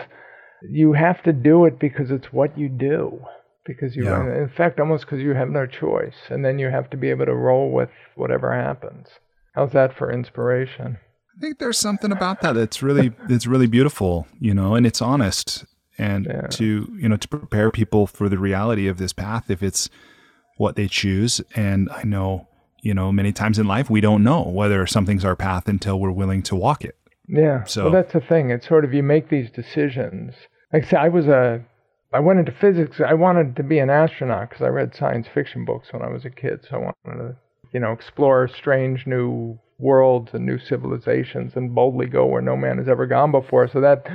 [0.70, 3.20] you have to do it because it's what you do
[3.66, 4.44] because you, yeah.
[4.44, 7.26] in fact, almost because you have no choice, and then you have to be able
[7.26, 9.08] to roll with whatever happens.
[9.54, 10.98] How's that for inspiration?
[11.36, 15.02] I think there's something about that that's really it's really beautiful, you know, and it's
[15.02, 15.66] honest,
[15.98, 16.48] and yeah.
[16.48, 19.90] to you know to prepare people for the reality of this path if it's
[20.58, 21.42] what they choose.
[21.56, 22.48] And I know,
[22.82, 26.12] you know, many times in life we don't know whether something's our path until we're
[26.12, 26.98] willing to walk it.
[27.28, 27.64] Yeah.
[27.64, 28.52] So well, that's the thing.
[28.52, 30.34] It's sort of you make these decisions.
[30.72, 31.64] Like I said, I was a
[32.14, 33.02] I went into physics.
[33.06, 36.26] I wanted to be an astronaut because I read science fiction books when I was
[36.26, 36.60] a kid.
[36.70, 37.36] So I wanted to,
[37.74, 42.78] you know, explore strange new worlds and new civilizations and boldly go where no man
[42.78, 43.68] has ever gone before.
[43.68, 44.06] So that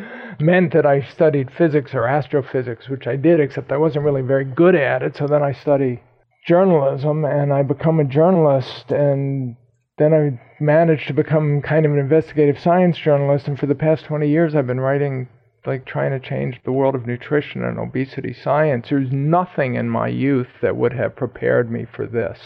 [0.40, 4.44] meant that I studied physics or astrophysics, which I did, except I wasn't really very
[4.44, 5.16] good at it.
[5.16, 6.00] So then I studied
[6.46, 9.56] journalism and I become a journalist and
[9.98, 14.04] then I managed to become kind of an investigative science journalist and for the past
[14.04, 15.28] 20 years I've been writing
[15.68, 18.86] like trying to change the world of nutrition and obesity science.
[18.88, 22.38] There's nothing in my youth that would have prepared me for this.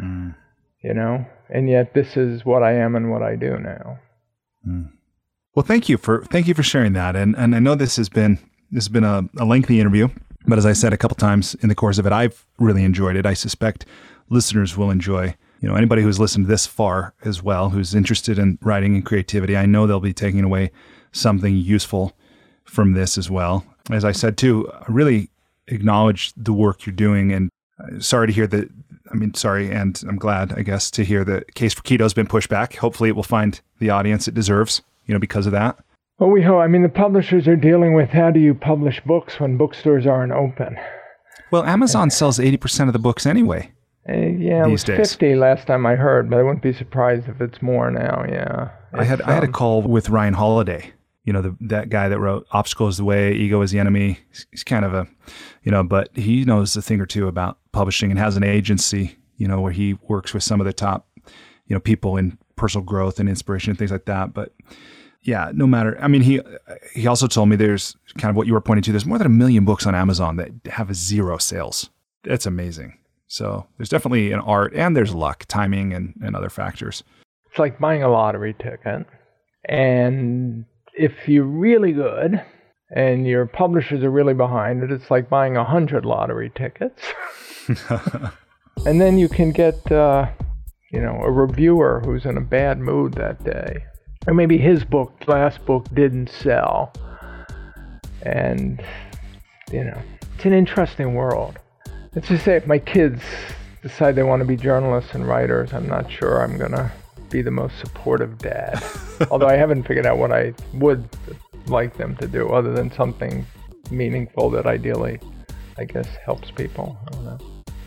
[0.00, 0.34] Mm.
[0.82, 1.26] You know?
[1.50, 3.98] And yet this is what I am and what I do now.
[4.66, 4.90] Mm.
[5.54, 7.16] Well, thank you for thank you for sharing that.
[7.16, 8.38] And and I know this has been
[8.70, 10.08] this has been a, a lengthy interview,
[10.46, 13.16] but as I said a couple times in the course of it, I've really enjoyed
[13.16, 13.26] it.
[13.26, 13.86] I suspect
[14.28, 18.58] listeners will enjoy you know anybody who's listened this far as well who's interested in
[18.62, 20.70] writing and creativity i know they'll be taking away
[21.12, 22.16] something useful
[22.68, 23.64] from this as well.
[23.90, 25.30] As I said too, I really
[25.68, 27.50] acknowledge the work you're doing and
[27.80, 28.68] uh, sorry to hear that
[29.10, 32.14] I mean sorry and I'm glad I guess to hear the case for keto has
[32.14, 32.76] been pushed back.
[32.76, 35.78] Hopefully it will find the audience it deserves, you know, because of that.
[36.18, 36.58] Well, we hope.
[36.58, 40.32] I mean, the publishers are dealing with how do you publish books when bookstores aren't
[40.32, 40.76] open?
[41.52, 43.70] Well, Amazon sells 80% of the books anyway.
[44.08, 44.96] Uh, yeah, it was days.
[44.96, 48.24] 50 last time I heard, but I wouldn't be surprised if it's more now.
[48.28, 48.70] Yeah.
[48.94, 50.92] I had I had a um, call with Ryan Holiday
[51.28, 54.18] you know, the, that guy that wrote Obstacle is the Way, Ego is the Enemy.
[54.30, 55.06] He's, he's, kind of a,
[55.62, 59.18] you know, but he knows a thing or two about publishing and has an agency,
[59.36, 61.06] you know, where he works with some of the top,
[61.66, 64.32] you know, people in personal growth and inspiration and things like that.
[64.32, 64.54] But
[65.20, 65.98] yeah, no matter.
[66.00, 66.40] I mean, he
[66.94, 68.92] he also told me there's kind of what you were pointing to.
[68.92, 71.90] There's more than a million books on Amazon that have zero sales.
[72.24, 72.96] That's amazing.
[73.26, 77.04] So there's definitely an art and there's luck, timing, and, and other factors.
[77.50, 79.04] It's like buying a lottery ticket.
[79.66, 80.64] And
[80.98, 82.42] if you're really good
[82.94, 87.02] and your publishers are really behind it, it's like buying a hundred lottery tickets.
[88.86, 90.28] and then you can get, uh,
[90.90, 93.84] you know, a reviewer who's in a bad mood that day.
[94.26, 96.92] Or maybe his book, last book, didn't sell.
[98.22, 98.82] And,
[99.70, 100.02] you know,
[100.34, 101.58] it's an interesting world.
[102.14, 103.22] Let's just say if my kids
[103.82, 106.90] decide they want to be journalists and writers, I'm not sure I'm going to
[107.30, 108.82] be the most supportive dad.
[109.30, 111.08] Although I haven't figured out what I would
[111.66, 113.46] like them to do other than something
[113.90, 115.20] meaningful that ideally,
[115.76, 116.98] I guess, helps people.
[117.06, 117.38] I don't know.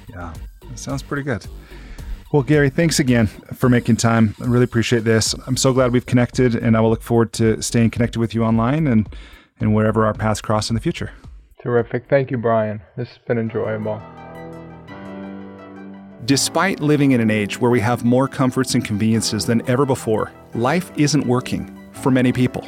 [0.09, 0.34] Yeah,
[0.69, 1.45] that sounds pretty good.
[2.31, 4.35] Well, Gary, thanks again for making time.
[4.41, 5.35] I really appreciate this.
[5.47, 8.43] I'm so glad we've connected, and I will look forward to staying connected with you
[8.45, 9.13] online and,
[9.59, 11.11] and wherever our paths cross in the future.
[11.61, 12.07] Terrific.
[12.09, 12.81] Thank you, Brian.
[12.95, 14.01] This has been enjoyable.
[16.32, 20.32] Despite living in an age where we have more comforts and conveniences than ever before,
[20.56, 22.62] life isn't working for many people.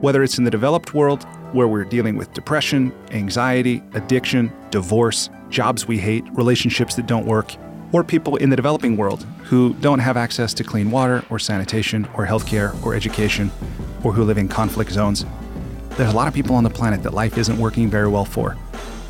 [0.00, 5.86] Whether it's in the developed world, where we're dealing with depression, anxiety, addiction, divorce, jobs
[5.86, 7.54] we hate, relationships that don't work,
[7.92, 12.08] or people in the developing world who don't have access to clean water or sanitation
[12.14, 13.52] or healthcare or education,
[14.02, 15.26] or who live in conflict zones.
[15.98, 18.56] There's a lot of people on the planet that life isn't working very well for.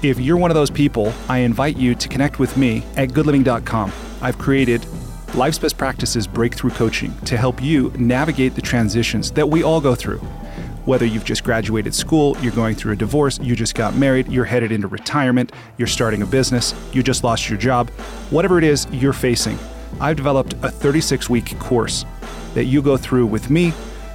[0.05, 3.91] If you're one of those people, I invite you to connect with me at goodliving.com.
[4.21, 4.85] I've created
[5.35, 9.95] Life's Best Practices Breakthrough Coaching to help you navigate the transitions that we all go
[9.95, 10.19] through.
[10.85, 14.45] Whether you've just graduated school, you're going through a divorce, you just got married, you're
[14.45, 17.89] headed into retirement, you're starting a business, you just lost your job,
[18.29, 19.59] whatever it is you're facing,
[20.03, 22.05] I've developed a 36 week course
[22.53, 23.73] that you go through with me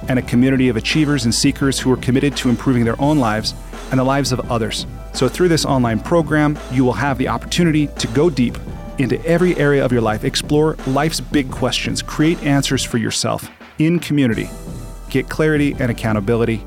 [0.08, 3.54] and a community of achievers and seekers who are committed to improving their own lives
[3.90, 4.86] and the lives of others.
[5.12, 8.56] So, through this online program, you will have the opportunity to go deep
[8.98, 13.98] into every area of your life, explore life's big questions, create answers for yourself in
[13.98, 14.48] community,
[15.08, 16.62] get clarity and accountability.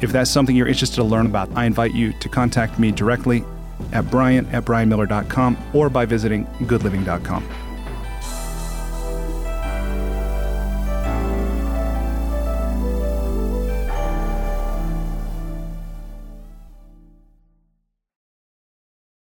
[0.00, 3.44] If that's something you're interested to learn about, I invite you to contact me directly
[3.92, 7.69] at brian at brianmiller.com or by visiting goodliving.com.